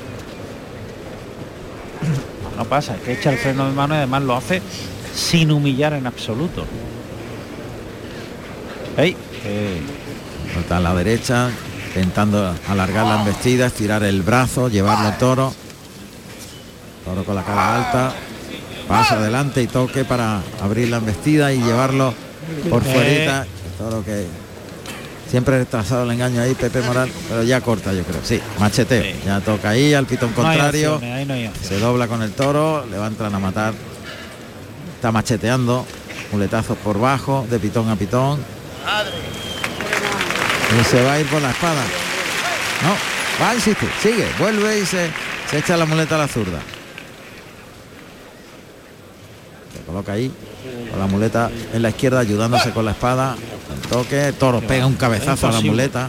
[2.60, 4.62] es que echa el freno de mano y además lo hace
[5.14, 6.64] sin humillar en absoluto.
[8.96, 9.16] ¡Ey!
[9.44, 9.80] Eh,
[10.54, 11.50] Vuelta a la derecha,
[11.88, 15.54] intentando alargar la embestida, estirar el brazo, llevarlo al toro.
[17.04, 18.12] Toro con la cara alta.
[18.86, 22.12] Paso adelante y toque para abrir la embestida y llevarlo
[22.68, 22.92] por Eh.
[22.92, 23.46] fuera.
[23.78, 24.26] Toro que
[25.32, 28.20] siempre retrasado el engaño ahí, Pepe Moral, pero ya corta yo creo.
[28.22, 29.02] Sí, macheteo.
[29.02, 29.14] Sí.
[29.24, 30.96] Ya toca ahí al pitón no hay contrario.
[30.96, 31.66] opciones, no.
[31.66, 33.72] Se dobla con el toro, levantan a matar.
[34.94, 35.86] Está macheteando.
[36.32, 38.40] Muletazos por bajo, de pitón a pitón.
[40.78, 41.82] Y se va a ir por la espada.
[42.82, 45.10] No, va a insistir, sigue, vuelve y se,
[45.50, 46.58] se echa la muleta a la zurda.
[49.74, 50.30] Se coloca ahí,
[50.90, 53.34] con la muleta en la izquierda, ayudándose con la espada.
[53.92, 56.08] Toque, el toro pega un cabezazo a la muleta.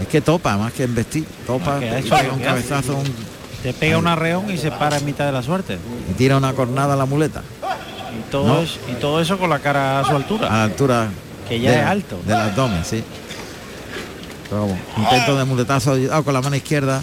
[0.00, 4.06] Es que topa, más que embestir, topa, No, pega un cabezazo, un- Te pega un
[4.06, 5.78] arreón y se para en mitad de la suerte.
[6.10, 7.42] y tira una cornada a la muleta.
[8.16, 8.60] Y todo, No.
[8.62, 10.48] es- y todo eso con la cara a su a altura.
[10.48, 11.08] la altura
[11.48, 12.20] Que ya de- es alto.
[12.24, 13.02] del abdomen, sí.
[14.48, 17.02] Pero bueno, intento de muletazo ayudado con la mano izquierda.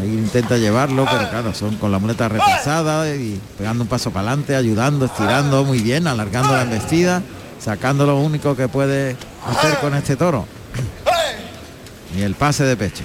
[0.00, 4.28] Ahí intenta llevarlo, pero claro, son con la muleta retrasada y pegando un paso para
[4.28, 7.22] adelante, ayudando, estirando muy bien, alargando la embestida,
[7.60, 9.16] sacando lo único que puede
[9.46, 10.46] hacer con este toro.
[12.16, 13.04] Y el pase de pecho.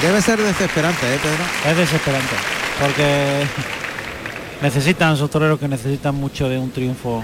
[0.00, 1.70] Debe ser desesperante, ¿eh, Pedro?
[1.70, 2.34] Es desesperante.
[2.80, 3.46] Porque
[4.62, 7.22] necesitan, esos toreros que necesitan mucho de un triunfo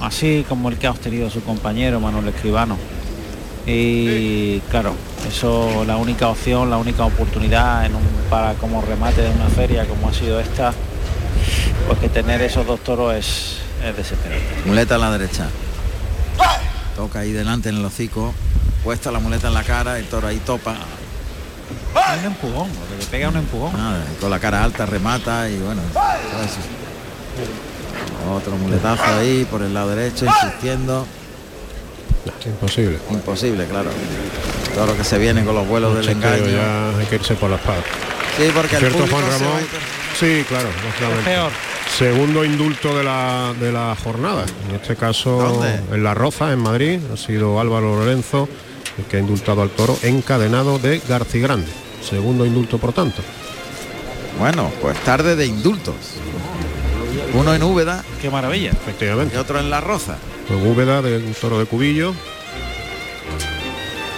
[0.00, 2.76] así como el que ha obtenido su compañero Manuel Escribano.
[3.66, 4.94] Y claro,
[5.28, 9.84] eso la única opción, la única oportunidad en un, para como remate de una feria
[9.86, 10.72] como ha sido esta,
[11.86, 14.44] pues que tener esos dos toros es, es desesperante.
[14.64, 15.48] Muleta a la derecha.
[16.96, 18.34] Toca ahí delante en el hocico.
[18.82, 20.76] Puesta la muleta en la cara, el toro ahí topa.
[22.18, 23.72] Un empujón, lo que le pega un empujón.
[23.72, 25.82] Nada, con la cara alta remata y bueno.
[25.92, 26.60] todo eso.
[28.32, 31.06] Otro muletazo ahí por el lado derecho, insistiendo.
[32.44, 32.98] Imposible.
[33.10, 33.90] Imposible, claro.
[34.74, 36.46] Toro que se viene con los vuelos del engaño.
[36.46, 37.82] ya hay que irse por la espada.
[38.36, 39.62] Sí, porque el público Juan se va a Ramón.
[40.18, 41.50] Sí, claro, Es peor.
[41.98, 44.44] Segundo indulto de la, de la jornada.
[44.68, 45.80] En este caso, ¿Dónde?
[45.94, 48.48] en La Roza, en Madrid, ha sido Álvaro Lorenzo
[48.98, 51.68] el que ha indultado al toro encadenado de Garcigrande.
[52.08, 53.22] Segundo indulto, por tanto.
[54.38, 55.94] Bueno, pues tarde de indultos.
[57.34, 58.70] Uno en Úbeda Qué maravilla.
[58.72, 59.36] y Efectivamente.
[59.38, 60.16] otro en La Roza.
[60.48, 62.14] En Úbeda, de un toro de Cubillo.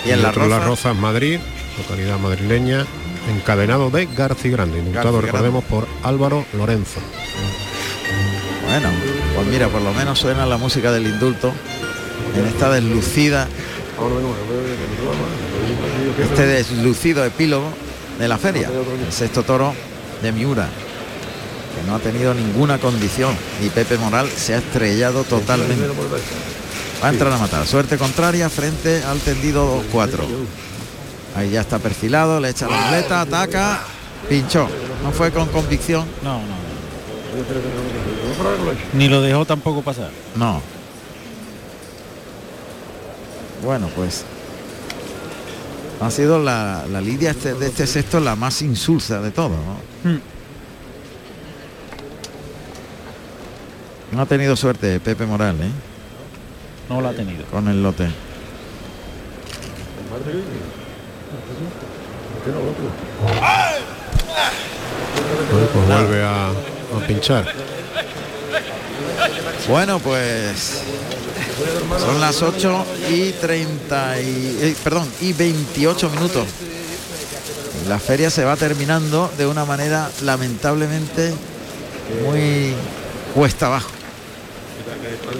[0.06, 1.38] Y en La otro en Roza, Rozas, Madrid,
[1.78, 2.86] localidad madrileña.
[3.28, 4.78] Encadenado de Garcigrande.
[4.78, 5.26] Indultado, Garcigrande.
[5.26, 7.00] recordemos, por Álvaro Lorenzo.
[8.66, 8.90] Bueno,
[9.34, 11.52] pues mira, por lo menos suena la música del indulto
[12.36, 13.48] en esta deslucida,
[16.20, 17.72] este deslucido epílogo
[18.18, 19.72] de la feria, el sexto toro
[20.22, 20.68] de Miura,
[21.74, 23.34] que no ha tenido ninguna condición
[23.64, 25.86] y Pepe Moral se ha estrellado totalmente.
[27.02, 30.24] Va a entrar a matar, suerte contraria frente al tendido 4.
[31.36, 33.80] Ahí ya está perfilado, le echa la muleta, ataca,
[34.28, 34.68] pinchó.
[35.02, 36.58] No fue con convicción, No, no.
[38.94, 40.10] Ni lo dejó tampoco pasar.
[40.34, 40.60] No.
[43.64, 44.24] Bueno, pues
[46.00, 50.10] ha sido la, la lidia este- de este sexto la más insulsa de todo, ¿no?
[50.10, 50.20] Hmm.
[54.12, 55.70] No ha tenido suerte Pepe Moral, ¿eh?
[56.88, 57.44] No lo ha tenido.
[57.46, 58.08] Con el lote.
[65.52, 66.52] Bueno, pues vuelve a,
[67.06, 67.54] pinchar.
[69.68, 70.82] Bueno, pues
[71.98, 76.46] Son las 8 y 30 y, eh, perdón, y 28 minutos.
[77.88, 81.34] La feria se va terminando de una manera lamentablemente
[82.24, 82.74] muy
[83.34, 83.97] cuesta abajo.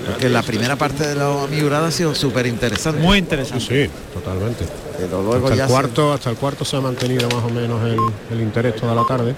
[0.07, 3.01] Porque la primera parte de la miurada ha sido súper interesante.
[3.01, 3.65] Muy interesante.
[3.87, 4.65] Sí, totalmente.
[4.99, 7.51] Pero luego hasta ya el se- cuarto, hasta el cuarto se ha mantenido más o
[7.51, 7.99] menos el,
[8.31, 9.35] el interés toda la tarde.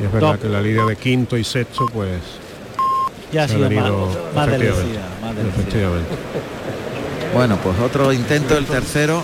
[0.00, 0.42] Y es verdad Top.
[0.42, 2.10] que la lidia de quinto y sexto, pues
[3.32, 4.98] Ya ha se ha sido más, venido más efectivamente.
[5.22, 6.10] más efectivamente.
[7.34, 9.22] Bueno, pues otro intento el tercero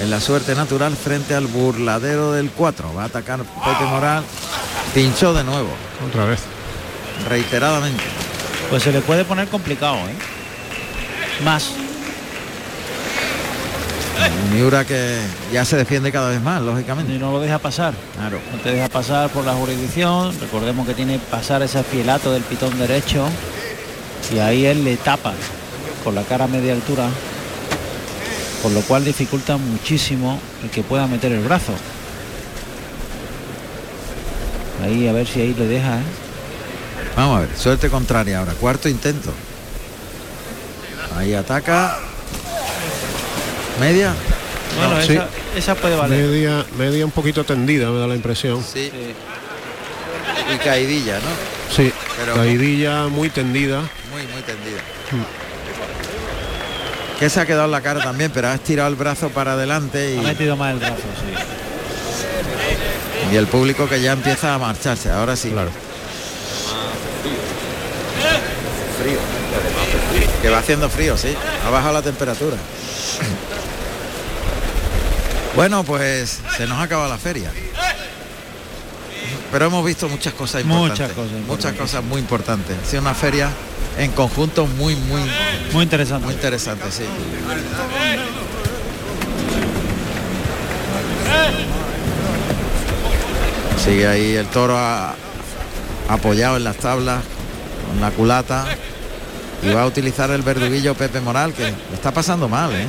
[0.00, 2.94] en la suerte natural frente al burladero del 4.
[2.94, 4.24] Va a atacar Pepe Moral.
[4.94, 5.68] Pinchó de nuevo,
[6.08, 6.40] Otra vez.
[7.28, 8.02] reiteradamente.
[8.70, 10.14] Pues se le puede poner complicado, ¿eh?
[11.44, 11.72] Más.
[14.54, 15.18] Miura que
[15.52, 17.12] ya se defiende cada vez más, lógicamente.
[17.12, 17.94] Y no lo deja pasar.
[18.14, 18.38] Claro.
[18.52, 20.38] No te deja pasar por la jurisdicción.
[20.40, 23.26] Recordemos que tiene que pasar ese fielato del pitón derecho.
[24.32, 25.32] Y ahí él le tapa
[26.04, 27.08] con la cara a media altura.
[28.62, 31.72] Por lo cual dificulta muchísimo el que pueda meter el brazo.
[34.84, 36.29] Ahí a ver si ahí le deja, ¿eh?
[37.20, 38.52] Vamos a ver, suerte contraria ahora.
[38.54, 39.30] Cuarto intento.
[41.18, 41.98] Ahí ataca.
[43.78, 44.14] Media.
[44.78, 45.18] Bueno, No, sí.
[45.54, 46.18] esa, puede valer.
[46.18, 48.64] Media, media un poquito tendida, me da la impresión.
[48.64, 48.90] Sí.
[50.54, 51.74] Y caidilla, ¿no?
[51.76, 53.80] Sí, Pero- caidilla muy tendida.
[54.10, 54.80] Muy, muy tendida.
[57.18, 60.16] Que se ha quedado en la cara también, pero ha estirado el brazo para adelante
[60.18, 61.34] Ha y, metido más el brazo, sí.
[63.30, 65.10] y el público que ya empieza a marcharse.
[65.10, 65.50] Ahora sí.
[65.50, 65.68] Claro.
[69.02, 69.18] Frío.
[70.42, 71.34] Que va haciendo frío, sí.
[71.66, 72.56] Ha bajado la temperatura.
[75.56, 77.50] Bueno, pues se nos ha acabado la feria.
[79.52, 81.00] Pero hemos visto muchas cosas importantes.
[81.00, 82.76] Muchas cosas Muchas cosas muy importantes.
[82.82, 83.48] Ha sido una feria
[83.98, 85.22] en conjunto muy, muy,
[85.72, 86.24] Muy interesante.
[86.26, 87.04] muy interesante, sí.
[93.84, 95.14] Sigue ahí el toro a-
[96.08, 97.22] apoyado en las tablas
[97.88, 98.66] con la culata
[99.62, 102.86] y va a utilizar el verduguillo Pepe Moral que le está pasando mal, ¿eh?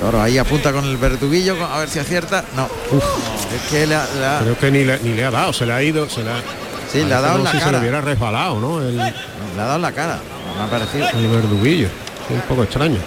[0.00, 2.44] Toro ahí apunta con el verduguillo a ver si acierta.
[2.56, 5.52] No, es que le ha, le ha- Creo que ni le, ni le ha dado,
[5.52, 6.36] se le ha ido, se le ha,
[6.92, 7.72] sí, le ha dado en la si se cara.
[7.72, 8.80] le hubiera resbalado, ¿no?
[8.80, 10.18] El, Le ha dado en la cara.
[10.58, 11.08] Me ha parecido.
[11.10, 11.88] el verduguillo.
[12.30, 12.98] Un poco extraño.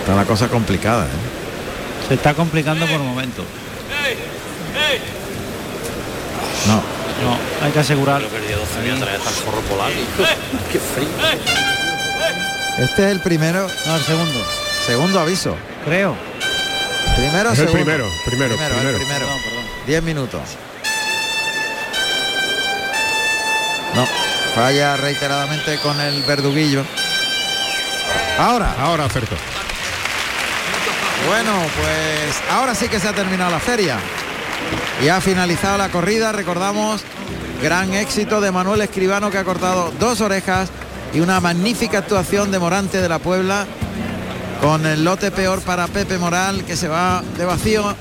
[0.00, 1.08] Está la cosa complicada, ¿eh?
[2.08, 3.44] Se está complicando por momentos.
[6.68, 6.82] No,
[7.22, 8.20] No, hay que asegurar.
[12.78, 14.44] este es el primero, No, el segundo.
[14.86, 15.56] segundo aviso.
[15.84, 16.14] Creo.
[17.16, 17.84] Primero, Es el segundo.
[17.84, 18.98] primero, primero, el primero.
[18.98, 19.26] primero.
[19.26, 19.64] Perdón, perdón.
[19.86, 20.40] 10 minutos.
[23.94, 24.06] No,
[24.54, 26.84] falla reiteradamente con el verduguillo.
[28.38, 29.34] Ahora, Ahora acertó.
[31.26, 33.98] bueno, pues ahora sí que se ha terminado la feria.
[35.02, 37.02] Y ha finalizado la corrida, recordamos,
[37.62, 40.70] gran éxito de Manuel Escribano que ha cortado dos orejas
[41.12, 43.66] y una magnífica actuación de Morante de la Puebla
[44.60, 47.94] con el lote peor para Pepe Moral que se va de vacío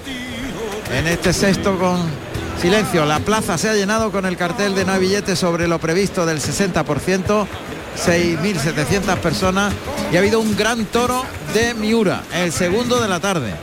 [0.93, 1.99] en este sexto con
[2.61, 3.05] silencio.
[3.05, 6.25] La plaza se ha llenado con el cartel de no hay billetes sobre lo previsto
[6.25, 7.45] del 60%,
[8.05, 9.73] 6.700 personas
[10.11, 13.53] y ha habido un gran toro de Miura, el segundo de la tarde.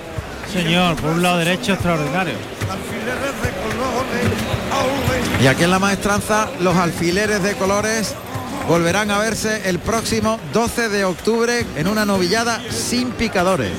[0.53, 2.52] Señor, por un lado derecho extraordinario.
[5.43, 8.15] Y aquí en la maestranza los alfileres de colores
[8.69, 13.73] volverán a verse el próximo 12 de octubre en una novillada sin picadores.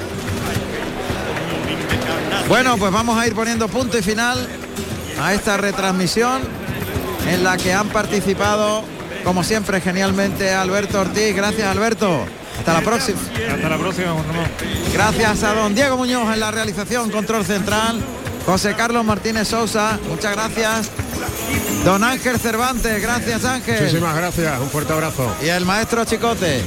[2.49, 4.45] Bueno, pues vamos a ir poniendo punto y final
[5.21, 6.41] a esta retransmisión
[7.29, 8.83] en la que han participado,
[9.23, 11.33] como siempre, genialmente Alberto Ortiz.
[11.33, 12.25] Gracias, Alberto.
[12.59, 13.19] Hasta la próxima.
[13.53, 14.45] Hasta la próxima, Juan Ramón.
[14.93, 18.01] Gracias a don Diego Muñoz en la realización, control central.
[18.45, 20.89] José Carlos Martínez Sousa, muchas gracias.
[21.85, 23.81] Don Ángel Cervantes, gracias Ángel.
[23.81, 25.33] Muchísimas gracias, un fuerte abrazo.
[25.41, 26.61] Y el maestro Chicote.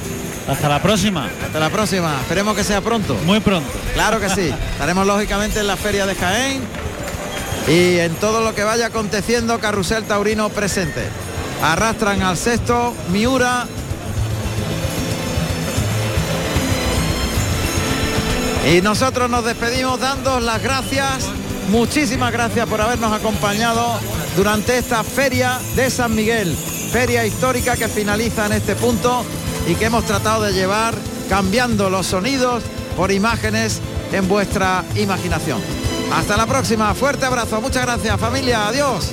[0.48, 1.28] Hasta la próxima.
[1.44, 2.20] Hasta la próxima.
[2.20, 3.14] Esperemos que sea pronto.
[3.24, 3.68] Muy pronto.
[3.94, 4.54] Claro que sí.
[4.72, 6.62] Estaremos lógicamente en la feria de Jaén
[7.68, 11.02] y en todo lo que vaya aconteciendo Carrusel Taurino presente.
[11.62, 13.66] Arrastran al sexto Miura.
[18.72, 21.26] Y nosotros nos despedimos dando las gracias,
[21.68, 23.98] muchísimas gracias por habernos acompañado
[24.36, 26.56] durante esta feria de San Miguel,
[26.92, 29.24] feria histórica que finaliza en este punto
[29.66, 30.94] y que hemos tratado de llevar
[31.28, 32.62] cambiando los sonidos
[32.96, 33.80] por imágenes
[34.12, 35.60] en vuestra imaginación.
[36.12, 39.12] Hasta la próxima, fuerte abrazo, muchas gracias familia, adiós.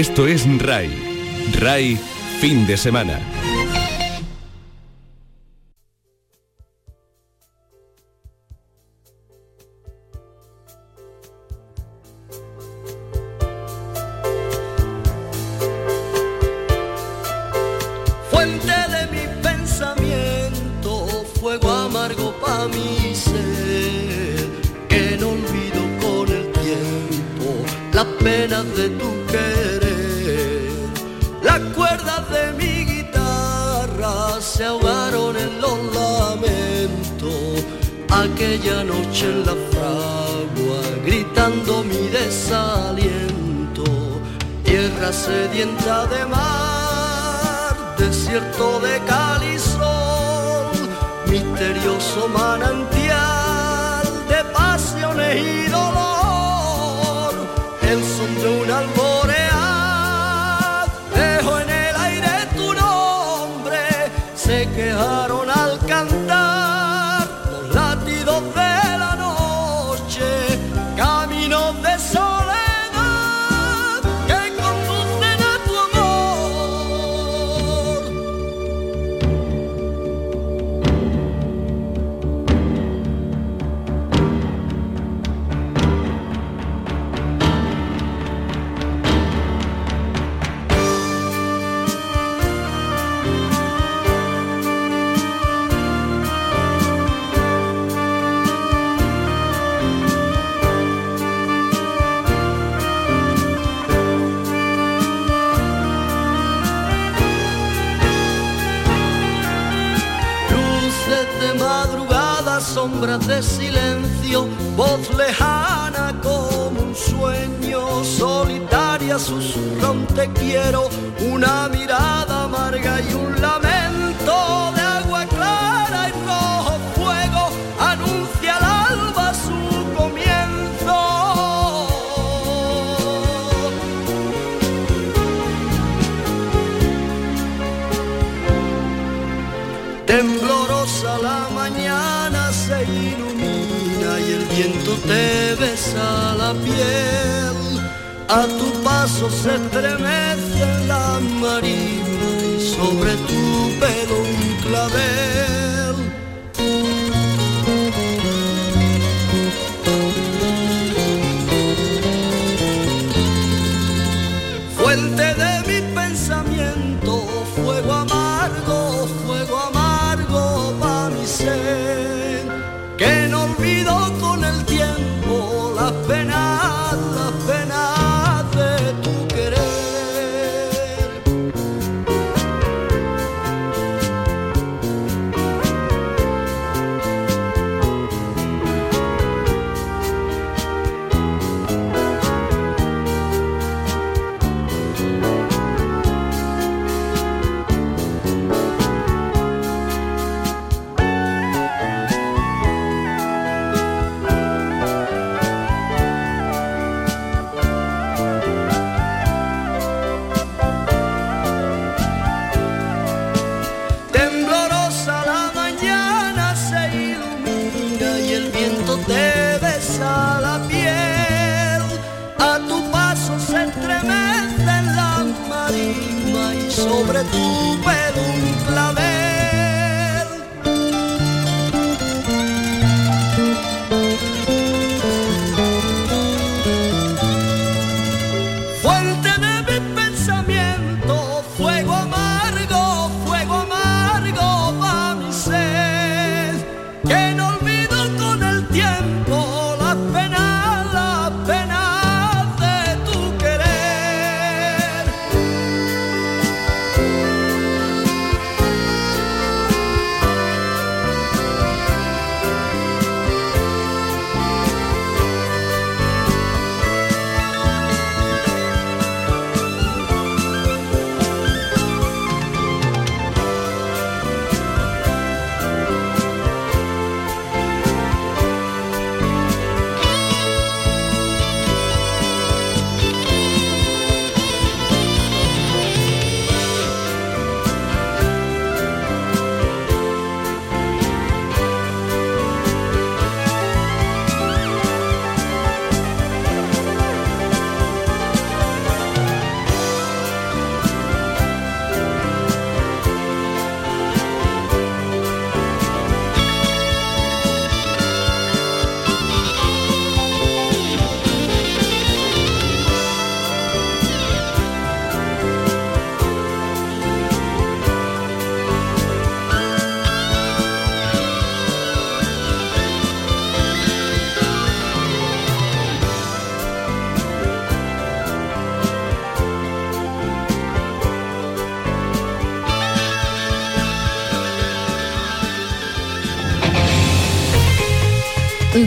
[0.00, 0.88] Esto es RAI.
[1.60, 1.98] RAI,
[2.40, 3.20] fin de semana.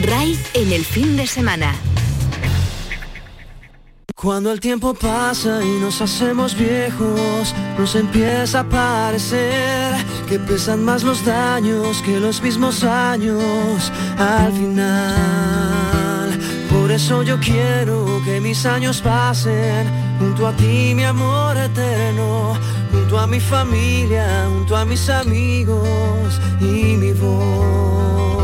[0.06, 1.74] RAI en el fin de semana.
[4.14, 9.94] Cuando el tiempo pasa y nos hacemos viejos, nos empieza a parecer
[10.28, 16.38] que pesan más los daños que los mismos años al final.
[16.70, 19.86] Por eso yo quiero que mis años pasen
[20.18, 22.54] junto a ti, mi amor eterno,
[22.90, 28.43] junto a mi familia, junto a mis amigos y mi voz.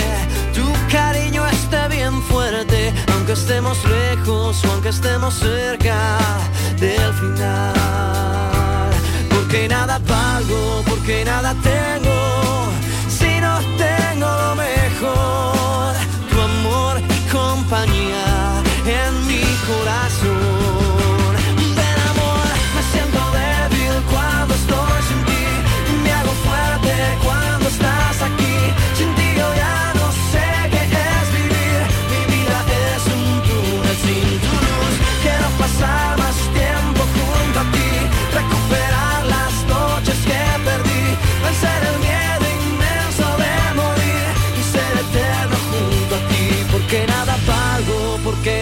[3.85, 6.17] lejos o aunque estemos cerca
[6.77, 8.91] del final.
[9.29, 12.00] Porque nada valgo, porque nada tengo,
[48.31, 48.60] porque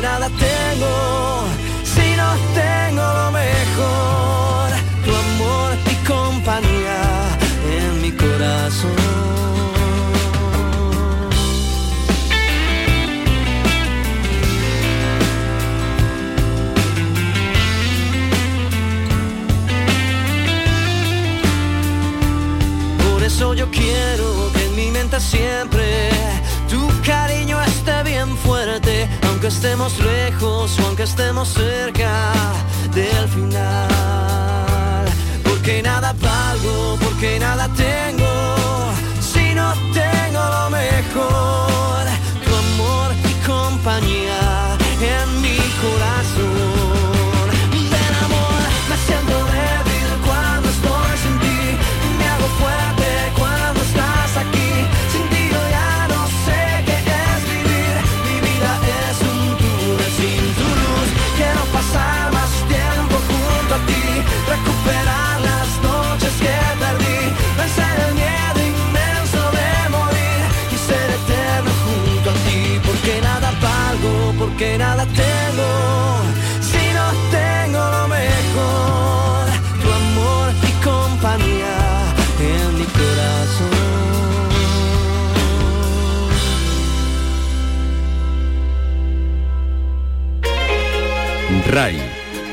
[29.49, 32.33] estemos lejos o aunque estemos cerca
[32.93, 33.78] del final.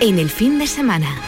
[0.00, 1.25] En el fin de semana.